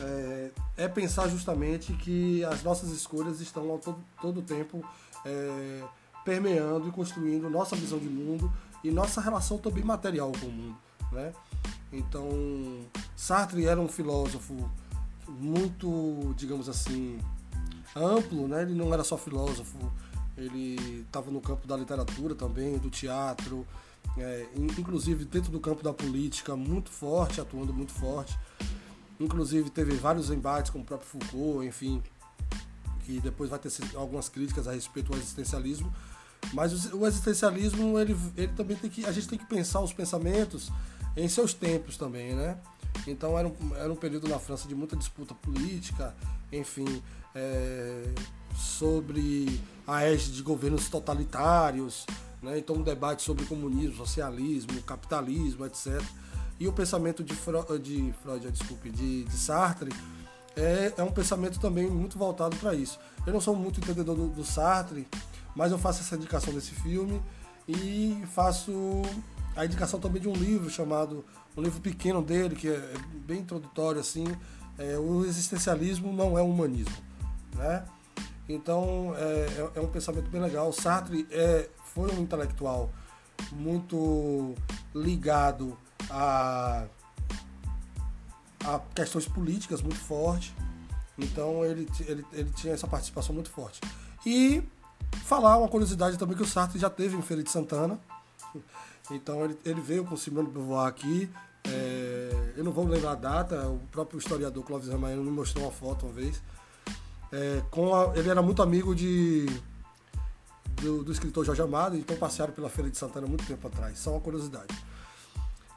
é, 0.00 0.50
é 0.76 0.88
pensar 0.88 1.28
justamente 1.28 1.92
que 1.94 2.44
as 2.44 2.62
nossas 2.62 2.90
escolhas 2.90 3.40
estão 3.40 3.70
ao 3.70 3.78
todo, 4.20 4.42
tempo 4.42 4.84
é, 5.24 5.82
permeando 6.24 6.88
e 6.88 6.92
construindo 6.92 7.48
nossa 7.48 7.76
visão 7.76 7.98
de 7.98 8.08
mundo 8.08 8.52
e 8.82 8.90
nossa 8.90 9.20
relação 9.20 9.58
também 9.58 9.84
material 9.84 10.32
com 10.38 10.46
o 10.46 10.52
mundo. 10.52 10.76
Né? 11.12 11.32
Então, 11.92 12.28
Sartre 13.14 13.66
era 13.66 13.80
um 13.80 13.88
filósofo 13.88 14.70
muito, 15.28 16.34
digamos 16.36 16.68
assim, 16.68 17.18
amplo, 17.94 18.46
né? 18.48 18.62
ele 18.62 18.74
não 18.74 18.92
era 18.92 19.02
só 19.02 19.16
filósofo, 19.16 19.78
ele 20.36 21.04
estava 21.06 21.30
no 21.30 21.40
campo 21.40 21.66
da 21.66 21.76
literatura 21.76 22.34
também, 22.34 22.76
do 22.78 22.90
teatro, 22.90 23.66
é, 24.18 24.46
inclusive 24.56 25.24
dentro 25.24 25.50
do 25.50 25.60
campo 25.60 25.82
da 25.82 25.92
política, 25.92 26.54
muito 26.54 26.90
forte, 26.90 27.40
atuando 27.40 27.72
muito 27.72 27.92
forte. 27.92 28.38
Inclusive 29.18 29.70
teve 29.70 29.94
vários 29.94 30.30
embates 30.30 30.70
com 30.70 30.80
o 30.80 30.84
próprio 30.84 31.08
Foucault, 31.08 31.66
enfim, 31.66 32.02
que 33.04 33.20
depois 33.20 33.48
vai 33.48 33.58
ter 33.58 33.70
algumas 33.94 34.28
críticas 34.28 34.68
a 34.68 34.72
respeito 34.72 35.10
do 35.10 35.16
existencialismo. 35.16 35.92
Mas 36.52 36.92
o 36.92 37.06
existencialismo, 37.06 37.98
ele, 37.98 38.16
ele 38.36 38.52
também 38.52 38.76
tem 38.76 38.90
que. 38.90 39.04
A 39.06 39.12
gente 39.12 39.28
tem 39.28 39.38
que 39.38 39.46
pensar 39.46 39.80
os 39.80 39.92
pensamentos 39.92 40.70
em 41.16 41.28
seus 41.28 41.54
tempos 41.54 41.96
também, 41.96 42.34
né? 42.34 42.58
Então 43.06 43.38
era 43.38 43.48
um, 43.48 43.74
era 43.76 43.92
um 43.92 43.96
período 43.96 44.28
na 44.28 44.38
França 44.38 44.68
de 44.68 44.74
muita 44.74 44.96
disputa 44.96 45.34
política, 45.34 46.14
enfim, 46.52 47.02
é, 47.34 48.04
sobre 48.56 49.60
a 49.86 50.04
égide 50.04 50.36
de 50.36 50.42
governos 50.42 50.88
totalitários, 50.88 52.06
né? 52.42 52.58
então 52.58 52.76
um 52.76 52.82
debate 52.82 53.22
sobre 53.22 53.44
comunismo, 53.46 53.96
socialismo, 53.96 54.80
capitalismo, 54.82 55.66
etc. 55.66 56.02
E 56.58 56.66
o 56.66 56.72
pensamento 56.72 57.22
de, 57.22 57.34
Freud, 57.34 57.78
de 57.78 58.14
Freud, 58.22 58.50
desculpe, 58.50 58.90
de, 58.90 59.24
de 59.24 59.36
Sartre 59.36 59.90
é, 60.56 60.94
é, 60.96 61.02
um 61.02 61.12
pensamento 61.12 61.60
também 61.60 61.88
muito 61.88 62.18
voltado 62.18 62.56
para 62.56 62.74
isso. 62.74 62.98
Eu 63.26 63.32
não 63.32 63.40
sou 63.40 63.54
muito 63.54 63.78
entendedor 63.78 64.16
do, 64.16 64.28
do 64.28 64.44
Sartre, 64.44 65.06
mas 65.54 65.70
eu 65.70 65.78
faço 65.78 66.00
essa 66.00 66.16
indicação 66.16 66.54
desse 66.54 66.70
filme 66.70 67.22
e 67.68 68.22
faço 68.32 68.72
a 69.54 69.64
indicação 69.64 70.00
também 70.00 70.20
de 70.20 70.28
um 70.28 70.32
livro 70.32 70.70
chamado, 70.70 71.24
um 71.56 71.62
livro 71.62 71.80
pequeno 71.80 72.22
dele, 72.22 72.54
que 72.54 72.68
é 72.68 72.94
bem 73.26 73.40
introdutório 73.40 74.00
assim, 74.00 74.26
é, 74.78 74.98
o 74.98 75.24
existencialismo 75.24 76.12
não 76.12 76.38
é 76.38 76.42
humanismo, 76.42 76.96
né? 77.54 77.84
Então 78.48 79.14
é, 79.16 79.70
é, 79.74 79.80
um 79.80 79.88
pensamento 79.88 80.30
bem 80.30 80.40
legal. 80.40 80.72
Sartre 80.72 81.26
é, 81.30 81.68
foi 81.94 82.10
um 82.12 82.20
intelectual 82.20 82.92
muito 83.52 84.54
ligado 84.94 85.76
a, 86.10 86.84
a 88.64 88.78
questões 88.94 89.26
políticas 89.26 89.82
muito 89.82 89.98
forte. 89.98 90.54
Então 91.18 91.64
ele, 91.64 91.88
ele, 92.00 92.24
ele 92.32 92.50
tinha 92.50 92.74
essa 92.74 92.86
participação 92.86 93.34
muito 93.34 93.50
forte. 93.50 93.80
E 94.24 94.62
falar 95.24 95.56
uma 95.56 95.68
curiosidade 95.68 96.18
também 96.18 96.36
que 96.36 96.42
o 96.42 96.46
Sartre 96.46 96.78
já 96.78 96.90
teve 96.90 97.16
em 97.16 97.22
Feira 97.22 97.42
de 97.42 97.50
Santana. 97.50 97.98
Então 99.10 99.44
ele, 99.44 99.56
ele 99.64 99.80
veio 99.80 100.04
com 100.04 100.16
Simone 100.16 100.48
de 100.48 100.52
Beauvoir 100.52 100.88
aqui. 100.88 101.30
É, 101.68 102.52
eu 102.56 102.64
não 102.64 102.72
vou 102.72 102.86
lembrar 102.86 103.12
a 103.12 103.14
data, 103.14 103.68
o 103.68 103.78
próprio 103.90 104.18
historiador 104.18 104.64
Clóvis 104.64 104.88
Ramayano 104.88 105.22
me 105.22 105.30
mostrou 105.30 105.64
uma 105.64 105.72
foto 105.72 106.06
uma 106.06 106.12
vez. 106.12 106.42
É, 107.32 107.62
com 107.70 107.94
a, 107.94 108.16
ele 108.16 108.28
era 108.28 108.40
muito 108.40 108.62
amigo 108.62 108.94
de 108.94 109.46
do, 110.80 111.02
do, 111.02 111.10
escritor 111.10 111.44
Jorge 111.44 111.62
Amado, 111.62 111.96
então 111.96 112.16
passearam 112.16 112.52
pela 112.52 112.68
Feira 112.68 112.90
de 112.90 112.96
Santana 112.96 113.26
muito 113.26 113.44
tempo 113.46 113.66
atrás. 113.66 113.98
Só 113.98 114.12
uma 114.12 114.20
curiosidade. 114.20 114.74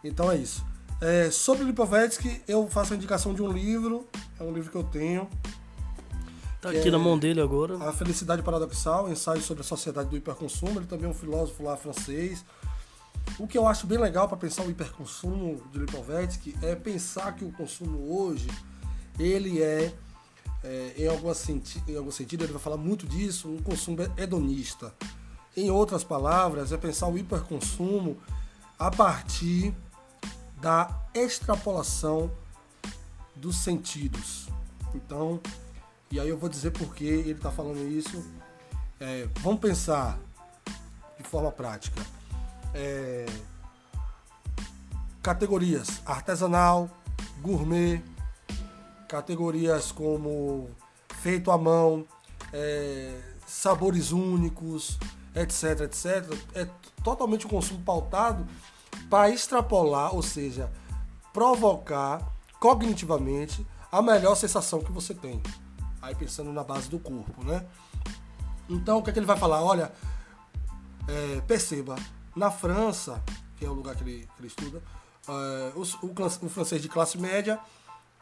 Então 0.03 0.31
é 0.31 0.37
isso. 0.37 0.65
É, 1.01 1.31
sobre 1.31 1.63
Lipovetsky, 1.63 2.41
eu 2.47 2.67
faço 2.67 2.93
a 2.93 2.95
indicação 2.95 3.33
de 3.33 3.41
um 3.41 3.51
livro, 3.51 4.05
é 4.39 4.43
um 4.43 4.51
livro 4.51 4.69
que 4.69 4.77
eu 4.77 4.83
tenho. 4.83 5.29
Tá 6.61 6.71
aqui 6.71 6.89
é 6.89 6.91
na 6.91 6.99
mão 6.99 7.17
dele 7.17 7.39
agora. 7.39 7.77
A 7.87 7.93
Felicidade 7.93 8.43
Paradoxal, 8.43 9.09
ensaio 9.09 9.41
sobre 9.41 9.61
a 9.61 9.63
sociedade 9.63 10.09
do 10.09 10.17
hiperconsumo. 10.17 10.79
Ele 10.79 10.87
também 10.87 11.05
é 11.05 11.09
um 11.09 11.13
filósofo 11.13 11.63
lá 11.63 11.77
francês. 11.77 12.43
O 13.37 13.47
que 13.47 13.57
eu 13.57 13.65
acho 13.65 13.87
bem 13.87 13.97
legal 13.97 14.27
para 14.27 14.35
pensar 14.35 14.63
o 14.63 14.69
hiperconsumo 14.69 15.61
de 15.71 15.79
Lipovetsky 15.79 16.55
é 16.61 16.75
pensar 16.75 17.33
que 17.33 17.45
o 17.45 17.51
consumo 17.51 18.13
hoje 18.13 18.49
ele 19.17 19.61
é, 19.61 19.93
é 20.63 20.93
em, 20.97 21.07
algum 21.07 21.33
senti 21.33 21.81
em 21.87 21.95
algum 21.95 22.11
sentido, 22.11 22.43
ele 22.43 22.51
vai 22.51 22.61
falar 22.61 22.77
muito 22.77 23.07
disso, 23.07 23.47
um 23.47 23.61
consumo 23.61 23.97
hedonista. 24.17 24.93
Em 25.55 25.69
outras 25.69 26.03
palavras, 26.03 26.73
é 26.73 26.77
pensar 26.77 27.07
o 27.07 27.17
hiperconsumo 27.17 28.17
a 28.77 28.91
partir 28.91 29.73
da 30.61 30.89
extrapolação 31.13 32.31
dos 33.35 33.57
sentidos. 33.57 34.47
Então, 34.93 35.39
e 36.11 36.19
aí 36.19 36.29
eu 36.29 36.37
vou 36.37 36.49
dizer 36.49 36.71
por 36.71 36.93
que 36.93 37.05
ele 37.05 37.31
está 37.31 37.51
falando 37.51 37.87
isso. 37.87 38.23
É, 38.99 39.27
vamos 39.39 39.59
pensar 39.59 40.19
de 41.17 41.23
forma 41.23 41.51
prática. 41.51 42.01
É, 42.73 43.25
categorias 45.21 46.01
artesanal, 46.05 46.89
gourmet, 47.41 48.03
categorias 49.07 49.91
como 49.91 50.69
feito 51.21 51.51
à 51.51 51.57
mão, 51.57 52.05
é, 52.51 53.19
sabores 53.45 54.11
únicos, 54.11 54.97
etc, 55.35 55.81
etc. 55.81 56.37
É 56.53 56.67
totalmente 57.03 57.45
um 57.45 57.49
consumo 57.49 57.81
pautado 57.83 58.45
para 59.09 59.29
extrapolar, 59.29 60.13
ou 60.13 60.21
seja, 60.21 60.71
provocar 61.33 62.21
cognitivamente 62.59 63.65
a 63.91 64.01
melhor 64.01 64.35
sensação 64.35 64.81
que 64.81 64.91
você 64.91 65.13
tem. 65.13 65.41
Aí 66.01 66.13
pensando 66.15 66.51
na 66.53 66.63
base 66.63 66.89
do 66.89 66.99
corpo, 66.99 67.43
né? 67.43 67.65
Então 68.69 68.99
o 68.99 69.03
que, 69.03 69.09
é 69.09 69.13
que 69.13 69.19
ele 69.19 69.25
vai 69.25 69.37
falar? 69.37 69.63
Olha, 69.63 69.91
é, 71.07 71.41
perceba, 71.41 71.95
na 72.35 72.51
França, 72.51 73.21
que 73.57 73.65
é 73.65 73.69
o 73.69 73.73
lugar 73.73 73.95
que 73.95 74.03
ele, 74.03 74.29
que 74.35 74.41
ele 74.41 74.47
estuda, 74.47 74.81
é, 75.27 75.71
o, 75.75 75.81
o, 75.81 76.45
o, 76.45 76.49
francês 76.49 76.81
de 76.81 76.87
classe 76.87 77.17
média, 77.17 77.59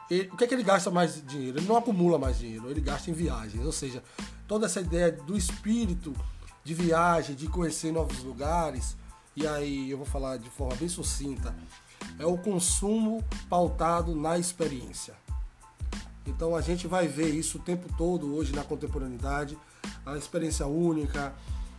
ele, 0.09 0.29
o 0.31 0.37
que 0.37 0.45
é 0.45 0.47
que 0.47 0.53
ele 0.53 0.63
gasta 0.63 0.89
mais 0.89 1.21
dinheiro? 1.25 1.59
Ele 1.59 1.67
não 1.67 1.75
acumula 1.75 2.17
mais 2.17 2.39
dinheiro, 2.39 2.69
ele 2.71 2.79
gasta 2.79 3.11
em 3.11 3.13
viagens. 3.13 3.65
Ou 3.65 3.73
seja, 3.73 4.01
toda 4.47 4.65
essa 4.65 4.79
ideia 4.79 5.11
do 5.11 5.37
espírito 5.37 6.13
de 6.63 6.73
viagem, 6.73 7.35
de 7.35 7.47
conhecer 7.47 7.91
novos 7.91 8.23
lugares, 8.23 8.95
e 9.37 9.45
aí 9.45 9.91
eu 9.91 9.97
vou 9.97 10.05
falar 10.05 10.37
de 10.37 10.49
forma 10.49 10.75
bem 10.75 10.89
sucinta, 10.89 11.55
é 12.17 12.25
o 12.25 12.35
consumo 12.39 13.23
pautado 13.47 14.15
na 14.15 14.35
experiência. 14.39 15.13
Então 16.25 16.55
a 16.55 16.61
gente 16.61 16.87
vai 16.87 17.07
ver 17.07 17.29
isso 17.29 17.59
o 17.59 17.61
tempo 17.61 17.87
todo 17.95 18.35
hoje 18.35 18.51
na 18.51 18.63
contemporaneidade, 18.63 19.55
a 20.03 20.17
experiência 20.17 20.65
única, 20.65 21.35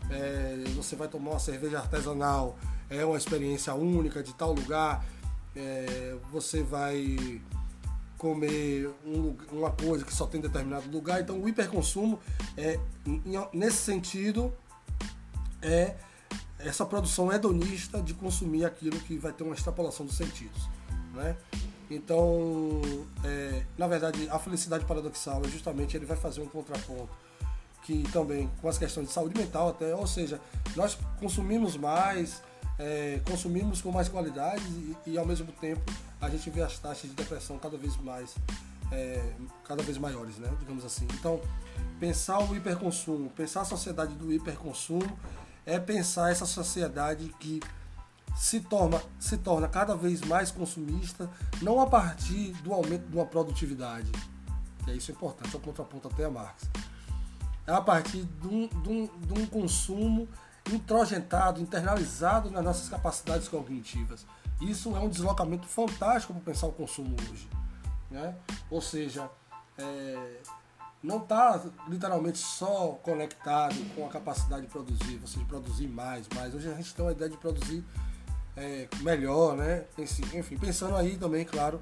é, 0.09 0.63
você 0.77 0.95
vai 0.95 1.09
tomar 1.09 1.33
uma 1.33 1.41
cerveja 1.41 1.81
artesanal, 1.81 2.57
é 2.89 3.05
uma 3.05 3.19
experiência 3.19 3.75
única 3.75 4.23
de 4.23 4.33
tal 4.35 4.53
lugar, 4.53 5.05
é, 5.57 6.17
você 6.31 6.63
vai 6.63 7.43
comer 8.17 8.89
um, 9.05 9.37
uma 9.51 9.73
coisa 9.73 10.05
que 10.05 10.15
só 10.15 10.29
tem 10.29 10.41
determinado 10.41 10.89
lugar, 10.89 11.21
então 11.21 11.43
o 11.43 11.49
hiperconsumo 11.49 12.21
é 12.57 12.79
nesse 13.53 13.79
sentido 13.79 14.53
é 15.61 15.97
essa 16.69 16.85
produção 16.85 17.33
hedonista 17.33 18.01
de 18.03 18.13
consumir 18.13 18.65
aquilo 18.65 18.99
que 19.01 19.17
vai 19.17 19.33
ter 19.33 19.43
uma 19.43 19.55
extrapolação 19.55 20.05
dos 20.05 20.17
sentidos. 20.17 20.69
Né? 21.15 21.35
Então, 21.91 22.83
é, 23.25 23.63
na 23.77 23.87
verdade, 23.87 24.29
a 24.31 24.39
felicidade 24.39 24.85
paradoxal 24.85 25.43
é 25.45 25.49
justamente 25.49 25.97
ele 25.97 26.05
vai 26.05 26.17
fazer 26.17 26.43
um 26.43 26.47
contraponto 26.47 27.11
que 27.85 28.03
também 28.13 28.51
com 28.61 28.69
as 28.69 28.77
questões 28.77 29.07
de 29.07 29.15
saúde 29.15 29.39
mental 29.39 29.71
até, 29.71 29.95
ou 29.95 30.07
seja, 30.07 30.39
nós 30.77 30.99
consumimos 31.19 31.75
mais, 31.75 32.43
é, 32.79 33.19
consumimos 33.27 33.81
com 33.81 33.91
mais 33.91 34.11
qualidade 34.11 34.63
e, 34.69 34.95
e, 35.07 35.19
ao 35.19 35.25
mesmo 35.25 35.51
tempo 35.53 35.81
a 36.21 36.29
gente 36.29 36.51
vê 36.51 36.61
as 36.61 36.79
taxas 36.79 37.09
de 37.09 37.17
depressão 37.17 37.59
cada 37.59 37.79
vez 37.79 37.97
mais, 37.97 38.35
é, 38.93 39.33
cada 39.65 39.83
vez 39.83 39.97
maiores, 39.97 40.37
né? 40.37 40.53
Digamos 40.61 40.85
assim. 40.85 41.07
Então, 41.15 41.41
pensar 41.99 42.39
o 42.41 42.55
hiperconsumo, 42.55 43.31
pensar 43.31 43.63
a 43.63 43.65
sociedade 43.65 44.15
do 44.15 44.31
hiperconsumo 44.31 45.19
é 45.69 45.79
pensar 45.79 46.31
essa 46.31 46.47
sociedade 46.47 47.29
que 47.39 47.61
se 48.35 48.59
torna, 48.61 49.03
se 49.19 49.37
torna 49.37 49.69
cada 49.69 49.95
vez 49.95 50.23
mais 50.23 50.51
consumista, 50.51 51.29
não 51.61 51.79
a 51.79 51.87
partir 51.87 52.53
do 52.63 52.73
aumento 52.73 53.07
de 53.07 53.15
uma 53.15 53.27
produtividade, 53.27 54.11
que 54.83 54.91
é 54.91 54.95
isso 54.95 55.11
importante, 55.13 55.55
é 55.55 55.59
o 55.59 55.61
contraponto 55.61 56.09
até 56.09 56.25
a 56.25 56.31
Marx, 56.31 56.63
é 57.67 57.73
a 57.73 57.83
partir 57.83 58.25
de 58.25 58.47
um, 58.47 58.67
de 58.67 58.89
um, 58.89 59.07
de 59.07 59.41
um 59.43 59.47
consumo 59.47 60.27
introjentado, 60.73 61.61
internalizado 61.61 62.51
nas 62.51 62.65
nossas 62.65 62.89
capacidades 62.89 63.47
cognitivas. 63.47 64.25
Isso 64.63 64.97
é 64.97 65.01
um 65.01 65.09
deslocamento 65.11 65.67
fantástico 65.67 66.33
para 66.33 66.43
pensar 66.43 66.67
o 66.67 66.73
consumo 66.73 67.15
hoje. 67.31 67.47
Né? 68.11 68.35
Ou 68.71 68.81
seja, 68.81 69.31
é, 69.77 70.41
não 71.03 71.19
está 71.19 71.63
literalmente 71.89 72.39
só 72.39 72.99
conectado 73.03 73.77
com 73.95 74.05
a 74.07 74.09
capacidade 74.09 74.63
de 74.63 74.69
produzir, 74.69 75.17
você 75.19 75.39
de 75.39 75.45
produzir 75.45 75.87
mais, 75.87 76.29
mais. 76.35 76.55
Hoje 76.55 76.71
a 76.71 76.75
gente 76.75 76.95
tem 76.95 77.05
uma 77.05 77.13
ideia 77.13 77.31
de 77.31 77.37
produzir 77.37 77.85
é, 78.57 78.89
melhor, 79.01 79.57
né? 79.57 79.85
Enfim, 80.35 80.57
pensando 80.59 80.97
aí 80.97 81.17
também, 81.17 81.45
claro, 81.45 81.81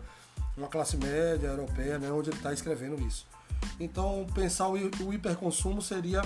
uma 0.56 0.68
classe 0.68 0.96
média 0.96 1.48
europeia, 1.48 1.98
né, 1.98 2.10
onde 2.10 2.30
ele 2.30 2.36
está 2.36 2.52
escrevendo 2.52 3.00
isso. 3.06 3.26
Então, 3.80 4.26
pensar 4.34 4.68
o, 4.68 4.74
o 4.74 5.12
hiperconsumo 5.12 5.80
seria 5.80 6.22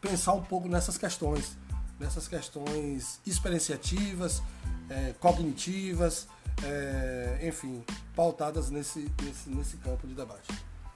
pensar 0.00 0.32
um 0.32 0.42
pouco 0.42 0.68
nessas 0.68 0.96
questões, 0.96 1.56
nessas 1.98 2.28
questões 2.28 3.20
experienciativas, 3.26 4.42
é, 4.88 5.14
cognitivas, 5.20 6.28
é, 6.62 7.40
enfim, 7.42 7.84
pautadas 8.14 8.70
nesse, 8.70 9.10
nesse, 9.22 9.50
nesse 9.50 9.76
campo 9.78 10.06
de 10.06 10.14
debate. 10.14 10.48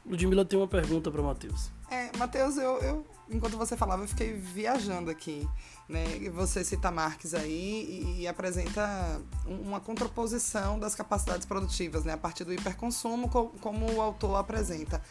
Ludmilla 0.04 0.44
tem 0.44 0.58
uma 0.58 0.68
pergunta 0.68 1.10
para 1.10 1.22
Matheus. 1.22 1.70
É, 1.90 2.10
Matheus, 2.16 2.56
eu, 2.56 2.78
eu, 2.78 3.06
enquanto 3.30 3.56
você 3.56 3.76
falava, 3.76 4.02
eu 4.02 4.08
fiquei 4.08 4.32
viajando 4.32 5.10
aqui. 5.10 5.48
Né? 5.88 6.04
Você 6.34 6.64
cita 6.64 6.90
Marx 6.90 7.34
aí 7.34 8.14
e, 8.18 8.22
e 8.22 8.28
apresenta 8.28 9.20
uma 9.46 9.80
contraposição 9.80 10.78
das 10.78 10.94
capacidades 10.94 11.46
produtivas, 11.46 12.04
né? 12.04 12.14
a 12.14 12.18
partir 12.18 12.44
do 12.44 12.52
hiperconsumo, 12.52 13.28
como 13.28 13.92
o 13.92 14.00
autor 14.00 14.36
apresenta. 14.36 15.02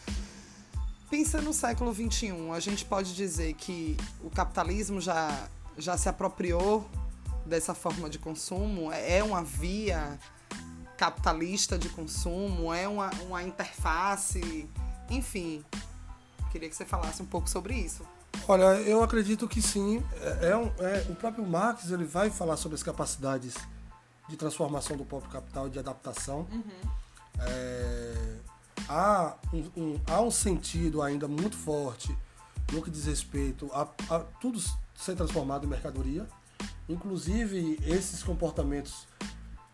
Pensa 1.09 1.41
no 1.41 1.53
século 1.53 1.93
XXI, 1.93 2.51
a 2.55 2.59
gente 2.59 2.85
pode 2.85 3.13
dizer 3.13 3.53
que 3.53 3.97
o 4.23 4.29
capitalismo 4.29 5.01
já, 5.01 5.47
já 5.77 5.97
se 5.97 6.07
apropriou 6.07 6.89
dessa 7.45 7.73
forma 7.73 8.09
de 8.09 8.17
consumo? 8.17 8.91
É 8.91 9.23
uma 9.23 9.43
via 9.43 10.17
capitalista 11.01 11.79
de 11.79 11.89
consumo? 11.89 12.71
É 12.71 12.87
uma, 12.87 13.09
uma 13.25 13.41
interface? 13.41 14.69
Enfim, 15.09 15.65
queria 16.51 16.69
que 16.69 16.75
você 16.75 16.85
falasse 16.85 17.23
um 17.23 17.25
pouco 17.25 17.49
sobre 17.49 17.73
isso. 17.73 18.05
Olha, 18.47 18.79
eu 18.81 19.01
acredito 19.01 19.47
que 19.47 19.63
sim. 19.63 20.03
É, 20.21 20.49
é, 20.49 20.55
um, 20.55 20.71
é, 20.77 21.07
o 21.09 21.15
próprio 21.15 21.43
Marx 21.43 21.89
ele 21.89 22.05
vai 22.05 22.29
falar 22.29 22.55
sobre 22.55 22.75
as 22.75 22.83
capacidades 22.83 23.55
de 24.29 24.37
transformação 24.37 24.95
do 24.95 25.03
próprio 25.03 25.31
capital 25.31 25.67
de 25.69 25.79
adaptação. 25.79 26.47
Uhum. 26.51 26.63
É, 27.39 28.37
há, 28.87 29.35
um, 29.51 29.71
um, 29.75 30.01
há 30.05 30.21
um 30.21 30.29
sentido 30.29 31.01
ainda 31.01 31.27
muito 31.27 31.57
forte 31.57 32.15
no 32.71 32.79
que 32.79 32.91
diz 32.91 33.05
respeito 33.05 33.71
a, 33.73 33.87
a 34.07 34.19
tudo 34.39 34.61
ser 34.95 35.15
transformado 35.15 35.65
em 35.65 35.67
mercadoria. 35.67 36.27
Inclusive 36.87 37.79
esses 37.87 38.21
comportamentos 38.21 39.07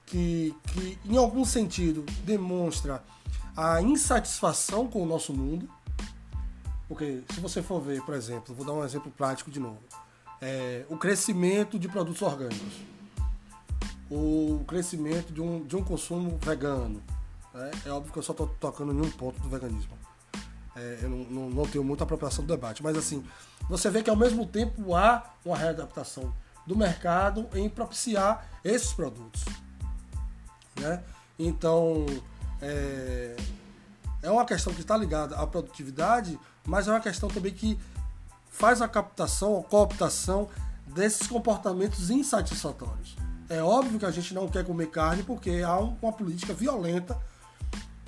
que, 0.07 0.55
que 0.73 0.97
em 1.05 1.17
algum 1.17 1.45
sentido 1.45 2.03
demonstra 2.23 3.03
a 3.55 3.81
insatisfação 3.81 4.87
com 4.87 5.03
o 5.03 5.05
nosso 5.05 5.33
mundo. 5.33 5.69
Porque 6.87 7.21
se 7.33 7.39
você 7.39 7.61
for 7.61 7.81
ver, 7.81 8.01
por 8.01 8.15
exemplo, 8.15 8.55
vou 8.55 8.65
dar 8.65 8.73
um 8.73 8.83
exemplo 8.83 9.11
prático 9.11 9.51
de 9.51 9.59
novo. 9.59 9.79
É, 10.41 10.85
o 10.89 10.97
crescimento 10.97 11.77
de 11.77 11.87
produtos 11.87 12.21
orgânicos. 12.21 12.81
O 14.09 14.63
crescimento 14.65 15.33
de 15.33 15.41
um, 15.41 15.65
de 15.65 15.75
um 15.75 15.83
consumo 15.83 16.39
vegano. 16.41 17.03
Né? 17.53 17.71
É 17.85 17.89
óbvio 17.89 18.13
que 18.13 18.19
eu 18.19 18.23
só 18.23 18.31
estou 18.31 18.47
tocando 18.59 18.93
em 18.93 19.01
um 19.01 19.11
ponto 19.11 19.39
do 19.41 19.49
veganismo. 19.49 19.97
É, 20.73 20.99
eu 21.01 21.09
não, 21.09 21.17
não, 21.25 21.49
não, 21.49 21.65
tenho 21.65 21.83
muita 21.83 22.05
apropriação 22.05 22.45
do 22.45 22.55
debate. 22.55 22.81
Mas 22.81 22.95
assim, 22.95 23.25
você 23.67 23.89
vê 23.89 24.01
que 24.01 24.09
ao 24.09 24.15
mesmo 24.15 24.45
tempo 24.45 24.95
há 24.95 25.33
uma 25.43 25.57
readaptação 25.57 26.33
do 26.65 26.75
mercado 26.77 27.49
em 27.53 27.67
propiciar 27.67 28.49
esses 28.63 28.93
produtos. 28.93 29.43
Né? 30.79 31.03
Então, 31.37 32.05
é, 32.61 33.35
é 34.21 34.31
uma 34.31 34.45
questão 34.45 34.73
que 34.73 34.81
está 34.81 34.97
ligada 34.97 35.35
à 35.35 35.45
produtividade, 35.45 36.39
mas 36.65 36.87
é 36.87 36.91
uma 36.91 36.99
questão 36.99 37.29
também 37.29 37.53
que 37.53 37.77
faz 38.49 38.81
a 38.81 38.87
captação, 38.87 39.59
a 39.59 39.63
cooptação 39.63 40.49
desses 40.87 41.27
comportamentos 41.27 42.09
insatisfatórios. 42.09 43.15
É 43.49 43.61
óbvio 43.61 43.99
que 43.99 44.05
a 44.05 44.11
gente 44.11 44.33
não 44.33 44.47
quer 44.47 44.65
comer 44.65 44.87
carne 44.87 45.23
porque 45.23 45.61
há 45.65 45.77
uma 45.79 46.11
política 46.11 46.53
violenta 46.53 47.17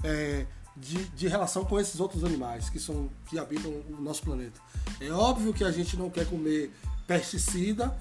é, 0.03 0.45
de, 0.75 1.05
de 1.09 1.27
relação 1.27 1.63
com 1.63 1.79
esses 1.79 1.99
outros 1.99 2.23
animais 2.23 2.69
que, 2.69 2.79
são, 2.79 3.09
que 3.27 3.37
habitam 3.37 3.71
o 3.71 4.01
nosso 4.01 4.23
planeta. 4.23 4.59
É 4.99 5.11
óbvio 5.11 5.53
que 5.53 5.63
a 5.63 5.71
gente 5.71 5.95
não 5.95 6.09
quer 6.09 6.25
comer 6.27 6.73
pesticida, 7.07 7.95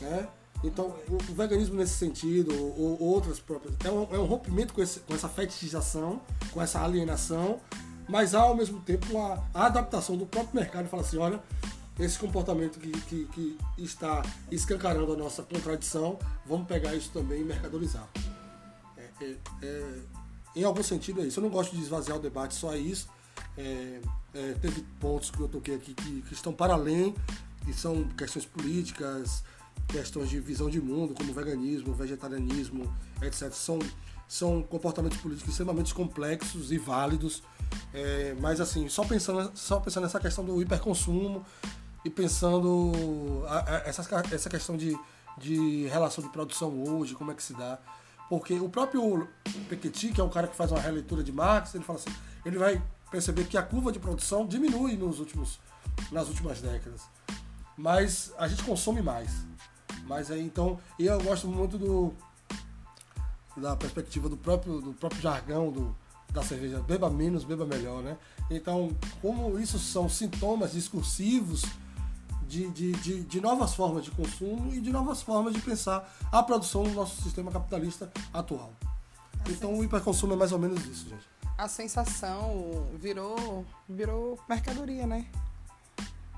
né? 0.00 0.26
Então, 0.62 0.94
o, 1.08 1.34
veganismo 1.34 1.76
nesse 1.76 1.94
sentido, 1.94 2.52
ou, 2.52 3.00
ou 3.00 3.08
outras 3.14 3.40
próprias, 3.40 3.74
é 3.84 3.90
um, 3.90 4.02
é 4.14 4.18
um 4.18 4.26
rompimento 4.26 4.74
com, 4.74 4.82
esse, 4.82 5.00
com, 5.00 5.14
essa 5.14 5.28
fetichização, 5.28 6.20
com 6.52 6.60
essa 6.60 6.82
alienação, 6.82 7.60
mas 8.08 8.34
há 8.34 8.40
ao 8.40 8.54
mesmo 8.54 8.80
tempo 8.80 9.16
a, 9.18 9.42
a 9.54 9.66
adaptação 9.66 10.16
do 10.16 10.26
próprio 10.26 10.60
mercado 10.60 10.84
e 10.84 10.88
fala 10.88 11.02
assim, 11.02 11.16
olha, 11.16 11.40
esse 11.98 12.18
comportamento 12.18 12.78
que, 12.78 12.90
que, 12.90 13.24
que, 13.26 13.58
está 13.78 14.22
escancarando 14.50 15.12
a 15.12 15.16
nossa 15.16 15.42
contradição, 15.42 16.18
vamos 16.46 16.66
pegar 16.66 16.94
isso 16.94 17.10
também 17.10 17.40
e 17.40 17.44
mercadorizar. 17.44 18.08
É, 18.96 19.24
é, 19.24 19.36
é, 19.62 19.98
em 20.56 20.64
algum 20.64 20.82
sentido 20.82 21.20
é 21.20 21.26
isso. 21.26 21.40
Eu 21.40 21.44
não 21.44 21.50
gosto 21.50 21.74
de 21.74 21.82
esvaziar 21.82 22.18
o 22.18 22.20
debate 22.20 22.54
só 22.54 22.74
isso. 22.74 23.08
É, 23.56 24.00
é, 24.34 24.54
teve 24.60 24.82
pontos 24.98 25.30
que 25.30 25.40
eu 25.40 25.48
toquei 25.48 25.74
aqui 25.74 25.94
que, 25.94 26.22
que 26.22 26.32
estão 26.32 26.52
para 26.52 26.74
além, 26.74 27.14
que 27.64 27.72
são 27.72 28.04
questões 28.16 28.46
políticas, 28.46 29.44
questões 29.90 30.28
de 30.28 30.40
visão 30.40 30.70
de 30.70 30.80
mundo, 30.80 31.14
como 31.14 31.32
veganismo, 31.32 31.92
vegetarianismo, 31.92 32.94
etc. 33.22 33.50
São, 33.52 33.78
são 34.28 34.62
comportamentos 34.62 35.18
políticos 35.18 35.50
extremamente 35.50 35.92
complexos 35.94 36.72
e 36.72 36.78
válidos. 36.78 37.42
É, 37.92 38.34
mas 38.40 38.60
assim, 38.60 38.88
só 38.88 39.04
pensando, 39.04 39.50
só 39.54 39.80
pensando 39.80 40.04
nessa 40.04 40.20
questão 40.20 40.44
do 40.44 40.60
hiperconsumo 40.60 41.44
e 42.04 42.10
pensando 42.10 43.44
a, 43.46 43.58
a, 43.58 43.76
essa, 43.88 44.08
essa 44.32 44.48
questão 44.48 44.76
de, 44.76 44.96
de 45.38 45.86
relação 45.88 46.22
de 46.22 46.30
produção 46.30 46.82
hoje, 46.84 47.14
como 47.14 47.30
é 47.32 47.34
que 47.34 47.42
se 47.42 47.52
dá. 47.52 47.78
Porque 48.28 48.54
o 48.54 48.68
próprio 48.68 49.28
Piketty, 49.68 50.12
que 50.12 50.20
é 50.20 50.24
um 50.24 50.28
cara 50.28 50.46
que 50.46 50.54
faz 50.56 50.70
uma 50.70 50.80
releitura 50.80 51.22
de 51.22 51.32
Marx, 51.32 51.74
ele 51.74 51.82
fala 51.82 51.98
assim, 51.98 52.14
ele 52.44 52.58
vai 52.58 52.80
perceber 53.10 53.44
que 53.44 53.58
a 53.58 53.62
curva 53.62 53.90
de 53.90 53.98
produção 53.98 54.46
diminui 54.46 54.96
nos 54.96 55.18
últimos, 55.18 55.58
nas 56.12 56.28
últimas 56.28 56.60
décadas. 56.60 57.02
Mas 57.76 58.32
a 58.38 58.46
gente 58.46 58.62
consome 58.62 59.02
mais. 59.02 59.44
Mas 60.10 60.28
aí 60.28 60.44
então, 60.44 60.76
e 60.98 61.06
eu 61.06 61.22
gosto 61.22 61.46
muito 61.46 61.78
do 61.78 62.12
da 63.56 63.76
perspectiva 63.76 64.28
do 64.28 64.36
próprio 64.36 64.80
do 64.80 64.92
próprio 64.92 65.22
jargão 65.22 65.70
do, 65.70 65.94
da 66.32 66.42
cerveja, 66.42 66.80
beba 66.80 67.08
menos, 67.08 67.44
beba 67.44 67.64
melhor, 67.64 68.02
né? 68.02 68.16
Então, 68.50 68.90
como 69.22 69.56
isso 69.56 69.78
são 69.78 70.08
sintomas 70.08 70.72
discursivos 70.72 71.62
de, 72.42 72.68
de, 72.70 72.90
de, 72.90 73.20
de, 73.20 73.40
novas 73.40 73.72
formas 73.72 74.04
de 74.04 74.10
consumo 74.10 74.74
e 74.74 74.80
de 74.80 74.90
novas 74.90 75.22
formas 75.22 75.54
de 75.54 75.60
pensar 75.60 76.12
a 76.32 76.42
produção 76.42 76.82
do 76.82 76.90
nosso 76.90 77.22
sistema 77.22 77.52
capitalista 77.52 78.10
atual. 78.34 78.72
A 79.46 79.48
então, 79.48 79.78
o 79.78 79.84
hiperconsumo 79.84 80.32
é 80.32 80.36
mais 80.36 80.50
ou 80.50 80.58
menos 80.58 80.84
isso, 80.86 81.08
gente. 81.08 81.24
A 81.56 81.68
sensação 81.68 82.88
virou, 82.98 83.64
virou 83.88 84.40
mercadoria, 84.48 85.06
né? 85.06 85.26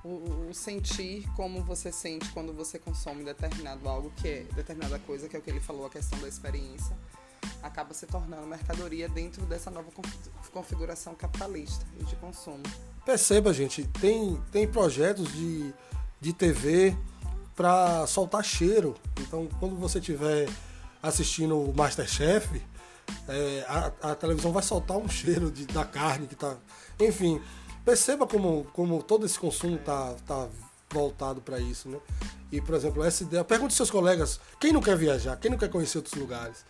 O, 0.05 0.49
o, 0.49 0.55
sentir 0.55 1.29
como 1.37 1.63
você 1.63 1.93
sente 1.93 2.29
quando 2.33 2.53
você 2.53 2.79
consome 2.79 3.25
determinado 3.25 3.89
algo 3.89 4.13
que 4.17 4.29
é 4.29 4.47
determinada 4.55 4.99
coisa, 4.99 5.29
que 5.29 5.37
é 5.37 5.39
o 5.39 5.43
que 5.43 5.51
ele 5.51 5.61
falou, 5.61 5.87
a 5.87 5.91
questão 5.91 6.19
da 6.19 6.29
experiência, 6.29 6.97
acaba 7.63 7.95
se 7.95 8.07
tornando 8.07 8.47
mercadoria 8.47 9.09
dentro 9.09 9.47
dessa 9.47 9.71
nova 9.71 9.91
configuração 10.53 11.15
capitalista 11.15 11.87
e 12.01 12.05
de 12.05 12.17
consumo. 12.17 12.63
Perceba, 13.05 13.53
gente, 13.53 13.85
tem, 13.87 14.41
tem 14.51 14.67
projetos 14.67 15.33
de, 15.33 15.73
de 16.21 16.33
TV 16.33 16.97
para 17.55 18.07
soltar 18.07 18.45
cheiro. 18.45 18.95
Então, 19.21 19.49
quando 19.59 19.77
você 19.77 19.99
estiver 19.99 20.49
assistindo 21.03 21.59
o 21.61 21.75
Masterchef, 21.75 22.63
é, 23.29 23.65
a, 23.69 23.93
a 24.11 24.15
televisão 24.15 24.53
vai 24.53 24.63
soltar 24.63 24.97
um 24.97 25.09
cheiro 25.11 25.51
de, 25.51 25.67
da 25.67 25.85
carne 25.85 26.27
que 26.27 26.35
está. 26.35 26.57
Enfim, 27.01 27.41
Perceba 27.85 28.27
como, 28.27 28.65
como 28.73 29.03
todo 29.03 29.27
esse 29.27 29.39
consumo 29.39 29.77
está 29.77 30.15
tá 30.27 30.49
voltado 30.91 31.41
para 31.41 31.59
isso, 31.59 31.89
né? 31.89 31.99
E, 32.51 32.61
por 32.61 32.75
exemplo, 32.75 33.03
essa 33.03 33.23
ideia. 33.23 33.43
Pergunte 33.43 33.75
seus 33.75 33.91
colegas: 33.91 34.39
quem 34.61 34.73
não 34.73 34.81
quer 34.81 34.97
viajar? 34.97 35.37
Quem 35.37 35.51
não 35.51 35.59
quer 35.59 35.69
conhecer 35.69 35.99
outros 35.99 36.15
lugares? 36.15 36.65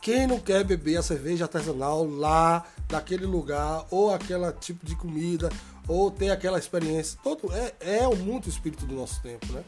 Quem 0.00 0.26
não 0.26 0.38
quer 0.38 0.62
beber 0.62 0.96
a 0.96 1.02
cerveja 1.02 1.44
artesanal 1.44 2.04
lá, 2.04 2.64
daquele 2.86 3.26
lugar, 3.26 3.84
ou 3.90 4.14
aquele 4.14 4.50
tipo 4.52 4.86
de 4.86 4.94
comida, 4.94 5.48
ou 5.88 6.10
ter 6.10 6.30
aquela 6.30 6.58
experiência? 6.58 7.18
Todo, 7.22 7.52
é, 7.52 7.74
é 7.80 8.16
muito 8.16 8.48
espírito 8.48 8.86
do 8.86 8.94
nosso 8.94 9.20
tempo, 9.22 9.46
né? 9.52 9.64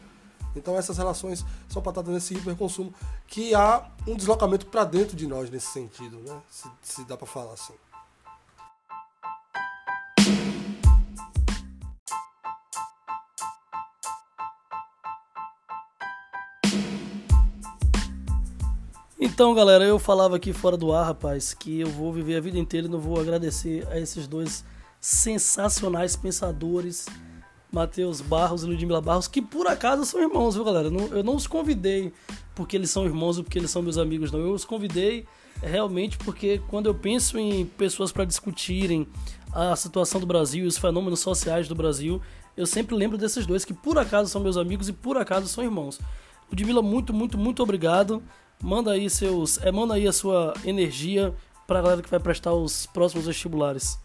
Então 0.55 0.77
essas 0.77 0.99
relações 0.99 1.45
são 1.69 1.83
pautadas 1.83 2.13
nesse 2.13 2.35
hiperconsumo, 2.35 2.93
que 3.27 3.55
há 3.55 3.89
um 4.07 4.17
deslocamento 4.17 4.67
para 4.67 4.85
dentro 4.85 5.17
de 5.17 5.27
nós 5.27 5.51
nesse 5.51 5.69
sentido, 5.69 6.19
né? 6.19 6.41
Se, 6.51 6.69
se 6.83 7.05
dá 7.05 7.17
para 7.17 7.27
falar 7.27 7.55
assim. 7.55 7.75
Então, 19.23 19.53
galera, 19.55 19.85
eu 19.85 19.99
falava 19.99 20.37
aqui 20.37 20.51
fora 20.51 20.79
do 20.79 20.95
ar, 20.95 21.05
rapaz, 21.05 21.53
que 21.53 21.81
eu 21.81 21.89
vou 21.89 22.11
viver 22.11 22.37
a 22.37 22.41
vida 22.41 22.59
inteira 22.59 22.87
e 22.87 22.91
não 22.91 22.99
vou 22.99 23.21
agradecer 23.21 23.87
a 23.89 24.01
esses 24.01 24.27
dois 24.27 24.65
sensacionais 24.99 26.17
pensadores, 26.17 27.05
Matheus 27.71 28.23
Barros 28.23 28.63
e 28.63 28.67
Ludmila 28.67 28.99
Barros, 28.99 29.29
que 29.29 29.43
por 29.43 29.67
acaso 29.67 30.07
são 30.07 30.23
irmãos, 30.23 30.55
viu, 30.55 30.65
galera? 30.65 30.89
Eu 30.89 31.23
não 31.23 31.37
os 31.37 31.47
convidei 31.47 32.15
porque 32.55 32.75
eles 32.75 32.89
são 32.89 33.05
irmãos 33.05 33.37
ou 33.37 33.45
porque 33.45 33.59
eles 33.59 33.71
são 33.71 33.83
meus 33.83 33.99
amigos, 33.99 34.33
não. 34.33 34.41
Eu 34.41 34.53
os 34.53 34.65
convidei 34.65 35.27
realmente 35.63 36.17
porque 36.17 36.59
quando 36.69 36.87
eu 36.87 36.95
penso 36.95 37.39
em 37.39 37.67
pessoas 37.67 38.11
para 38.11 38.25
discutirem 38.25 39.07
a 39.53 39.77
situação 39.77 40.19
do 40.19 40.27
Brasil 40.27 40.65
e 40.65 40.67
os 40.67 40.79
fenômenos 40.79 41.21
sociais 41.21 41.69
do 41.69 41.75
Brasil, 41.75 42.23
eu 42.57 42.67
sempre 42.67 42.97
lembro 42.97 43.19
desses 43.19 43.45
dois 43.45 43.67
que 43.67 43.75
por 43.75 43.99
acaso 43.99 44.31
são 44.31 44.41
meus 44.41 44.57
amigos 44.57 44.89
e 44.89 44.95
por 44.95 45.19
acaso 45.19 45.47
são 45.47 45.63
irmãos. 45.63 46.01
Ludmilla, 46.51 46.81
muito, 46.81 47.13
muito, 47.13 47.37
muito 47.37 47.63
obrigado. 47.63 48.23
Manda 48.63 48.93
aí 48.93 49.09
seus, 49.09 49.59
é, 49.59 49.73
manda 49.73 49.95
aí 49.95 50.07
a 50.07 50.13
sua 50.13 50.55
energia 50.65 51.35
para 51.67 51.79
a 51.79 51.83
galera 51.83 52.03
que 52.03 52.11
vai 52.11 52.21
prestar 52.21 52.53
os 52.53 52.87
próximos 52.87 53.27
vestibulares. 53.27 53.99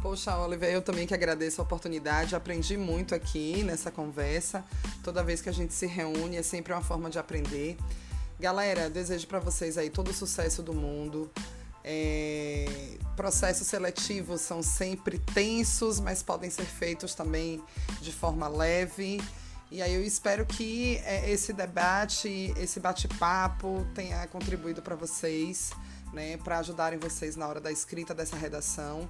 Poxa, 0.00 0.38
Oliver, 0.38 0.70
eu 0.70 0.80
também 0.80 1.06
que 1.06 1.12
agradeço 1.12 1.60
a 1.60 1.64
oportunidade, 1.64 2.36
aprendi 2.36 2.76
muito 2.76 3.14
aqui 3.14 3.62
nessa 3.64 3.90
conversa. 3.90 4.64
Toda 5.02 5.22
vez 5.22 5.40
que 5.40 5.48
a 5.48 5.52
gente 5.52 5.74
se 5.74 5.86
reúne 5.86 6.36
é 6.36 6.42
sempre 6.42 6.72
uma 6.72 6.82
forma 6.82 7.10
de 7.10 7.18
aprender. 7.18 7.76
Galera, 8.38 8.88
desejo 8.88 9.26
para 9.26 9.40
vocês 9.40 9.76
aí 9.76 9.90
todo 9.90 10.08
o 10.10 10.14
sucesso 10.14 10.62
do 10.62 10.72
mundo. 10.72 11.30
É, 11.82 12.66
processos 13.16 13.66
seletivos 13.66 14.40
são 14.40 14.62
sempre 14.62 15.18
tensos, 15.18 15.98
mas 16.00 16.22
podem 16.22 16.50
ser 16.50 16.66
feitos 16.66 17.14
também 17.14 17.62
de 18.00 18.12
forma 18.12 18.46
leve. 18.46 19.20
E 19.70 19.82
aí 19.82 19.94
eu 19.94 20.04
espero 20.04 20.46
que 20.46 20.96
é, 20.98 21.28
esse 21.30 21.52
debate, 21.52 22.54
esse 22.56 22.78
bate-papo 22.78 23.84
tenha 23.94 24.26
contribuído 24.28 24.80
para 24.80 24.94
vocês, 24.94 25.72
né, 26.12 26.36
para 26.36 26.58
ajudarem 26.58 26.98
vocês 26.98 27.34
na 27.34 27.48
hora 27.48 27.60
da 27.60 27.72
escrita 27.72 28.14
dessa 28.14 28.36
redação. 28.36 29.08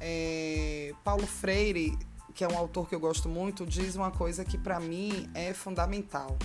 É, 0.00 0.94
Paulo 1.04 1.26
Freire, 1.26 1.98
que 2.34 2.42
é 2.42 2.48
um 2.48 2.56
autor 2.56 2.88
que 2.88 2.94
eu 2.94 3.00
gosto 3.00 3.28
muito, 3.28 3.66
diz 3.66 3.94
uma 3.94 4.10
coisa 4.10 4.44
que 4.44 4.56
para 4.56 4.80
mim 4.80 5.30
é 5.34 5.52
fundamental. 5.52 6.38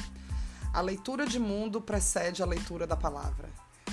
A 0.74 0.82
leitura 0.82 1.26
de 1.26 1.39
mundo 1.39 1.80
precede 1.80 2.43
a 2.43 2.45
leitura 2.45 2.86
da 2.86 2.98
palavra. 2.98 3.50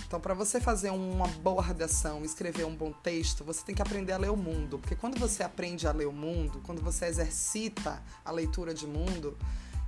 Então, 0.06 0.20
para 0.20 0.34
você 0.34 0.60
fazer 0.60 0.90
uma 0.90 1.26
boa 1.28 1.62
redação, 1.62 2.24
escrever 2.24 2.64
um 2.64 2.74
bom 2.74 2.92
texto, 2.92 3.44
você 3.44 3.64
tem 3.64 3.74
que 3.74 3.82
aprender 3.82 4.12
a 4.12 4.16
ler 4.16 4.30
o 4.30 4.36
mundo. 4.36 4.78
Porque 4.78 4.94
quando 4.94 5.18
você 5.18 5.42
aprende 5.42 5.86
a 5.86 5.92
ler 5.92 6.06
o 6.06 6.12
mundo, 6.12 6.60
quando 6.64 6.82
você 6.82 7.06
exercita 7.06 8.02
a 8.24 8.30
leitura 8.30 8.74
de 8.74 8.86
mundo, 8.86 9.36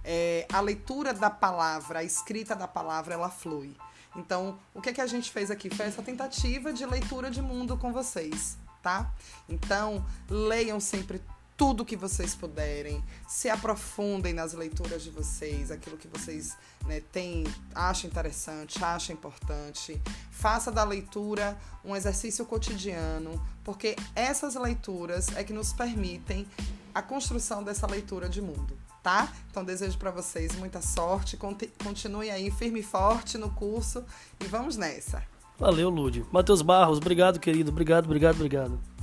é, 0.05 0.47
a 0.53 0.61
leitura 0.61 1.13
da 1.13 1.31
palavra, 1.31 1.99
a 1.99 2.05
escrita 2.05 2.55
da 2.55 2.69
palavra, 2.69 3.15
ela 3.15 3.29
flui. 3.29 3.77
Então, 4.15 4.59
o 4.75 4.81
que, 4.81 4.91
é 4.91 4.93
que 4.93 5.01
a 5.01 5.07
gente 5.07 5.31
fez 5.31 5.51
aqui? 5.51 5.69
Foi 5.69 5.87
essa 5.87 6.03
tentativa 6.03 6.73
de 6.73 6.87
leitura 6.87 7.31
de 7.31 7.43
mundo 7.43 7.77
com 7.77 7.93
vocês, 7.93 8.57
tá? 8.83 9.13
Então, 9.49 10.05
leiam 10.31 10.81
sempre 10.81 11.21
tudo 11.57 11.85
que 11.85 11.97
vocês 11.97 12.35
puderem, 12.35 13.03
se 13.27 13.49
aprofundem 13.49 14.35
nas 14.35 14.53
leituras 14.53 15.03
de 15.03 15.11
vocês, 15.11 15.71
aquilo 15.71 15.97
que 15.97 16.07
vocês 16.07 16.57
né, 16.85 17.01
têm, 17.13 17.45
acham 17.75 18.11
interessante, 18.11 18.83
acham 18.85 19.15
importante. 19.15 20.01
Faça 20.31 20.71
da 20.71 20.85
leitura 20.85 21.57
um 21.85 21.97
exercício 21.97 22.45
cotidiano, 22.45 23.43
porque 23.65 23.97
essas 24.15 24.55
leituras 24.55 25.29
é 25.35 25.43
que 25.43 25.53
nos 25.53 25.73
permitem 25.73 26.47
a 26.95 27.01
construção 27.01 27.63
dessa 27.63 27.87
leitura 27.87 28.29
de 28.29 28.43
mundo. 28.43 28.77
Tá? 29.03 29.33
Então 29.51 29.65
desejo 29.65 29.97
para 29.99 30.11
vocês 30.11 30.55
muita 30.57 30.83
sorte, 30.83 31.39
continue 31.83 32.29
aí 32.29 32.51
firme 32.51 32.81
e 32.81 32.83
forte 32.83 33.39
no 33.39 33.51
curso 33.51 34.05
e 34.41 34.47
vamos 34.49 34.77
nessa. 34.77 35.23
Valeu, 35.59 35.89
Lude. 35.89 36.27
Matheus 36.31 36.61
Barros, 36.61 36.99
obrigado, 36.99 37.39
querido. 37.39 37.71
Obrigado, 37.71 38.05
obrigado, 38.05 38.35
obrigado. 38.35 38.95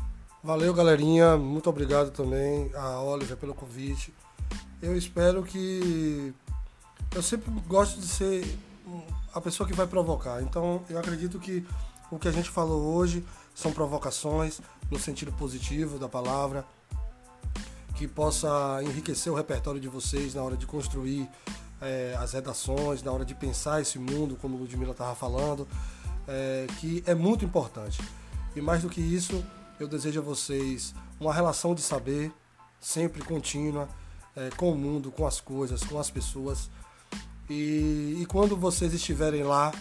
Valeu, 0.44 0.74
galerinha. 0.74 1.38
Muito 1.38 1.70
obrigado 1.70 2.12
também 2.12 2.70
a 2.76 3.00
Oliver 3.00 3.38
pelo 3.38 3.56
convite. 3.56 4.14
Eu 4.82 4.98
espero 4.98 5.42
que. 5.42 6.34
Eu 7.16 7.24
sempre 7.24 7.50
gosto 7.66 7.98
de 7.98 8.06
ser 8.06 8.60
a 9.34 9.40
pessoa 9.40 9.66
que 9.66 9.74
vai 9.74 9.88
provocar. 9.88 10.42
Então, 10.42 10.84
eu 10.90 11.00
acredito 11.00 11.40
que 11.40 11.66
o 12.12 12.20
que 12.20 12.28
a 12.28 12.32
gente 12.32 12.50
falou 12.50 12.94
hoje 12.94 13.26
são 13.56 13.72
provocações 13.72 14.60
no 14.92 15.00
sentido 15.00 15.32
positivo 15.32 15.98
da 15.98 16.10
palavra, 16.10 16.66
que 17.96 18.06
possa 18.06 18.82
enriquecer 18.84 19.32
o 19.32 19.36
repertório 19.38 19.80
de 19.80 19.88
vocês 19.88 20.36
na 20.36 20.44
hora 20.44 20.58
de 20.58 20.66
construir 20.66 21.30
é, 21.80 22.18
as 22.20 22.34
redações, 22.34 23.02
na 23.02 23.14
hora 23.14 23.24
de 23.24 23.34
pensar 23.34 23.82
esse 23.82 23.98
mundo, 23.98 24.36
como 24.36 24.58
o 24.58 24.60
Ludmilla 24.60 24.92
estava 24.92 25.16
falando, 25.16 25.66
é, 26.28 26.68
que 26.82 27.02
é 27.08 27.16
muito 27.16 27.46
importante. 27.46 28.02
E 28.54 28.60
mais 28.60 28.82
do 28.82 28.90
que 28.90 29.00
isso, 29.00 29.42
eu 29.84 29.88
desejo 29.88 30.22
a 30.22 30.24
vocês 30.24 30.96
uma 31.20 31.34
relação 31.34 31.76
de 31.76 31.82
saber 31.82 32.32
sempre 32.80 33.22
contínua 33.22 33.88
é, 34.36 34.50
com 34.52 34.72
o 34.72 34.76
mundo, 34.76 35.12
com 35.12 35.28
as 35.28 35.42
coisas, 35.42 35.84
com 35.84 36.00
as 36.00 36.10
pessoas. 36.10 36.70
E, 37.50 38.18
e 38.22 38.26
quando 38.28 38.56
vocês 38.56 38.94
estiverem 38.94 39.44
lá, 39.44 39.72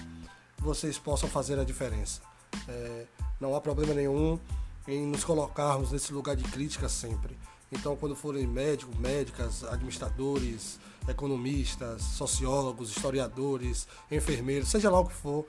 vocês 0.59 0.99
possam 0.99 1.29
fazer 1.29 1.59
a 1.59 1.65
diferença. 1.65 2.21
É, 2.69 3.07
não 3.41 3.55
há 3.55 3.61
problema 3.61 3.95
nenhum 3.95 4.39
em 4.89 5.07
nos 5.07 5.23
colocarmos 5.23 5.93
nesse 5.93 6.13
lugar 6.13 6.35
de 6.35 6.45
crítica 6.45 6.89
sempre. 6.89 7.39
Então, 7.71 7.97
quando 7.97 8.17
forem 8.17 8.47
médicos, 8.47 8.97
médicas, 8.99 9.65
administradores, 9.65 10.81
economistas, 11.09 12.03
sociólogos, 12.03 12.91
historiadores, 12.91 13.87
enfermeiros, 14.11 14.69
seja 14.69 14.91
lá 14.91 14.99
o 14.99 15.07
que 15.07 15.15
for, 15.15 15.47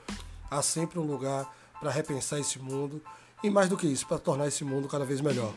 há 0.49 0.62
sempre 0.62 0.99
um 0.99 1.04
lugar 1.04 1.51
para 1.80 1.91
repensar 1.91 2.39
esse 2.39 2.60
mundo 2.60 3.01
e 3.44 3.50
mais 3.50 3.70
do 3.70 3.76
que 3.76 3.86
isso, 3.86 4.08
para 4.08 4.18
tornar 4.18 4.48
esse 4.48 4.64
mundo 4.64 4.88
cada 4.88 5.04
vez 5.04 5.20
melhor. 5.22 5.54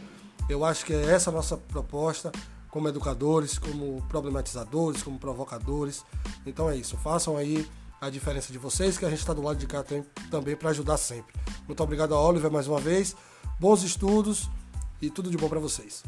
Eu 0.49 0.65
acho 0.65 0.85
que 0.85 0.93
é 0.93 1.13
essa 1.13 1.31
a 1.31 1.33
nossa 1.33 1.57
proposta 1.57 2.33
como 2.69 2.89
educadores, 2.89 3.59
como 3.59 4.03
problematizadores, 4.09 5.03
como 5.03 5.19
provocadores. 5.19 6.05
Então 6.45 6.69
é 6.69 6.77
isso, 6.77 6.97
façam 6.99 7.37
aí 7.37 7.67
a 8.01 8.11
diferença 8.11 8.53
de 8.53 8.59
vocês, 8.59 8.99
que 8.99 9.05
a 9.05 9.09
gente 9.09 9.21
está 9.21 9.33
do 9.33 9.43
lado 9.43 9.57
de 9.57 9.67
cá 9.67 9.85
também 10.31 10.55
para 10.55 10.71
ajudar 10.71 10.97
sempre. 10.97 11.35
Muito 11.67 11.83
obrigado 11.83 12.15
a 12.15 12.21
Oliver 12.21 12.51
mais 12.51 12.69
uma 12.69 12.79
vez, 12.79 13.17
bons 13.59 13.83
estudos 13.83 14.51
e 15.01 15.09
tudo 15.09 15.31
de 15.31 15.37
bom 15.37 15.49
para 15.49 15.61
vocês. 15.61 16.03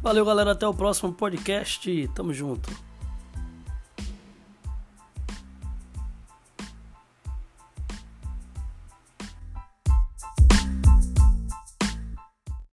Valeu, 0.00 0.24
galera, 0.24 0.52
até 0.52 0.66
o 0.68 0.74
próximo 0.74 1.12
podcast. 1.12 2.10
Tamo 2.14 2.32
junto. 2.32 2.70